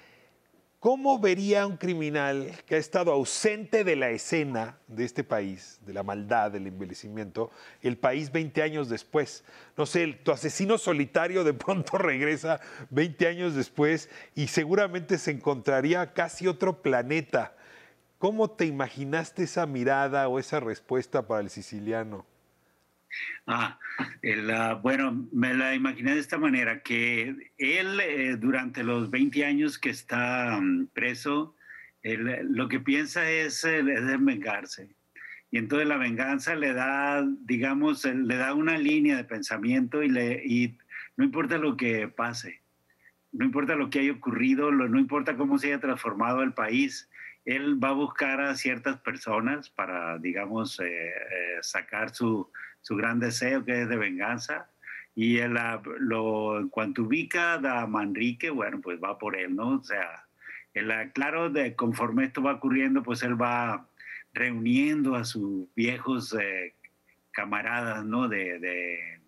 ¿cómo 0.83 1.21
vería 1.21 1.65
un 1.65 1.77
criminal 1.77 2.51
que 2.67 2.75
ha 2.75 2.79
estado 2.79 3.13
ausente 3.13 3.85
de 3.85 3.95
la 3.95 4.11
escena 4.11 4.81
de 4.89 5.05
este 5.05 5.23
país, 5.23 5.79
de 5.87 5.93
la 5.93 6.03
maldad, 6.03 6.51
del 6.51 6.67
envejecimiento, 6.67 7.53
el 7.83 7.97
país 7.97 8.33
20 8.33 8.65
años 8.65 8.89
después? 8.89 9.45
No 9.77 9.87
sé, 9.87 10.09
tu 10.25 10.33
asesino 10.33 10.79
solitario 10.79 11.45
de 11.45 11.55
pronto 11.55 11.99
regresa 11.99 12.61
20 12.91 13.29
años 13.29 13.55
después 13.55 14.11
y 14.35 14.49
seguramente 14.49 15.19
se 15.19 15.31
encontraría 15.31 16.15
casi 16.15 16.49
otro 16.49 16.83
planeta. 16.83 17.55
¿Cómo 18.19 18.51
te 18.51 18.67
imaginaste 18.67 19.45
esa 19.45 19.67
mirada 19.67 20.27
o 20.27 20.41
esa 20.41 20.59
respuesta 20.59 21.29
para 21.29 21.43
el 21.43 21.51
siciliano? 21.51 22.27
Ah, 23.47 23.79
bueno, 24.83 25.29
me 25.33 25.55
la 25.55 25.75
imaginé 25.75 26.15
de 26.15 26.21
esta 26.21 26.39
manera, 26.39 26.83
que 26.83 27.53
él 27.59 28.01
eh, 28.01 28.37
durante 28.37 28.83
los 28.85 29.11
20 29.11 29.45
años 29.45 29.79
que 29.79 29.91
está 29.91 30.59
mm, 30.61 30.89
preso, 30.93 31.57
lo 32.05 32.69
que 32.69 32.81
piensa 32.81 33.31
es, 33.31 33.65
es 33.65 34.25
vengarse. 34.25 34.89
Y 35.53 35.59
entonces 35.59 35.87
la 35.87 35.99
venganza 35.99 36.55
le 36.55 36.73
da, 36.73 37.25
digamos, 37.43 38.05
le 38.07 38.37
da 38.37 38.55
una 38.55 38.79
línea 38.79 39.17
de 39.17 39.25
pensamiento 39.25 40.03
y, 40.03 40.09
le, 40.09 40.43
y 40.45 40.79
no 41.17 41.25
importa 41.25 41.59
lo 41.59 41.77
que 41.77 42.09
pase, 42.09 42.63
no 43.33 43.45
importa 43.45 43.77
lo 43.77 43.91
que 43.91 44.01
haya 44.01 44.13
ocurrido, 44.13 44.73
no 44.73 44.99
importa 44.99 45.37
cómo 45.37 45.59
se 45.59 45.69
haya 45.69 45.79
transformado 45.79 46.43
el 46.43 46.55
país, 46.55 47.11
él 47.45 47.83
va 47.83 47.89
a 47.89 47.93
buscar 47.93 48.41
a 48.41 48.55
ciertas 48.55 48.99
personas 49.01 49.69
para, 49.69 50.19
digamos, 50.19 50.79
eh, 50.81 51.09
eh, 51.09 51.59
sacar 51.61 52.15
su, 52.15 52.51
su 52.83 52.97
gran 52.97 53.19
deseo 53.19 53.65
que 53.65 53.83
es 53.83 53.89
de 53.89 53.97
venganza. 53.97 54.69
Y 55.15 55.39
él, 55.39 55.57
lo, 55.99 56.59
en 56.59 56.69
cuanto 56.69 57.03
ubica 57.03 57.55
a 57.55 57.87
Manrique, 57.87 58.51
bueno, 58.51 58.81
pues 58.81 58.99
va 59.03 59.19
por 59.19 59.37
él, 59.37 59.55
¿no? 59.55 59.77
O 59.77 59.83
sea, 59.83 60.27
claro, 61.13 61.51
de, 61.51 61.75
conforme 61.75 62.25
esto 62.25 62.43
va 62.43 62.55
ocurriendo, 62.55 63.03
pues 63.03 63.23
él 63.23 63.41
va 63.41 63.89
reuniendo 64.33 65.15
a 65.15 65.25
sus 65.25 65.67
viejos 65.75 66.35
eh, 66.41 66.75
camaradas, 67.31 68.05
¿no? 68.05 68.29
De, 68.29 68.59
de, 68.59 69.21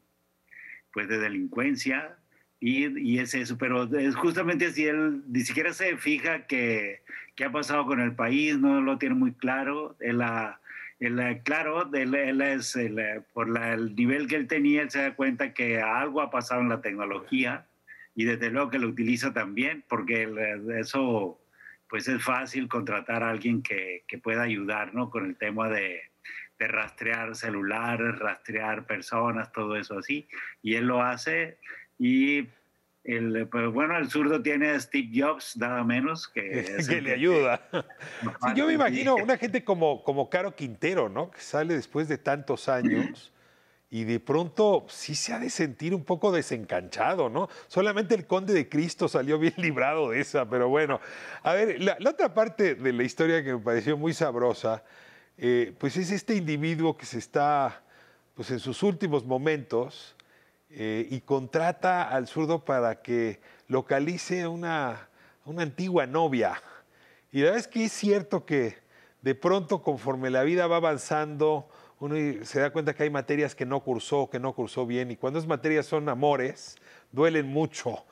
pues 0.93 1.09
de 1.09 1.19
delincuencia. 1.19 2.17
Y, 2.61 2.99
y, 2.99 3.19
es 3.19 3.35
eso, 3.35 3.59
pero 3.59 3.85
es 3.99 4.17
justamente 4.17 4.67
así, 4.67 4.87
él 4.87 5.23
ni 5.29 5.41
siquiera 5.41 5.75
se 5.75 5.99
fija 5.99 6.47
que, 6.47 7.03
qué 7.35 7.45
ha 7.45 7.53
pasado 7.53 7.85
con 7.85 8.01
el 8.01 8.15
país, 8.15 8.59
no 8.59 8.81
lo 8.81 8.97
tiene 8.97 9.15
muy 9.17 9.35
claro. 9.35 9.97
Él 10.01 10.23
ha, 10.23 10.61
eh, 11.01 11.41
claro, 11.45 11.91
eh, 11.95 13.23
por 13.33 13.59
el 13.59 13.95
nivel 13.97 14.29
que 14.29 14.37
él 14.37 14.47
tenía, 14.47 14.83
él 14.83 14.91
se 14.91 15.03
da 15.03 15.15
cuenta 15.15 15.53
que 15.53 15.81
algo 15.81 16.21
ha 16.21 16.31
pasado 16.31 16.61
en 16.61 16.69
la 16.69 16.81
tecnología 16.81 17.67
y 18.15 18.25
desde 18.25 18.51
luego 18.51 18.71
que 18.71 18.79
lo 18.79 18.89
utiliza 18.89 19.33
también, 19.33 19.85
porque 19.89 20.23
eh, 20.23 20.81
eso 20.81 21.41
pues 21.89 22.09
es 22.09 22.23
fácil 22.23 22.69
contratar 22.69 23.23
a 23.23 23.31
alguien 23.31 23.63
que, 23.63 24.05
que 24.07 24.19
pueda 24.19 24.43
ayudar 24.43 24.95
¿no? 24.95 25.11
con 25.11 25.27
el 25.27 25.37
tema 25.37 25.69
de, 25.69 26.01
de, 26.59 26.69
rastrear 26.69 27.37
celulares, 27.37 28.19
rastrear 28.19 28.87
personas, 28.87 29.53
todo 29.53 29.77
eso 29.77 29.99
así. 29.99 30.27
Y 30.63 30.75
él 30.75 30.87
lo 30.87 31.03
hace 31.03 31.59
y 31.99 32.49
el, 33.05 33.47
pues 33.49 33.71
bueno, 33.73 33.99
el 33.99 34.11
zurdo 34.11 34.43
tiene 34.43 34.71
a 34.71 34.81
Steve 34.81 35.11
Jobs, 35.15 35.57
nada 35.57 35.85
menos, 35.85 36.27
que, 36.29 36.65
que 36.89 37.01
le 37.01 37.13
ayuda. 37.13 37.61
yo 38.57 38.67
me 38.67 38.73
imagino 38.73 39.15
una 39.17 39.37
gente 39.37 39.63
como, 39.63 40.03
como 40.03 40.31
Caro 40.31 40.57
Quintero, 40.57 41.09
¿no? 41.09 41.31
Que 41.31 41.41
sale 41.41 41.75
después 41.75 42.09
de 42.09 42.19
tantos 42.19 42.69
años 42.69 43.33
y 43.95 44.03
de 44.03 44.19
pronto 44.19 44.87
sí 44.89 45.15
se 45.15 45.33
ha 45.33 45.39
de 45.39 45.49
sentir 45.49 45.95
un 45.95 46.03
poco 46.03 46.33
desencanchado, 46.33 47.29
¿no? 47.29 47.49
Solamente 47.69 48.17
el 48.17 48.27
conde 48.27 48.53
de 48.53 48.69
Cristo 48.69 49.07
salió 49.07 49.39
bien 49.39 49.55
librado 49.59 50.11
de 50.11 50.21
esa, 50.21 50.51
pero 50.51 50.69
bueno. 50.69 51.01
A 51.45 51.53
ver, 51.53 51.81
la, 51.81 51.97
otra 52.09 52.35
parte 52.35 52.75
de 52.75 52.93
la 52.93 53.05
historia 53.05 53.45
que 53.45 53.53
me 53.53 53.61
pareció 53.61 53.97
muy 53.97 54.13
sabrosa, 54.13 54.83
eh, 55.39 55.73
pues 55.79 55.97
es 55.97 56.11
este 56.11 56.35
individuo 56.35 56.97
que 56.97 57.07
se 57.07 57.19
está, 57.19 57.85
pues 58.35 58.51
en 58.51 58.59
sus 58.59 58.83
últimos 58.83 59.25
momentos, 59.25 60.17
eh, 60.77 61.07
y 61.09 61.21
contrata 61.21 62.09
al 62.09 62.27
zurdo 62.27 62.65
para 62.65 63.01
que 63.01 63.41
localice 63.69 64.47
una, 64.49 65.09
una 65.45 65.63
antigua 65.63 66.07
novia. 66.07 66.61
Y 67.31 67.39
la 67.39 67.45
verdad 67.45 67.61
es 67.61 67.69
que 67.69 67.85
es 67.85 67.93
cierto 67.93 68.45
que 68.45 68.77
de 69.23 69.35
pronto 69.35 69.83
conforme 69.83 70.31
la 70.31 70.43
vida 70.43 70.67
va 70.67 70.77
avanzando, 70.77 71.69
uno 72.01 72.17
se 72.45 72.61
da 72.61 72.71
cuenta 72.71 72.93
que 72.93 73.05
hay 73.05 73.11
materias 73.11 73.55
que 73.55 73.65
no 73.65 73.81
cursó, 73.81 74.29
que 74.29 74.41
no 74.41 74.53
cursó 74.53 74.85
bien, 74.85 75.11
y 75.11 75.17
cuando 75.17 75.39
esas 75.39 75.49
materias 75.49 75.87
son 75.87 76.09
amores, 76.09 76.77
duelen 77.13 77.47
mucho. 77.47 78.05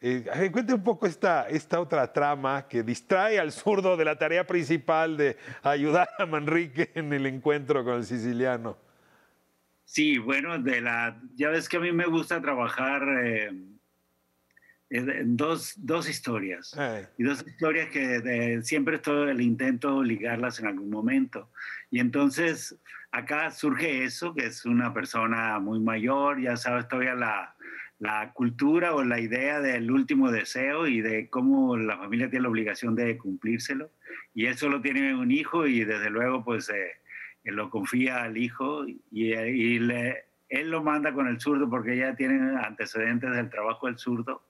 Eh, 0.00 0.50
cuente 0.52 0.74
un 0.74 0.82
poco 0.82 1.06
esta, 1.06 1.48
esta 1.48 1.80
otra 1.80 2.12
trama 2.12 2.66
que 2.68 2.82
distrae 2.82 3.38
al 3.38 3.52
zurdo 3.52 3.96
de 3.96 4.04
la 4.04 4.16
tarea 4.16 4.46
principal 4.46 5.16
de 5.16 5.36
ayudar 5.62 6.08
a 6.18 6.26
Manrique 6.26 6.90
en 6.94 7.12
el 7.12 7.26
encuentro 7.26 7.84
con 7.84 7.94
el 7.94 8.04
siciliano. 8.04 8.76
Sí, 9.86 10.18
bueno, 10.18 10.58
de 10.58 10.80
la, 10.80 11.22
ya 11.36 11.48
ves 11.48 11.68
que 11.68 11.76
a 11.76 11.80
mí 11.80 11.92
me 11.92 12.06
gusta 12.06 12.42
trabajar 12.42 13.06
eh, 13.24 13.52
en 14.90 15.36
dos, 15.36 15.74
dos 15.76 16.08
historias. 16.08 16.76
Y 17.16 17.22
dos 17.22 17.46
historias 17.46 17.88
que 17.90 18.60
siempre 18.64 18.98
todo 18.98 19.28
el 19.28 19.40
intento 19.40 20.02
ligarlas 20.02 20.58
en 20.58 20.66
algún 20.66 20.90
momento. 20.90 21.50
Y 21.88 22.00
entonces 22.00 22.76
acá 23.12 23.52
surge 23.52 24.02
eso, 24.02 24.34
que 24.34 24.46
es 24.46 24.66
una 24.66 24.92
persona 24.92 25.60
muy 25.60 25.78
mayor, 25.78 26.42
ya 26.42 26.56
sabes 26.56 26.88
todavía 26.88 27.14
la, 27.14 27.54
la 28.00 28.32
cultura 28.32 28.92
o 28.92 29.04
la 29.04 29.20
idea 29.20 29.60
del 29.60 29.88
último 29.92 30.32
deseo 30.32 30.88
y 30.88 31.00
de 31.00 31.30
cómo 31.30 31.76
la 31.76 31.96
familia 31.96 32.28
tiene 32.28 32.42
la 32.42 32.48
obligación 32.48 32.96
de 32.96 33.16
cumplírselo. 33.16 33.92
Y 34.34 34.46
él 34.46 34.56
solo 34.56 34.80
tiene 34.82 35.14
un 35.14 35.30
hijo 35.30 35.64
y 35.64 35.84
desde 35.84 36.10
luego 36.10 36.44
pues... 36.44 36.68
Eh, 36.70 37.05
lo 37.52 37.70
confía 37.70 38.22
al 38.22 38.36
hijo 38.36 38.86
y, 39.10 39.32
él 40.48 40.70
lo 40.70 40.82
manda 40.82 41.12
con 41.12 41.26
el 41.26 41.40
zurdo 41.40 41.68
porque 41.68 41.96
ya 41.96 42.14
tiene 42.14 42.56
antecedentes 42.58 43.30
del 43.32 43.50
trabajo 43.50 43.86
del 43.86 43.98
zurdo. 43.98 44.46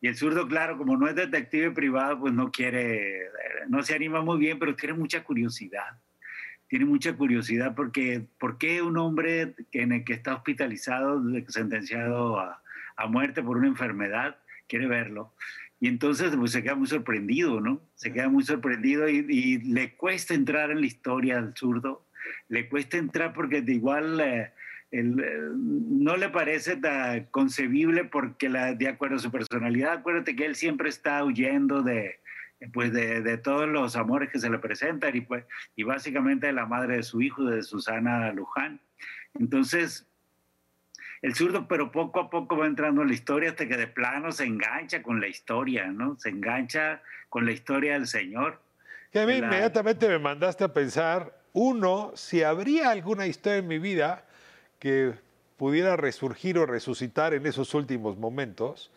Y 0.00 0.08
el 0.08 0.16
zurdo, 0.16 0.46
claro, 0.48 0.76
como 0.78 0.96
no 0.96 1.08
es 1.08 1.14
detective 1.14 1.70
privado, 1.70 2.20
pues 2.20 2.32
no 2.32 2.50
quiere, 2.50 3.28
no 3.68 3.82
se 3.82 3.94
anima 3.94 4.20
muy 4.20 4.38
bien, 4.38 4.58
pero 4.58 4.74
tiene 4.74 4.94
mucha 4.94 5.22
curiosidad. 5.22 6.00
Tiene 6.66 6.84
mucha 6.86 7.14
curiosidad 7.16 7.74
porque, 7.74 8.24
¿por 8.38 8.58
qué 8.58 8.82
un 8.82 8.96
hombre 8.98 9.54
que, 9.70 10.04
que 10.04 10.12
está 10.12 10.34
hospitalizado, 10.34 11.22
sentenciado 11.48 12.40
a, 12.40 12.58
muerte 13.08 13.42
por 13.42 13.56
una 13.56 13.68
enfermedad, 13.68 14.38
quiere 14.68 14.86
verlo? 14.86 15.34
Y 15.80 15.88
entonces 15.88 16.34
pues 16.36 16.52
se 16.52 16.62
queda 16.62 16.76
muy 16.76 16.86
sorprendido, 16.86 17.60
¿no? 17.60 17.80
Se 17.94 18.12
queda 18.12 18.28
muy 18.28 18.44
sorprendido 18.44 19.08
y, 19.08 19.26
y 19.28 19.58
le 19.58 19.96
cuesta 19.96 20.34
entrar 20.34 20.70
en 20.70 20.80
la 20.80 20.86
historia 20.86 21.40
del 21.40 21.54
zurdo 21.54 22.06
le 22.48 22.68
cuesta 22.68 22.96
entrar 22.96 23.32
porque 23.32 23.62
de 23.62 23.72
igual 23.72 24.20
eh, 24.20 24.52
eh, 24.92 25.02
no 25.02 26.16
le 26.16 26.28
parece 26.28 26.76
tan 26.76 27.24
concebible 27.26 28.04
porque 28.04 28.48
la, 28.48 28.74
de 28.74 28.88
acuerdo 28.88 29.16
a 29.16 29.20
su 29.20 29.30
personalidad, 29.30 29.92
acuérdate 29.92 30.36
que 30.36 30.44
él 30.44 30.54
siempre 30.54 30.90
está 30.90 31.24
huyendo 31.24 31.82
de, 31.82 32.20
pues 32.72 32.92
de, 32.92 33.38
todos 33.38 33.68
los 33.68 33.96
amores 33.96 34.30
que 34.30 34.38
se 34.38 34.50
le 34.50 34.58
presentan 34.58 35.16
y, 35.16 35.22
pues, 35.22 35.44
y 35.76 35.82
básicamente 35.82 36.48
de 36.48 36.52
la 36.52 36.66
madre 36.66 36.96
de 36.96 37.02
su 37.02 37.22
hijo, 37.22 37.44
de 37.44 37.62
Susana 37.62 38.32
Luján. 38.32 38.80
Entonces, 39.34 40.06
el 41.22 41.34
zurdo, 41.34 41.66
pero 41.68 41.90
poco 41.90 42.20
a 42.20 42.30
poco 42.30 42.56
va 42.56 42.66
entrando 42.66 43.02
en 43.02 43.08
la 43.08 43.14
historia 43.14 43.50
hasta 43.50 43.66
que 43.66 43.76
de 43.76 43.86
plano 43.86 44.30
se 44.32 44.44
engancha 44.44 45.02
con 45.02 45.20
la 45.20 45.28
historia, 45.28 45.86
¿no? 45.86 46.18
Se 46.18 46.28
engancha 46.28 47.00
con 47.28 47.46
la 47.46 47.52
historia 47.52 47.94
del 47.94 48.06
Señor. 48.06 48.60
Que 49.10 49.20
a 49.20 49.26
mí 49.26 49.34
inmediatamente 49.34 50.08
me 50.08 50.18
mandaste 50.18 50.64
a 50.64 50.72
pensar 50.72 51.41
Uno, 51.52 52.12
si 52.14 52.42
habría 52.42 52.90
alguna 52.90 53.26
historia 53.26 53.58
en 53.58 53.68
mi 53.68 53.78
vida 53.78 54.24
que 54.78 55.14
pudiera 55.56 55.96
resurgir 55.96 56.58
o 56.58 56.66
resucitar 56.66 57.34
en 57.34 57.46
esos 57.46 57.74
últimos 57.74 58.16
momentos. 58.16 58.90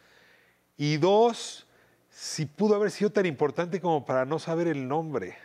Y 0.78 0.98
dos, 0.98 1.68
si 2.10 2.46
pudo 2.46 2.76
haber 2.76 2.92
sido 2.92 3.12
tan 3.12 3.26
importante 3.26 3.80
como 3.80 4.06
para 4.06 4.26
no 4.26 4.40
saber 4.40 4.68
el 4.68 4.88
nombre. 4.88 5.38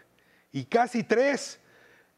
Y 0.52 0.64
casi 0.64 1.02
tres, 1.02 1.60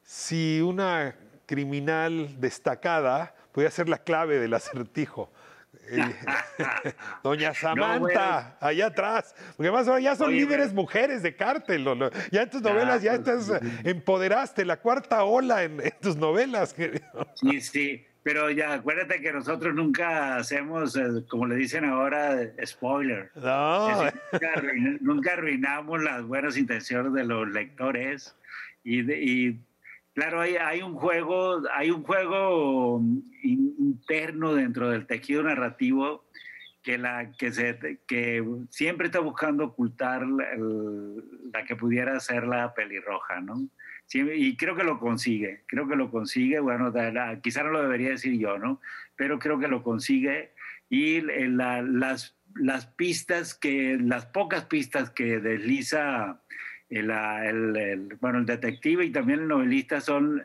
si 0.04 0.60
una 0.60 1.16
criminal 1.46 2.40
destacada 2.40 3.34
podía 3.52 3.70
ser 3.70 3.88
la 3.88 3.98
clave 3.98 4.38
del 4.38 4.54
acertijo. 4.54 5.30
Doña 7.22 7.54
Samantha, 7.54 8.56
allá 8.60 8.86
atrás. 8.86 9.34
Porque 9.56 9.68
además 9.68 9.88
ahora 9.88 10.00
ya 10.00 10.16
son 10.16 10.28
Oye, 10.28 10.36
líderes 10.40 10.72
mujeres 10.72 11.22
de 11.22 11.34
cártel. 11.36 11.84
Lolo. 11.84 12.10
Ya 12.30 12.42
en 12.42 12.50
tus 12.50 12.62
novelas 12.62 13.02
ya 13.02 13.18
pues, 13.20 13.48
estás, 13.48 13.60
empoderaste 13.84 14.64
la 14.64 14.78
cuarta 14.78 15.24
ola 15.24 15.64
en, 15.64 15.80
en 15.80 15.92
tus 16.00 16.16
novelas. 16.16 16.74
querido. 16.74 17.26
Sí, 17.34 17.60
sí, 17.60 18.06
pero 18.22 18.50
ya 18.50 18.74
acuérdate 18.74 19.20
que 19.20 19.32
nosotros 19.32 19.74
nunca 19.74 20.36
hacemos, 20.36 20.96
eh, 20.96 21.24
como 21.28 21.46
le 21.46 21.56
dicen 21.56 21.84
ahora, 21.84 22.38
spoiler. 22.64 23.30
No. 23.34 23.90
Es 23.90 23.98
decir, 24.12 24.20
nunca, 24.32 24.54
arruin- 24.54 24.98
nunca 25.00 25.32
arruinamos 25.32 26.02
las 26.02 26.22
buenas 26.22 26.56
intenciones 26.56 27.12
de 27.12 27.24
los 27.24 27.48
lectores. 27.48 28.36
Y, 28.84 29.02
de- 29.02 29.22
y, 29.22 29.60
claro, 30.14 30.40
hay, 30.40 30.82
un 30.82 30.94
juego, 30.94 31.62
hay 31.74 31.90
un 31.90 32.02
juego 32.02 33.00
in- 33.42 33.74
interno 33.78 34.54
dentro 34.54 34.90
del 34.90 35.06
tejido 35.06 35.42
narrativo 35.42 36.24
que, 36.82 36.98
la, 36.98 37.32
que, 37.38 37.52
se, 37.52 38.00
que 38.06 38.44
siempre 38.70 39.06
está 39.06 39.20
buscando 39.20 39.64
ocultar 39.64 40.26
la, 40.26 41.64
que 41.64 41.76
pudiera 41.76 42.18
ser 42.20 42.44
la 42.46 42.74
pelirroja, 42.74 43.40
¿no? 43.40 43.68
Y 44.14 44.56
creo 44.56 44.76
que 44.76 44.84
lo 44.84 44.98
consigue, 44.98 45.62
creo 45.66 45.88
que 45.88 45.96
lo 45.96 46.10
consigue, 46.10 46.60
bueno, 46.60 46.92
quizá 47.42 47.62
no 47.62 47.70
lo 47.70 47.80
debería 47.82 48.10
decir 48.10 48.38
yo, 48.38 48.58
¿no? 48.58 48.80
Pero 49.16 49.38
creo 49.38 49.58
que 49.58 49.68
lo 49.68 49.82
consigue 49.82 50.52
y 50.90 51.16
eh, 51.16 51.48
la- 51.48 51.80
las 51.82 52.86
pistas 52.86 53.54
que, 53.54 53.96
las 53.98 54.26
pocas 54.26 54.66
pistas 54.66 55.08
que 55.10 55.38
desliza 55.40 56.42
el, 56.96 57.10
el- 57.10 57.76
el- 57.76 58.18
bueno, 58.20 58.38
el 58.38 58.46
detective 58.46 59.04
y 59.04 59.10
también 59.10 59.40
el 59.40 59.48
novelista 59.48 60.00
son 60.00 60.42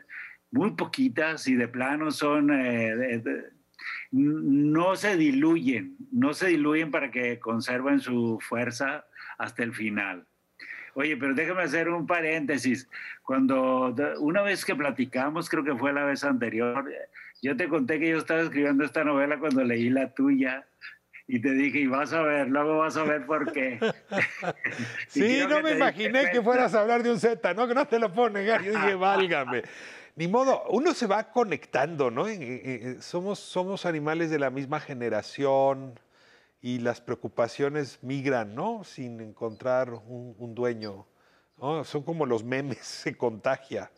muy 0.50 0.70
poquitas 0.72 1.46
y 1.48 1.54
de 1.54 1.68
plano 1.68 2.10
son, 2.10 2.50
eh, 2.52 3.22
no 4.12 4.96
se 4.96 5.16
diluyen, 5.16 5.96
no 6.10 6.32
se 6.34 6.48
diluyen 6.48 6.90
para 6.90 7.10
que 7.10 7.38
conserven 7.38 8.00
su 8.00 8.38
fuerza 8.40 9.04
hasta 9.36 9.62
el 9.62 9.74
final. 9.74 10.24
Oye, 10.94 11.16
pero 11.16 11.34
déjame 11.34 11.62
hacer 11.62 11.88
un 11.90 12.06
paréntesis. 12.06 12.88
Cuando 13.22 13.94
una 14.20 14.42
vez 14.42 14.64
que 14.64 14.74
platicamos, 14.74 15.48
creo 15.48 15.62
que 15.62 15.76
fue 15.76 15.92
la 15.92 16.04
vez 16.04 16.24
anterior, 16.24 16.90
yo 17.42 17.56
te 17.56 17.68
conté 17.68 18.00
que 18.00 18.08
yo 18.08 18.18
estaba 18.18 18.40
escribiendo 18.40 18.84
esta 18.84 19.04
novela 19.04 19.38
cuando 19.38 19.62
leí 19.62 19.90
la 19.90 20.12
tuya 20.12 20.66
y 21.30 21.40
te 21.40 21.50
dije, 21.52 21.80
y 21.80 21.86
vas 21.86 22.14
a 22.14 22.22
ver, 22.22 22.48
luego 22.48 22.78
vas 22.78 22.96
a 22.96 23.04
ver 23.04 23.26
por 23.26 23.52
qué. 23.52 23.78
Sí, 25.08 25.40
no 25.48 25.62
me 25.62 25.72
imaginé 25.72 26.30
que 26.30 26.40
fueras 26.40 26.74
a 26.74 26.80
hablar 26.80 27.02
de 27.02 27.10
un 27.10 27.20
Z, 27.20 27.54
¿no? 27.54 27.68
Que 27.68 27.74
no 27.74 27.86
te 27.86 27.98
lo 27.98 28.12
puedo 28.12 28.30
negar. 28.30 28.62
Yo 28.62 28.72
dije, 28.72 28.94
válgame. 28.94 29.62
Ni 30.16 30.26
modo, 30.26 30.64
uno 30.70 30.94
se 30.94 31.06
va 31.06 31.30
conectando, 31.30 32.10
¿no? 32.10 32.24
Somos, 33.00 33.38
somos 33.38 33.84
animales 33.84 34.30
de 34.30 34.38
la 34.38 34.50
misma 34.50 34.80
generación 34.80 36.00
y 36.62 36.78
las 36.78 37.00
preocupaciones 37.02 37.98
migran, 38.02 38.54
¿no? 38.54 38.82
Sin 38.84 39.20
encontrar 39.20 39.90
un, 39.90 40.34
un 40.38 40.54
dueño. 40.54 41.06
¿no? 41.58 41.84
Son 41.84 42.02
como 42.02 42.24
los 42.24 42.42
memes, 42.42 42.78
se 42.82 43.16
contagia. 43.16 43.90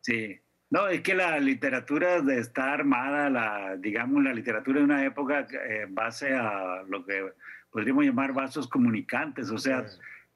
Sí. 0.00 0.40
No, 0.72 0.88
es 0.88 1.02
que 1.02 1.14
la 1.14 1.38
literatura 1.38 2.16
está 2.34 2.72
armada, 2.72 3.28
la, 3.28 3.76
digamos, 3.76 4.24
la 4.24 4.32
literatura 4.32 4.78
de 4.78 4.84
una 4.84 5.04
época 5.04 5.40
eh, 5.52 5.82
en 5.82 5.94
base 5.94 6.34
a 6.34 6.82
lo 6.88 7.04
que 7.04 7.30
podríamos 7.70 8.06
llamar 8.06 8.32
vasos 8.32 8.66
comunicantes. 8.68 9.50
O 9.50 9.58
sea, 9.58 9.84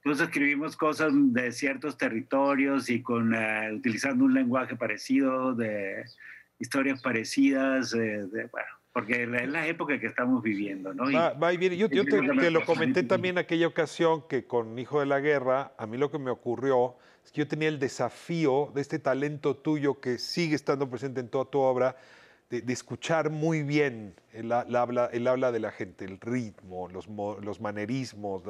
todos 0.05 0.20
escribimos 0.20 0.76
cosas 0.76 1.11
de 1.14 1.53
ciertos 1.53 1.97
territorios 1.97 2.91
y 2.91 3.01
con 3.01 3.34
eh, 3.34 3.72
utilizando 3.72 4.26
un 4.26 4.34
lenguaje 4.34 4.76
parecido, 4.76 5.55
de 5.55 6.05
historias 6.59 7.01
parecidas, 7.01 7.95
eh, 7.95 8.26
de- 8.30 8.47
bueno, 8.53 8.68
porque 8.93 9.22
es 9.22 9.49
la 9.49 9.66
época 9.66 9.99
que 9.99 10.07
estamos 10.07 10.43
viviendo, 10.43 10.93
¿no? 10.93 11.11
Va, 11.12 11.32
va 11.32 11.53
y 11.55 11.57
viene. 11.57 11.78
Yo, 11.78 11.89
yo 11.89 12.05
te, 12.05 12.20
te 12.20 12.51
lo 12.51 12.62
comenté 12.66 13.03
también 13.05 13.39
aquella 13.39 13.68
ocasión 13.68 14.28
que 14.28 14.45
con 14.47 14.78
Hijo 14.78 15.01
de 15.01 15.07
la 15.07 15.20
Guerra, 15.20 15.72
a 15.78 15.87
mí 15.87 15.97
lo 15.97 16.11
que 16.11 16.18
me 16.18 16.30
ocurrió 16.30 16.97
es 17.27 17.33
que 17.33 17.41
yo 17.41 17.49
tenía 17.49 17.68
el 17.68 17.81
desafío 17.81 18.70
de 18.72 18.81
este 18.81 19.01
talento 19.01 19.57
tuyo 19.57 20.01
que 20.01 20.16
sigue 20.16 20.55
estando 20.55 20.89
presente 20.89 21.18
en 21.18 21.29
toda 21.29 21.45
tu 21.47 21.59
obra, 21.59 21.97
de, 22.51 22.72
escuchar 22.72 23.31
muy 23.31 23.64
bien 23.64 24.14
el, 24.33 24.53
ha- 24.53 24.62
el 24.62 24.77
habla, 24.77 25.11
el 25.12 25.27
habla 25.27 25.51
de 25.51 25.59
la 25.59 25.72
gente, 25.72 26.05
el 26.05 26.20
ritmo, 26.20 26.87
los, 26.89 27.09
mo- 27.09 27.37
los 27.41 27.61
manerismos, 27.61 28.45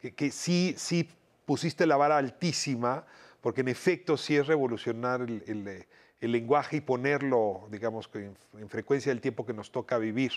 que, 0.00 0.30
sí, 0.30 0.74
sí 0.78 1.10
pusiste 1.44 1.84
la 1.84 1.98
vara 1.98 2.16
altísima, 2.16 3.04
porque 3.42 3.60
en 3.60 3.68
efecto 3.68 4.16
sí 4.16 4.34
es 4.34 4.46
revolucionar 4.46 5.20
el, 5.20 5.44
el, 5.46 5.68
eh, 5.68 5.86
el 6.20 6.32
lenguaje 6.32 6.78
y 6.78 6.80
ponerlo, 6.80 7.68
digamos, 7.70 8.08
en, 8.14 8.36
en 8.58 8.68
frecuencia 8.68 9.12
del 9.12 9.20
tiempo 9.20 9.44
que 9.44 9.52
nos 9.52 9.70
toca 9.70 9.98
vivir. 9.98 10.32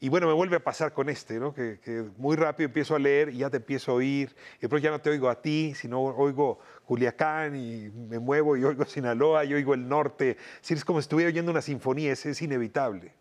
Y 0.00 0.08
bueno, 0.08 0.26
me 0.26 0.32
vuelve 0.32 0.56
a 0.56 0.64
pasar 0.64 0.92
con 0.92 1.08
este, 1.08 1.38
¿no? 1.38 1.54
Que, 1.54 1.78
que 1.84 2.04
muy 2.16 2.36
rápido 2.36 2.66
empiezo 2.66 2.96
a 2.96 2.98
leer 2.98 3.28
y 3.28 3.38
ya 3.38 3.50
te 3.50 3.58
empiezo 3.58 3.92
a 3.92 3.94
oír, 3.94 4.34
y 4.58 4.62
después 4.62 4.82
ya 4.82 4.90
no 4.90 5.00
te 5.00 5.10
oigo 5.10 5.28
a 5.28 5.40
ti, 5.40 5.72
sino 5.74 6.02
oigo 6.02 6.58
Culiacán 6.84 7.54
y 7.54 7.90
me 7.90 8.18
muevo 8.18 8.56
y 8.56 8.64
oigo 8.64 8.84
Sinaloa 8.84 9.44
y 9.44 9.54
oigo 9.54 9.74
el 9.74 9.88
norte. 9.88 10.36
Si 10.62 10.74
es 10.74 10.84
como 10.84 11.00
si 11.00 11.04
estuviera 11.04 11.28
oyendo 11.28 11.52
una 11.52 11.62
sinfonía, 11.62 12.12
es, 12.12 12.26
es 12.26 12.42
inevitable. 12.42 13.12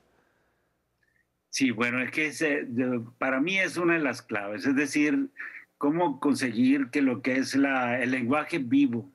Sí, 1.51 1.71
bueno, 1.71 2.01
es 2.01 2.11
que 2.11 2.67
para 3.17 3.41
mí 3.41 3.57
es 3.59 3.77
una 3.77 3.95
de 3.95 3.99
las 3.99 4.21
claves, 4.21 4.65
es 4.65 4.75
decir, 4.75 5.29
cómo 5.77 6.19
conseguir 6.19 6.89
que 6.91 7.01
lo 7.01 7.21
que 7.21 7.37
es 7.37 7.55
la, 7.55 8.01
el 8.01 8.11
lenguaje 8.11 8.59
vivo, 8.59 9.09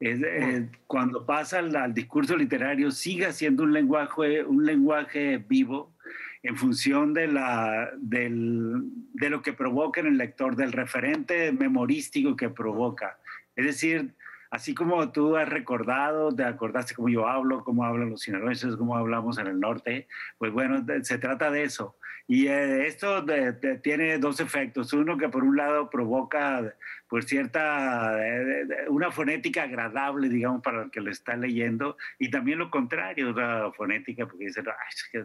es, 0.00 0.20
eh, 0.22 0.68
cuando 0.86 1.26
pasa 1.26 1.58
al, 1.58 1.76
al 1.76 1.92
discurso 1.94 2.36
literario, 2.36 2.90
siga 2.90 3.32
siendo 3.32 3.62
un 3.62 3.72
lenguaje, 3.72 4.42
un 4.44 4.64
lenguaje 4.64 5.36
vivo 5.46 5.94
en 6.42 6.56
función 6.56 7.12
de, 7.12 7.28
la, 7.28 7.90
del- 7.98 8.82
de 9.12 9.28
lo 9.30 9.42
que 9.42 9.52
provoca 9.52 10.00
en 10.00 10.06
el 10.06 10.16
lector, 10.16 10.56
del 10.56 10.72
referente 10.72 11.52
memorístico 11.52 12.34
que 12.34 12.48
provoca. 12.48 13.18
Es 13.56 13.66
decir, 13.66 14.14
así 14.50 14.74
como 14.74 15.10
tú 15.12 15.36
has 15.36 15.48
recordado, 15.48 16.34
te 16.34 16.44
acordaste 16.44 16.94
cómo 16.94 17.08
yo 17.08 17.28
hablo, 17.28 17.62
cómo 17.64 17.84
hablan 17.84 18.10
los 18.10 18.22
sinaloenses, 18.22 18.76
cómo 18.76 18.96
hablamos 18.96 19.38
en 19.38 19.46
el 19.46 19.60
norte, 19.60 20.08
pues 20.38 20.52
bueno, 20.52 20.84
se 21.02 21.18
trata 21.18 21.50
de 21.50 21.62
eso. 21.62 21.96
Y 22.26 22.46
eh, 22.46 22.86
esto 22.86 23.22
de- 23.22 23.52
de- 23.52 23.78
tiene 23.78 24.18
dos 24.18 24.38
efectos. 24.38 24.92
Uno 24.92 25.16
que 25.18 25.28
por 25.28 25.42
un 25.42 25.56
lado 25.56 25.90
provoca 25.90 26.74
pues 27.08 27.26
cierta, 27.26 28.24
eh, 28.24 28.64
de- 28.66 28.88
una 28.88 29.10
fonética 29.10 29.64
agradable, 29.64 30.28
digamos, 30.28 30.62
para 30.62 30.82
el 30.84 30.90
que 30.92 31.00
lo 31.00 31.10
está 31.10 31.36
leyendo, 31.36 31.96
y 32.20 32.30
también 32.30 32.60
lo 32.60 32.70
contrario, 32.70 33.32
la 33.32 33.72
fonética, 33.76 34.26
porque 34.26 34.44
dicen, 34.46 34.64
"Ay, 34.68 34.88
es 34.94 35.08
que 35.10 35.18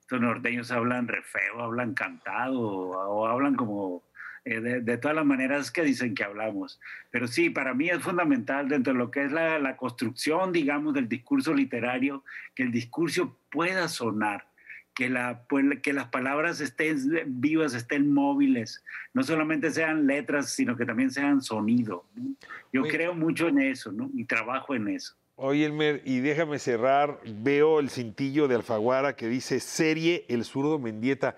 estos 0.00 0.20
norteños 0.20 0.70
hablan 0.70 1.06
re 1.08 1.20
feo, 1.22 1.60
hablan 1.62 1.92
cantado, 1.92 2.60
o, 2.60 2.96
o 2.96 3.26
hablan 3.26 3.54
como 3.56 4.02
eh, 4.46 4.60
de, 4.60 4.80
de 4.80 4.96
todas 4.96 5.16
las 5.16 5.26
maneras 5.26 5.72
que 5.72 5.82
dicen 5.82 6.14
que 6.14 6.22
hablamos. 6.22 6.78
Pero 7.10 7.26
sí, 7.26 7.50
para 7.50 7.74
mí 7.74 7.88
es 7.88 8.00
fundamental 8.00 8.68
dentro 8.68 8.92
de 8.92 8.98
lo 9.00 9.10
que 9.10 9.24
es 9.24 9.32
la, 9.32 9.58
la 9.58 9.76
construcción, 9.76 10.52
digamos, 10.52 10.94
del 10.94 11.08
discurso 11.08 11.52
literario, 11.52 12.22
que 12.54 12.62
el 12.62 12.70
discurso 12.70 13.36
pueda 13.50 13.88
sonar, 13.88 14.46
que, 14.94 15.10
la, 15.10 15.42
pues, 15.48 15.64
que 15.82 15.92
las 15.92 16.06
palabras 16.10 16.60
estén 16.60 16.96
vivas, 17.26 17.74
estén 17.74 18.14
móviles, 18.14 18.84
no 19.14 19.24
solamente 19.24 19.72
sean 19.72 20.06
letras, 20.06 20.50
sino 20.50 20.76
que 20.76 20.86
también 20.86 21.10
sean 21.10 21.42
sonido. 21.42 22.04
¿no? 22.14 22.36
Yo 22.72 22.84
creo 22.84 23.14
mucho 23.14 23.48
en 23.48 23.58
eso, 23.58 23.90
¿no? 23.90 24.08
Y 24.14 24.26
trabajo 24.26 24.76
en 24.76 24.86
eso. 24.86 25.16
Oye, 25.34 25.66
Elmer, 25.66 26.02
y 26.04 26.20
déjame 26.20 26.60
cerrar, 26.60 27.18
veo 27.24 27.80
el 27.80 27.90
cintillo 27.90 28.46
de 28.46 28.54
Alfaguara 28.54 29.16
que 29.16 29.26
dice 29.26 29.58
serie 29.58 30.24
El 30.28 30.44
zurdo 30.44 30.78
Mendieta. 30.78 31.36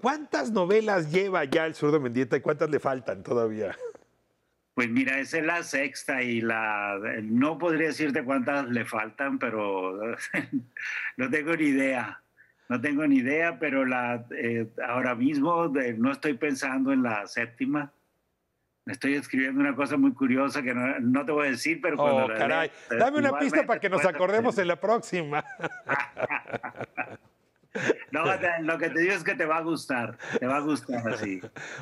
¿Cuántas 0.00 0.50
novelas 0.52 1.10
lleva 1.10 1.44
ya 1.44 1.66
el 1.66 1.74
zurdo 1.74 2.00
Mendieta 2.00 2.36
y 2.36 2.40
cuántas 2.40 2.70
le 2.70 2.78
faltan 2.78 3.22
todavía? 3.22 3.76
Pues 4.74 4.88
mira, 4.88 5.18
esa 5.18 5.38
es 5.38 5.44
la 5.44 5.62
sexta 5.64 6.22
y 6.22 6.40
la 6.40 6.98
no 7.22 7.58
podría 7.58 7.88
decirte 7.88 8.22
cuántas 8.22 8.68
le 8.68 8.84
faltan, 8.84 9.38
pero 9.40 9.98
no 11.16 11.30
tengo 11.30 11.56
ni 11.56 11.64
idea. 11.64 12.20
No 12.68 12.80
tengo 12.80 13.06
ni 13.06 13.16
idea, 13.16 13.58
pero 13.58 13.84
la, 13.86 14.24
eh, 14.30 14.68
ahora 14.86 15.14
mismo 15.14 15.68
de- 15.68 15.94
no 15.94 16.12
estoy 16.12 16.34
pensando 16.34 16.92
en 16.92 17.02
la 17.02 17.26
séptima. 17.26 17.90
Estoy 18.86 19.14
escribiendo 19.14 19.58
una 19.60 19.74
cosa 19.74 19.96
muy 19.96 20.12
curiosa 20.12 20.62
que 20.62 20.74
no, 20.74 21.00
no 21.00 21.24
te 21.26 21.32
voy 21.32 21.48
a 21.48 21.50
decir, 21.50 21.80
pero 21.82 21.96
cuando 21.96 22.24
Oh, 22.26 22.28
la 22.28 22.34
caray. 22.38 22.70
lea, 22.90 22.98
Dame 23.00 23.18
una 23.18 23.38
pista 23.38 23.64
para 23.66 23.80
que 23.80 23.88
nos 23.90 24.04
acordemos 24.04 24.56
en 24.58 24.68
la 24.68 24.76
próxima. 24.80 25.44
No, 28.10 28.24
lo 28.62 28.78
que 28.78 28.90
te 28.90 29.00
digo 29.00 29.12
es 29.12 29.24
que 29.24 29.34
te 29.34 29.44
va 29.44 29.58
a 29.58 29.62
gustar, 29.62 30.16
te 30.38 30.46
va 30.46 30.56
a 30.56 30.60
gustar 30.60 31.06
así. 31.08 31.40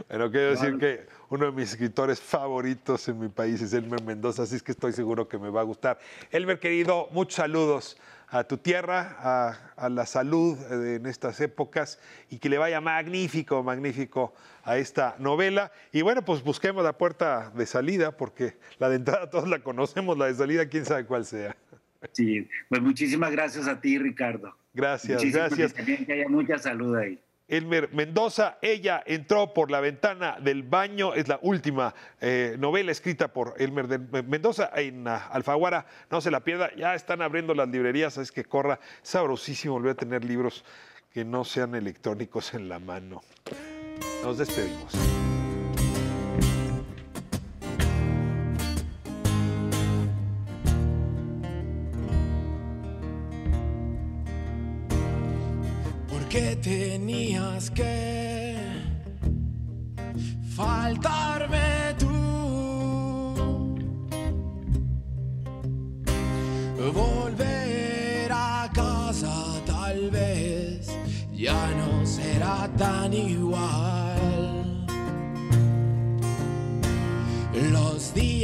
Bueno, 0.09 0.31
quiero 0.31 0.51
decir 0.51 0.79
que 0.79 1.07
uno 1.29 1.47
de 1.47 1.53
mis 1.53 1.71
escritores 1.71 2.21
favoritos 2.21 3.09
en 3.09 3.21
mi 3.21 3.29
país 3.29 3.61
es 3.63 3.73
Elmer 3.73 4.03
Mendoza, 4.03 4.43
así 4.43 4.57
es 4.57 4.63
que 4.63 4.73
estoy 4.73 4.93
seguro 4.93 5.29
que 5.29 5.39
me 5.39 5.51
va 5.51 5.61
a 5.61 5.65
gustar. 5.65 5.99
Elmer, 6.31 6.59
querido, 6.59 7.09
muchos 7.13 7.37
saludos 7.37 7.97
a 8.29 8.45
tu 8.45 8.59
tierra, 8.59 9.17
a, 9.21 9.73
a 9.77 9.89
la 9.89 10.05
salud 10.05 10.59
eh, 10.71 10.97
en 10.97 11.07
estas 11.07 11.41
épocas 11.41 12.01
y 12.29 12.39
que 12.39 12.49
le 12.49 12.59
vaya 12.59 12.81
magnífico, 12.81 13.63
magnífico 13.63 14.35
a 14.65 14.79
esta 14.79 15.15
novela. 15.19 15.71
Y 15.93 16.03
bueno, 16.03 16.25
pues 16.25 16.43
busquemos 16.43 16.83
la 16.83 16.99
puerta 16.99 17.51
de 17.55 17.67
salida, 17.67 18.17
porque 18.17 18.57
la 18.79 18.89
de 18.89 18.97
entrada 18.97 19.31
todos 19.31 19.49
la 19.49 19.61
conocemos, 19.61 20.19
la 20.19 20.27
de 20.27 20.35
salida 20.35 20.69
quién 20.69 20.85
sabe 20.85 21.07
cuál 21.07 21.25
sea. 21.25 21.57
Sí, 22.13 22.49
pues 22.69 22.83
muchísimas 22.83 23.31
gracias 23.31 23.67
a 23.69 23.81
ti, 23.81 23.99
Ricardo. 23.99 24.55
Gracias, 24.77 25.25
gracias. 25.25 25.73
También 25.73 26.05
que 26.05 26.13
haya 26.13 26.29
mucha 26.29 26.59
salud 26.59 26.95
ahí. 26.97 27.19
Elmer 27.49 27.89
Mendoza, 27.93 28.59
ella 28.61 29.03
entró 29.07 29.55
por 29.55 29.71
la 29.71 29.81
ventana 29.81 30.37
del 30.39 30.65
baño, 30.65 31.15
es 31.15 31.29
la 31.29 31.39
última 31.41 31.95
eh, 32.21 32.57
novela 32.59 32.93
escrita 32.93 33.29
por 33.29 33.55
Elmer 33.57 33.87
de 33.87 34.23
Mendoza 34.23 34.71
en 34.75 35.07
uh, 35.07 35.13
Alfaguara, 35.31 35.87
no 36.11 36.21
se 36.21 36.31
la 36.31 36.41
pierda, 36.41 36.75
ya 36.75 36.95
están 36.95 37.23
abriendo 37.23 37.55
las 37.55 37.69
librerías, 37.69 38.19
es 38.19 38.33
que 38.33 38.45
corra, 38.45 38.81
sabrosísimo 39.03 39.75
volver 39.75 39.93
a 39.93 39.95
tener 39.95 40.25
libros 40.25 40.65
que 41.15 41.25
no 41.25 41.45
sean 41.45 41.75
electrónicos 41.75 42.53
en 42.53 42.69
la 42.69 42.81
mano. 42.81 43.23
Nos 44.25 44.39
despedimos. 44.39 44.93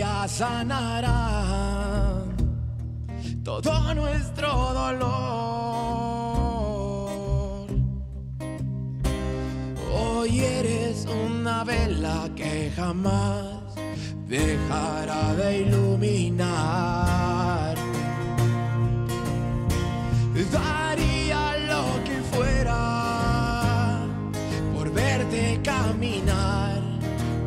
Los 0.02 0.10
días 0.10 0.32
sanarán 0.32 1.84
todo 3.44 3.94
nuestro 3.94 4.48
dolor. 4.72 5.12
Hoy 9.94 10.40
eres 10.40 11.06
una 11.06 11.62
vela 11.62 12.28
que 12.34 12.72
jamás 12.74 13.76
dejará 14.26 15.34
de 15.34 15.58
iluminar. 15.60 17.02
Daría 20.50 21.56
lo 21.70 21.84
que 22.04 22.20
fuera 22.32 24.00
por 24.74 24.90
verte 24.92 25.60
caminar 25.62 26.80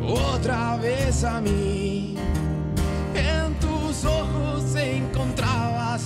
otra 0.02 0.76
vez 0.78 1.22
a 1.22 1.40
mí. 1.42 1.85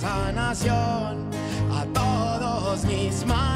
Sanación 0.00 1.28
a 1.70 1.84
todos 1.92 2.84
mis 2.84 3.26
males. 3.26 3.49